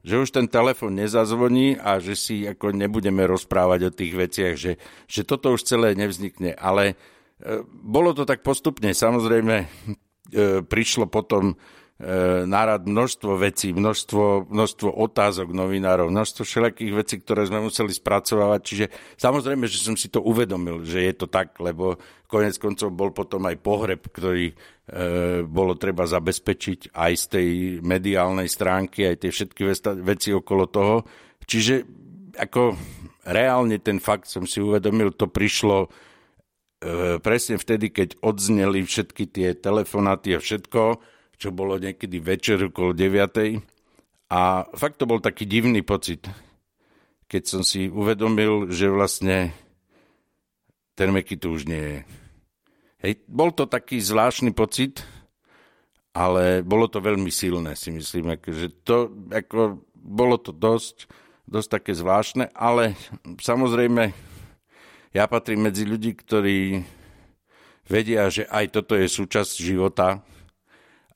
Že 0.00 0.24
už 0.24 0.30
ten 0.32 0.48
telefon 0.48 0.96
nezazvoní 0.96 1.76
a 1.76 2.00
že 2.00 2.16
si 2.16 2.48
ako 2.48 2.72
nebudeme 2.72 3.20
rozprávať 3.28 3.80
o 3.84 3.92
tých 3.92 4.16
veciach, 4.16 4.54
že, 4.56 4.80
že 5.04 5.28
toto 5.28 5.52
už 5.52 5.68
celé 5.68 5.92
nevznikne. 5.92 6.56
Ale 6.56 6.96
e, 7.36 7.60
bolo 7.68 8.16
to 8.16 8.24
tak 8.24 8.40
postupne. 8.40 8.96
Samozrejme, 8.96 9.68
prišlo 10.64 11.08
potom 11.08 11.54
e, 11.54 12.44
nárad 12.44 12.84
množstvo 12.84 13.40
vecí, 13.40 13.72
množstvo, 13.72 14.48
množstvo 14.52 14.88
otázok 14.92 15.50
novinárov, 15.50 16.12
množstvo 16.12 16.42
všelakých 16.44 16.92
vecí, 16.92 17.14
ktoré 17.20 17.48
sme 17.48 17.64
museli 17.64 17.90
spracovávať. 17.90 18.60
Čiže 18.62 18.86
samozrejme, 19.16 19.64
že 19.64 19.80
som 19.80 19.96
si 19.96 20.12
to 20.12 20.20
uvedomil, 20.20 20.84
že 20.84 21.08
je 21.08 21.14
to 21.16 21.26
tak, 21.26 21.56
lebo 21.58 21.96
konec 22.28 22.60
koncov 22.60 22.92
bol 22.92 23.10
potom 23.10 23.44
aj 23.48 23.56
pohreb, 23.60 24.04
ktorý 24.04 24.52
e, 24.52 24.54
bolo 25.48 25.74
treba 25.80 26.04
zabezpečiť 26.04 26.92
aj 26.92 27.12
z 27.16 27.24
tej 27.28 27.48
mediálnej 27.80 28.46
stránky, 28.46 29.08
aj 29.08 29.16
tie 29.24 29.30
všetky 29.32 29.62
veci 30.04 30.30
okolo 30.36 30.64
toho. 30.68 30.96
Čiže 31.48 31.74
ako 32.36 32.76
reálne 33.24 33.80
ten 33.80 33.98
fakt 33.98 34.28
som 34.28 34.44
si 34.44 34.60
uvedomil, 34.60 35.16
to 35.16 35.26
prišlo 35.26 35.88
E, 35.88 36.07
presne 37.22 37.58
vtedy, 37.58 37.90
keď 37.90 38.22
odzneli 38.22 38.86
všetky 38.86 39.24
tie 39.30 39.48
telefonáty 39.58 40.34
a 40.34 40.42
všetko, 40.42 41.02
čo 41.38 41.48
bolo 41.50 41.78
niekedy 41.78 42.22
večer 42.22 42.70
okolo 42.70 42.94
9. 42.94 43.58
A 44.28 44.68
fakt 44.76 45.00
to 45.00 45.08
bol 45.08 45.18
taký 45.18 45.48
divný 45.48 45.80
pocit, 45.82 46.28
keď 47.26 47.42
som 47.48 47.62
si 47.64 47.88
uvedomil, 47.88 48.70
že 48.70 48.92
vlastne 48.92 49.56
ten 50.98 51.10
tu 51.14 51.48
už 51.54 51.66
nie 51.66 51.82
je. 51.82 51.98
Hej, 52.98 53.12
bol 53.30 53.54
to 53.54 53.70
taký 53.70 54.02
zvláštny 54.02 54.50
pocit 54.50 55.06
ale 56.18 56.66
bolo 56.66 56.90
to 56.90 56.98
veľmi 56.98 57.30
silné, 57.30 57.78
si 57.78 57.94
myslím. 57.94 58.34
Akože 58.34 58.82
to, 58.82 59.14
ako, 59.30 59.86
bolo 59.94 60.34
to 60.42 60.50
dosť, 60.50 61.06
dosť 61.46 61.68
také 61.70 61.92
zvláštne, 61.94 62.50
ale 62.58 62.98
samozrejme 63.38 64.10
ja 65.12 65.24
patrím 65.24 65.68
medzi 65.68 65.88
ľudí, 65.88 66.12
ktorí 66.12 66.84
vedia, 67.88 68.28
že 68.28 68.44
aj 68.44 68.76
toto 68.76 68.92
je 68.92 69.08
súčasť 69.08 69.52
života 69.64 70.20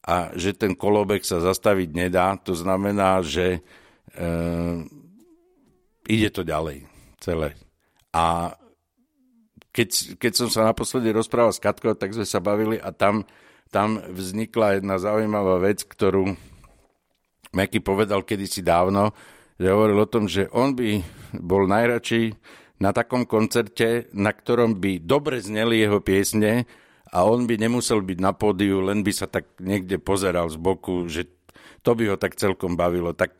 a 0.03 0.34
že 0.34 0.57
ten 0.57 0.72
kolobek 0.72 1.22
sa 1.22 1.38
zastaviť 1.38 1.88
nedá. 1.93 2.34
To 2.49 2.57
znamená, 2.57 3.20
že 3.20 3.61
e, 4.16 4.30
ide 6.09 6.28
to 6.32 6.43
ďalej 6.43 6.88
celé. 7.20 7.55
A 8.11 8.57
keď, 9.72 10.18
keď 10.20 10.32
som 10.36 10.49
sa 10.53 10.68
naposledy 10.68 11.12
rozprával 11.12 11.53
s 11.53 11.62
Katkou, 11.62 11.97
tak 11.97 12.12
sme 12.12 12.26
sa 12.28 12.43
bavili 12.43 12.76
a 12.76 12.93
tam, 12.93 13.24
tam 13.72 14.01
vznikla 14.05 14.80
jedna 14.80 15.01
zaujímavá 15.01 15.61
vec, 15.64 15.84
ktorú 15.84 16.36
Meky 17.53 17.84
povedal 17.84 18.24
kedysi 18.24 18.64
dávno, 18.64 19.12
že 19.61 19.68
hovoril 19.68 20.01
o 20.01 20.09
tom, 20.09 20.24
že 20.24 20.49
on 20.57 20.72
by 20.72 21.05
bol 21.36 21.68
najradšej 21.68 22.32
na 22.83 22.91
takom 22.91 23.22
koncerte, 23.22 24.11
na 24.11 24.35
ktorom 24.35 24.83
by 24.83 24.99
dobre 25.07 25.39
zneli 25.39 25.87
jeho 25.87 26.03
piesne 26.03 26.66
a 27.14 27.22
on 27.22 27.47
by 27.47 27.55
nemusel 27.55 28.03
byť 28.03 28.18
na 28.18 28.35
pódiu, 28.35 28.83
len 28.83 29.07
by 29.07 29.12
sa 29.14 29.30
tak 29.30 29.55
niekde 29.62 30.03
pozeral 30.03 30.51
z 30.51 30.59
boku, 30.59 31.07
že 31.07 31.30
to 31.87 31.95
by 31.95 32.11
ho 32.11 32.16
tak 32.18 32.35
celkom 32.35 32.74
bavilo. 32.74 33.14
Tak 33.14 33.39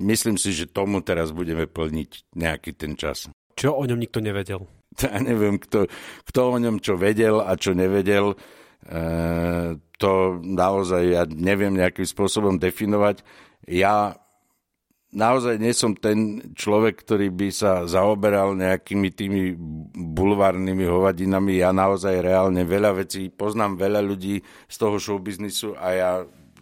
myslím 0.00 0.40
si, 0.40 0.56
že 0.56 0.68
tomu 0.68 1.04
teraz 1.04 1.32
budeme 1.36 1.68
plniť 1.68 2.32
nejaký 2.32 2.72
ten 2.72 2.96
čas. 2.96 3.28
Čo 3.56 3.76
o 3.76 3.84
ňom 3.84 4.00
nikto 4.00 4.24
nevedel? 4.24 4.64
Ja 5.00 5.16
neviem, 5.22 5.56
kto, 5.56 5.86
kto 6.28 6.40
o 6.50 6.56
ňom 6.58 6.82
čo 6.82 6.98
vedel 6.98 7.38
a 7.40 7.54
čo 7.54 7.72
nevedel. 7.72 8.34
E, 8.34 8.36
to 9.96 10.12
naozaj 10.42 11.02
ja 11.06 11.22
neviem 11.30 11.78
nejakým 11.78 12.04
spôsobom 12.04 12.58
definovať. 12.58 13.22
Ja 13.70 14.19
naozaj 15.10 15.58
nie 15.58 15.74
som 15.74 15.94
ten 15.94 16.52
človek, 16.54 17.02
ktorý 17.02 17.34
by 17.34 17.48
sa 17.50 17.84
zaoberal 17.86 18.54
nejakými 18.54 19.08
tými 19.10 19.42
bulvárnymi 19.94 20.86
hovadinami. 20.86 21.58
Ja 21.58 21.74
naozaj 21.74 22.22
reálne 22.22 22.62
veľa 22.62 23.02
vecí, 23.02 23.30
poznám 23.30 23.78
veľa 23.78 24.00
ľudí 24.06 24.42
z 24.70 24.76
toho 24.78 24.96
showbiznisu 25.02 25.74
a 25.74 25.86
ja 25.94 26.10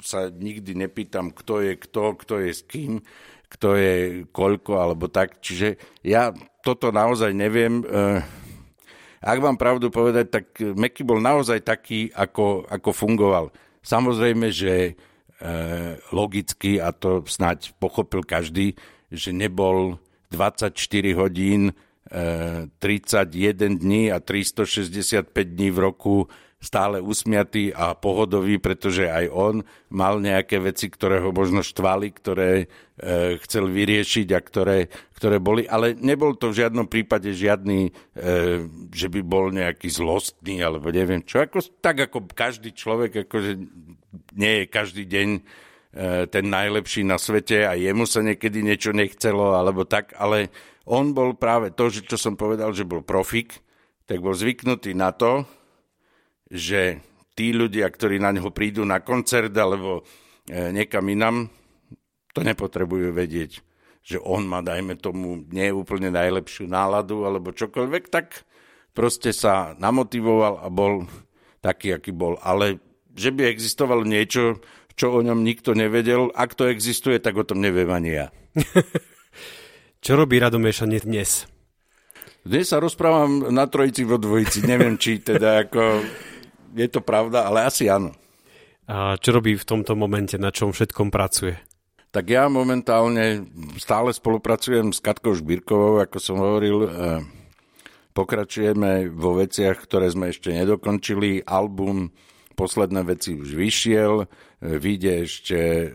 sa 0.01 0.32
nikdy 0.32 0.78
nepýtam, 0.78 1.34
kto 1.34 1.61
je 1.61 1.72
kto, 1.76 2.03
kto 2.24 2.34
je 2.40 2.51
s 2.55 2.62
kým, 2.64 3.03
kto 3.49 3.68
je 3.76 3.94
koľko 4.32 4.80
alebo 4.80 5.11
tak. 5.12 5.40
Čiže 5.44 5.76
ja 6.05 6.32
toto 6.64 6.88
naozaj 6.92 7.32
neviem. 7.36 7.84
Eh, 7.84 8.20
ak 9.18 9.38
vám 9.42 9.59
pravdu 9.59 9.90
povedať, 9.90 10.26
tak 10.30 10.44
Meky 10.62 11.03
bol 11.03 11.18
naozaj 11.18 11.66
taký, 11.66 12.09
ako, 12.14 12.70
ako 12.70 12.90
fungoval. 12.94 13.51
Samozrejme, 13.82 14.55
že 14.55 14.94
logicky, 16.11 16.82
a 16.82 16.91
to 16.91 17.22
snáď 17.26 17.70
pochopil 17.78 18.26
každý, 18.26 18.74
že 19.09 19.30
nebol 19.30 20.03
24 20.34 20.74
hodín, 21.14 21.72
31 22.09 23.28
eh, 23.28 23.78
dní 23.78 24.03
a 24.09 24.20
365 24.20 25.28
dní 25.45 25.68
v 25.70 25.78
roku 25.78 26.16
stále 26.59 26.99
usmiatý 26.99 27.70
a 27.70 27.95
pohodový, 27.95 28.59
pretože 28.59 29.07
aj 29.07 29.30
on 29.30 29.62
mal 29.95 30.18
nejaké 30.18 30.59
veci, 30.59 30.91
ktoré 30.91 31.22
ho 31.22 31.30
možno 31.30 31.62
štvali, 31.62 32.11
ktoré 32.11 32.66
e, 32.99 33.39
chcel 33.47 33.70
vyriešiť 33.70 34.28
a 34.34 34.41
ktoré, 34.43 34.78
ktoré 35.14 35.39
boli, 35.39 35.70
ale 35.70 35.95
nebol 35.95 36.34
to 36.34 36.51
v 36.51 36.66
žiadnom 36.66 36.91
prípade 36.91 37.30
žiadny, 37.30 37.80
e, 37.86 37.91
že 38.91 39.07
by 39.07 39.20
bol 39.22 39.55
nejaký 39.55 39.86
zlostný 39.86 40.59
alebo 40.59 40.91
neviem 40.91 41.22
čo. 41.22 41.47
Ako, 41.47 41.62
tak 41.78 42.11
ako 42.11 42.26
každý 42.34 42.74
človek, 42.74 43.30
akože 43.30 43.55
nie 44.35 44.65
je 44.65 44.65
každý 44.73 45.05
deň 45.05 45.29
e, 45.37 45.41
ten 46.29 46.45
najlepší 46.49 47.05
na 47.05 47.21
svete 47.21 47.69
a 47.69 47.77
jemu 47.77 48.05
sa 48.09 48.25
niekedy 48.25 48.65
niečo 48.65 48.93
nechcelo 48.93 49.57
alebo 49.57 49.85
tak, 49.85 50.17
ale 50.17 50.53
on 50.89 51.13
bol 51.13 51.37
práve 51.37 51.73
to, 51.77 51.93
že 51.93 52.09
čo 52.09 52.17
som 52.17 52.35
povedal, 52.35 52.73
že 52.73 52.89
bol 52.89 53.05
profik, 53.05 53.61
tak 54.09 54.25
bol 54.25 54.33
zvyknutý 54.33 54.97
na 54.97 55.13
to, 55.13 55.45
že 56.49 57.05
tí 57.37 57.53
ľudia, 57.53 57.87
ktorí 57.93 58.17
na 58.17 58.33
neho 58.33 58.49
prídu 58.49 58.83
na 58.89 59.05
koncert 59.05 59.53
alebo 59.53 60.03
e, 60.49 60.73
niekam 60.73 61.05
inam, 61.13 61.53
to 62.33 62.41
nepotrebujú 62.41 63.13
vedieť, 63.13 63.61
že 64.01 64.17
on 64.25 64.49
má, 64.49 64.65
dajme 64.65 64.97
tomu, 64.97 65.45
nie 65.53 65.69
úplne 65.69 66.09
najlepšiu 66.09 66.65
náladu 66.65 67.29
alebo 67.29 67.53
čokoľvek, 67.53 68.05
tak 68.09 68.49
proste 68.97 69.37
sa 69.37 69.77
namotivoval 69.77 70.65
a 70.65 70.67
bol 70.73 71.05
taký, 71.61 71.93
aký 71.93 72.17
bol. 72.17 72.41
Ale 72.41 72.81
že 73.19 73.35
by 73.35 73.51
existovalo 73.51 74.07
niečo, 74.07 74.62
čo 74.95 75.14
o 75.14 75.21
ňom 75.23 75.43
nikto 75.43 75.75
nevedel, 75.75 76.31
ak 76.35 76.55
to 76.55 76.71
existuje, 76.71 77.19
tak 77.19 77.35
o 77.35 77.47
tom 77.47 77.59
neviem 77.59 77.91
ani 77.91 78.11
ja. 78.14 78.27
čo 80.05 80.14
robí 80.14 80.39
Radomešanie 80.39 81.03
dnes? 81.03 81.51
Dnes 82.49 82.71
sa 82.71 82.79
rozprávam 82.79 83.51
na 83.51 83.69
trojici 83.69 84.07
vo 84.07 84.16
dvojici. 84.16 84.64
Neviem, 84.64 84.97
či 84.97 85.21
teda 85.21 85.69
ako 85.69 86.01
je 86.73 86.89
to 86.89 87.05
pravda, 87.05 87.45
ale 87.45 87.66
asi 87.66 87.91
áno. 87.91 88.14
A 88.89 89.21
čo 89.21 89.37
robí 89.37 89.53
v 89.53 89.69
tomto 89.69 89.93
momente, 89.93 90.41
na 90.41 90.49
čom 90.49 90.73
všetkom 90.73 91.12
pracuje? 91.12 91.61
Tak 92.09 92.25
ja 92.25 92.49
momentálne 92.49 93.45
stále 93.77 94.16
spolupracujem 94.16 94.97
s 94.97 95.05
Katkou 95.05 95.37
Žbírkovou, 95.37 96.01
ako 96.01 96.16
som 96.16 96.41
hovoril. 96.41 96.89
E, 96.89 96.91
pokračujeme 98.16 99.12
vo 99.12 99.37
veciach, 99.37 99.85
ktoré 99.85 100.09
sme 100.09 100.33
ešte 100.33 100.57
nedokončili. 100.57 101.45
Album 101.45 102.09
Posledné 102.59 103.07
veci 103.07 103.39
už 103.39 103.55
vyšiel. 103.55 104.27
E, 104.27 104.27
vyjde 104.83 105.13
ešte 105.23 105.59
e, 105.63 105.87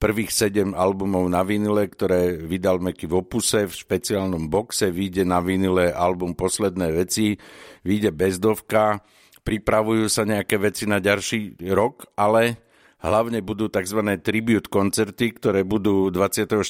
prvých 0.00 0.32
sedem 0.32 0.72
albumov 0.72 1.28
na 1.28 1.44
vinile, 1.44 1.84
ktoré 1.92 2.40
vydal 2.40 2.80
Meky 2.80 3.04
v 3.04 3.20
opuse, 3.20 3.68
v 3.68 3.76
špeciálnom 3.76 4.48
boxe. 4.48 4.88
Vyjde 4.88 5.28
na 5.28 5.44
vinile 5.44 5.92
album 5.92 6.32
Posledné 6.32 6.96
veci. 6.96 7.36
Vyjde 7.84 8.16
bezdovka 8.16 9.04
pripravujú 9.44 10.06
sa 10.08 10.28
nejaké 10.28 10.60
veci 10.60 10.84
na 10.84 11.00
ďalší 11.00 11.60
rok, 11.72 12.12
ale 12.16 12.60
hlavne 13.00 13.40
budú 13.40 13.72
tzv. 13.72 14.00
tribute 14.20 14.68
koncerty, 14.68 15.36
ktoré 15.36 15.64
budú 15.64 16.12
24. 16.12 16.60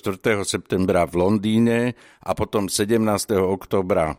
septembra 0.47 1.05
v 1.07 1.15
Londýne 1.19 1.79
a 2.23 2.31
potom 2.33 2.71
17. 2.71 3.03
oktobra 3.37 4.15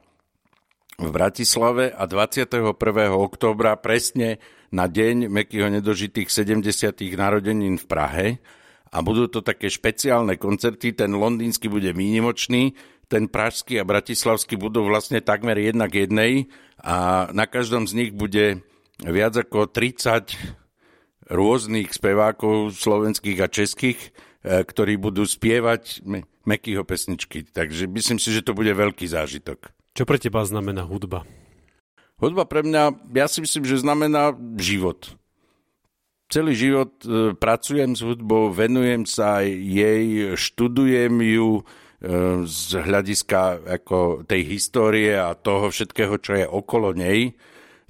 v 0.99 1.09
Bratislave 1.11 1.93
a 1.93 2.03
21. 2.03 2.75
októbra 3.15 3.79
presne 3.79 4.41
na 4.71 4.91
deň 4.91 5.31
Mekyho 5.31 5.71
nedožitých 5.71 6.27
70. 6.27 6.91
narodenín 7.15 7.79
v 7.79 7.85
Prahe 7.87 8.27
a 8.91 8.99
budú 8.99 9.31
to 9.31 9.39
také 9.39 9.71
špeciálne 9.71 10.35
koncerty, 10.35 10.91
ten 10.91 11.15
londýnsky 11.15 11.71
bude 11.71 11.95
výnimočný, 11.95 12.75
ten 13.07 13.27
pražský 13.27 13.79
a 13.79 13.87
bratislavský 13.87 14.55
budú 14.55 14.87
vlastne 14.87 15.19
takmer 15.19 15.59
jednak 15.59 15.91
jednej 15.95 16.47
a 16.79 17.27
na 17.31 17.47
každom 17.47 17.87
z 17.87 17.93
nich 17.95 18.11
bude 18.11 18.63
viac 19.03 19.35
ako 19.35 19.67
30 19.67 20.35
rôznych 21.31 21.91
spevákov 21.91 22.75
slovenských 22.75 23.39
a 23.39 23.47
českých, 23.47 23.99
e, 24.43 24.63
ktorí 24.63 24.99
budú 24.99 25.23
spievať 25.23 26.03
Mekyho 26.43 26.83
pesničky. 26.83 27.47
Takže 27.47 27.87
myslím 27.87 28.19
si, 28.19 28.31
že 28.31 28.43
to 28.43 28.55
bude 28.55 28.71
veľký 28.71 29.07
zážitok. 29.07 29.71
Čo 29.91 30.03
pre 30.07 30.17
teba 30.17 30.43
znamená 30.47 30.87
hudba? 30.87 31.27
Hudba 32.21 32.45
pre 32.45 32.61
mňa, 32.61 33.11
ja 33.17 33.27
si 33.27 33.41
myslím, 33.41 33.65
že 33.65 33.81
znamená 33.81 34.37
život. 34.61 35.17
Celý 36.31 36.55
život 36.55 36.95
e, 37.03 37.35
pracujem 37.35 37.97
s 37.97 38.05
hudbou, 38.05 38.53
venujem 38.55 39.03
sa 39.03 39.43
jej, 39.43 40.37
študujem 40.37 41.19
ju, 41.19 41.65
z 42.49 42.81
hľadiska 42.81 43.61
ako 43.77 44.25
tej 44.25 44.41
histórie 44.57 45.13
a 45.13 45.37
toho 45.37 45.69
všetkého, 45.69 46.17
čo 46.17 46.33
je 46.33 46.45
okolo 46.49 46.97
nej. 46.97 47.37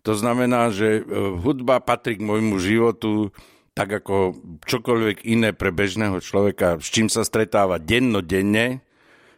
To 0.04 0.12
znamená, 0.18 0.68
že 0.76 1.00
e, 1.00 1.04
hudba 1.40 1.80
patrí 1.80 2.20
k 2.20 2.26
môjmu 2.28 2.60
životu 2.60 3.32
tak 3.72 4.04
ako 4.04 4.36
čokoľvek 4.68 5.24
iné 5.24 5.56
pre 5.56 5.72
bežného 5.72 6.20
človeka, 6.20 6.76
s 6.84 6.92
čím 6.92 7.08
sa 7.08 7.24
stretáva 7.24 7.80
dennodenne, 7.80 8.84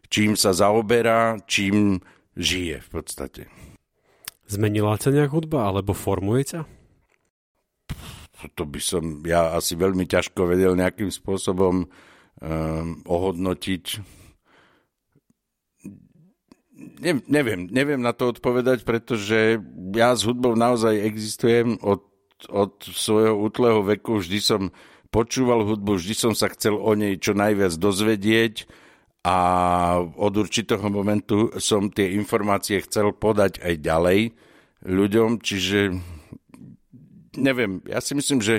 čím 0.09 0.33
sa 0.33 0.57
zaoberá, 0.57 1.37
čím 1.45 2.01
žije 2.37 2.81
v 2.81 2.89
podstate. 2.89 3.41
Zmenila 4.49 4.99
sa 4.99 5.09
nejak 5.09 5.31
hudba, 5.31 5.69
alebo 5.69 5.95
formuje 5.95 6.55
ťa? 6.55 6.61
To 8.59 8.63
by 8.67 8.79
som 8.83 9.23
ja 9.23 9.55
asi 9.55 9.79
veľmi 9.79 10.03
ťažko 10.03 10.51
vedel 10.51 10.75
nejakým 10.75 11.07
spôsobom 11.07 11.87
um, 11.87 12.87
ohodnotiť 13.07 14.03
ne, 16.99 17.13
neviem, 17.27 17.67
neviem 17.71 18.01
na 18.01 18.11
to 18.11 18.31
odpovedať, 18.35 18.83
pretože 18.83 19.61
ja 19.95 20.15
s 20.15 20.27
hudbou 20.27 20.55
naozaj 20.57 21.03
existujem 21.03 21.79
od, 21.79 22.03
od 22.49 22.73
svojho 22.83 23.37
útleho 23.39 23.79
veku. 23.83 24.19
Vždy 24.19 24.39
som 24.43 24.61
počúval 25.13 25.63
hudbu, 25.63 25.99
vždy 25.99 26.15
som 26.17 26.33
sa 26.33 26.49
chcel 26.51 26.75
o 26.75 26.91
nej 26.97 27.15
čo 27.21 27.37
najviac 27.37 27.77
dozvedieť 27.77 28.65
a 29.23 29.37
od 30.03 30.33
určitého 30.35 30.83
momentu 30.91 31.47
som 31.55 31.87
tie 31.87 32.11
informácie 32.19 32.83
chcel 32.83 33.15
podať 33.15 33.63
aj 33.63 33.73
ďalej 33.79 34.19
ľuďom, 34.83 35.39
čiže 35.39 35.95
neviem, 37.39 37.79
ja 37.87 38.03
si 38.03 38.13
myslím, 38.13 38.43
že 38.43 38.55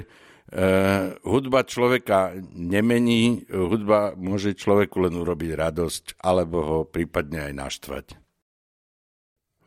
Uh, 0.54 1.16
hudba 1.24 1.64
človeka 1.66 2.36
nemení, 2.52 3.48
hudba 3.48 4.12
môže 4.14 4.52
človeku 4.54 5.02
len 5.02 5.16
urobiť 5.16 5.50
radosť, 5.56 6.04
alebo 6.20 6.56
ho 6.62 6.78
prípadne 6.86 7.48
aj 7.50 7.52
naštvať. 7.58 8.06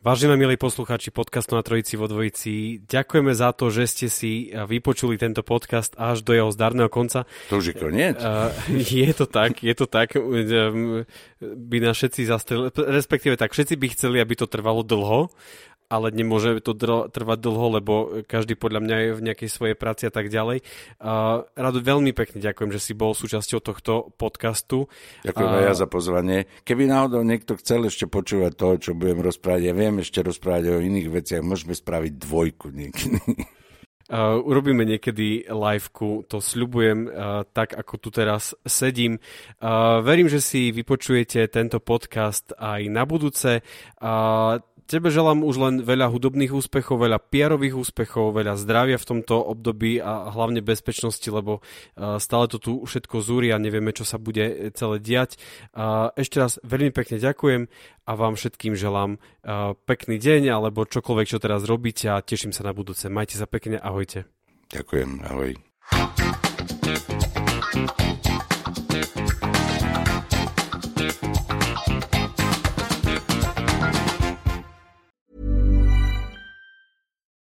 Vážení 0.08 0.40
milí 0.40 0.56
poslucháči 0.56 1.12
podcastu 1.12 1.60
na 1.60 1.64
Trojici 1.68 2.00
vo 2.00 2.08
Dvojici, 2.08 2.80
ďakujeme 2.80 3.36
za 3.36 3.52
to, 3.52 3.68
že 3.68 3.92
ste 3.92 4.08
si 4.08 4.56
vypočuli 4.56 5.20
tento 5.20 5.44
podcast 5.44 6.00
až 6.00 6.24
do 6.24 6.32
jeho 6.32 6.48
zdarného 6.48 6.88
konca. 6.88 7.28
To 7.52 7.60
už 7.60 7.66
je 7.68 7.76
koniec. 7.76 8.16
Uh, 8.16 8.48
je 9.04 9.12
to 9.12 9.28
tak, 9.28 9.60
je 9.60 9.76
to 9.76 9.84
tak. 9.84 10.16
By 11.44 11.78
nás 11.84 12.00
všetci 12.00 12.24
zastreli, 12.24 12.72
respektíve 12.72 13.36
tak, 13.36 13.52
všetci 13.52 13.76
by 13.76 13.88
chceli, 14.00 14.24
aby 14.24 14.40
to 14.40 14.48
trvalo 14.48 14.80
dlho, 14.80 15.28
ale 15.88 16.12
nemôže 16.12 16.60
to 16.60 16.76
trvať 17.08 17.40
dlho, 17.40 17.68
lebo 17.80 17.94
každý 18.28 18.60
podľa 18.60 18.84
mňa 18.84 18.96
je 19.00 19.10
v 19.16 19.26
nejakej 19.32 19.50
svojej 19.50 19.76
práci 19.80 20.04
a 20.08 20.12
tak 20.12 20.28
ďalej. 20.28 20.62
Uh, 21.00 21.48
Radu, 21.56 21.80
veľmi 21.80 22.12
pekne 22.12 22.44
ďakujem, 22.44 22.72
že 22.76 22.84
si 22.84 22.94
bol 22.94 23.16
súčasťou 23.16 23.60
tohto 23.64 24.12
podcastu. 24.20 24.92
Ďakujem 25.24 25.52
aj 25.52 25.64
ja 25.64 25.76
za 25.76 25.88
pozvanie. 25.88 26.52
Keby 26.68 26.92
náhodou 26.92 27.24
niekto 27.24 27.56
chcel 27.56 27.88
ešte 27.88 28.04
počúvať 28.04 28.52
to, 28.60 28.68
čo 28.80 28.92
budem 29.00 29.24
rozprávať, 29.24 29.62
ja 29.64 29.74
viem 29.74 30.04
ešte 30.04 30.20
rozprávať 30.20 30.76
o 30.76 30.84
iných 30.84 31.08
veciach, 31.08 31.42
môžeme 31.42 31.72
spraviť 31.72 32.14
dvojku 32.20 32.68
niekedy. 32.76 33.20
Uh, 34.08 34.40
urobíme 34.40 34.88
niekedy 34.88 35.52
liveku, 35.52 36.24
to 36.32 36.40
sľubujem, 36.40 37.12
uh, 37.12 37.44
tak 37.52 37.76
ako 37.76 37.94
tu 38.00 38.08
teraz 38.08 38.56
sedím. 38.64 39.20
Uh, 39.60 40.00
verím, 40.00 40.32
že 40.32 40.40
si 40.40 40.72
vypočujete 40.72 41.44
tento 41.52 41.84
podcast 41.84 42.56
aj 42.56 42.88
na 42.88 43.04
budúce. 43.04 43.60
Uh, 44.00 44.64
Tebe 44.88 45.12
želám 45.12 45.44
už 45.44 45.56
len 45.60 45.76
veľa 45.84 46.08
hudobných 46.08 46.56
úspechov, 46.56 47.04
veľa 47.04 47.20
pierových 47.20 47.76
úspechov, 47.76 48.32
veľa 48.32 48.56
zdravia 48.56 48.96
v 48.96 49.04
tomto 49.04 49.36
období 49.36 50.00
a 50.00 50.32
hlavne 50.32 50.64
bezpečnosti, 50.64 51.28
lebo 51.28 51.60
stále 52.24 52.48
to 52.48 52.56
tu 52.56 52.88
všetko 52.88 53.20
zúri 53.20 53.52
a 53.52 53.60
nevieme, 53.60 53.92
čo 53.92 54.08
sa 54.08 54.16
bude 54.16 54.72
celé 54.80 55.04
diať. 55.04 55.36
Ešte 56.16 56.40
raz 56.40 56.56
veľmi 56.64 56.96
pekne 56.96 57.20
ďakujem 57.20 57.68
a 58.08 58.12
vám 58.16 58.40
všetkým 58.40 58.80
želám 58.80 59.20
pekný 59.84 60.24
deň 60.24 60.56
alebo 60.56 60.88
čokoľvek, 60.88 61.36
čo 61.36 61.44
teraz 61.44 61.68
robíte 61.68 62.08
a 62.08 62.24
teším 62.24 62.56
sa 62.56 62.64
na 62.64 62.72
budúce. 62.72 63.12
Majte 63.12 63.36
sa 63.36 63.44
pekne, 63.44 63.84
ahojte. 63.84 64.24
Ďakujem, 64.72 65.20
ahoj. 65.28 65.52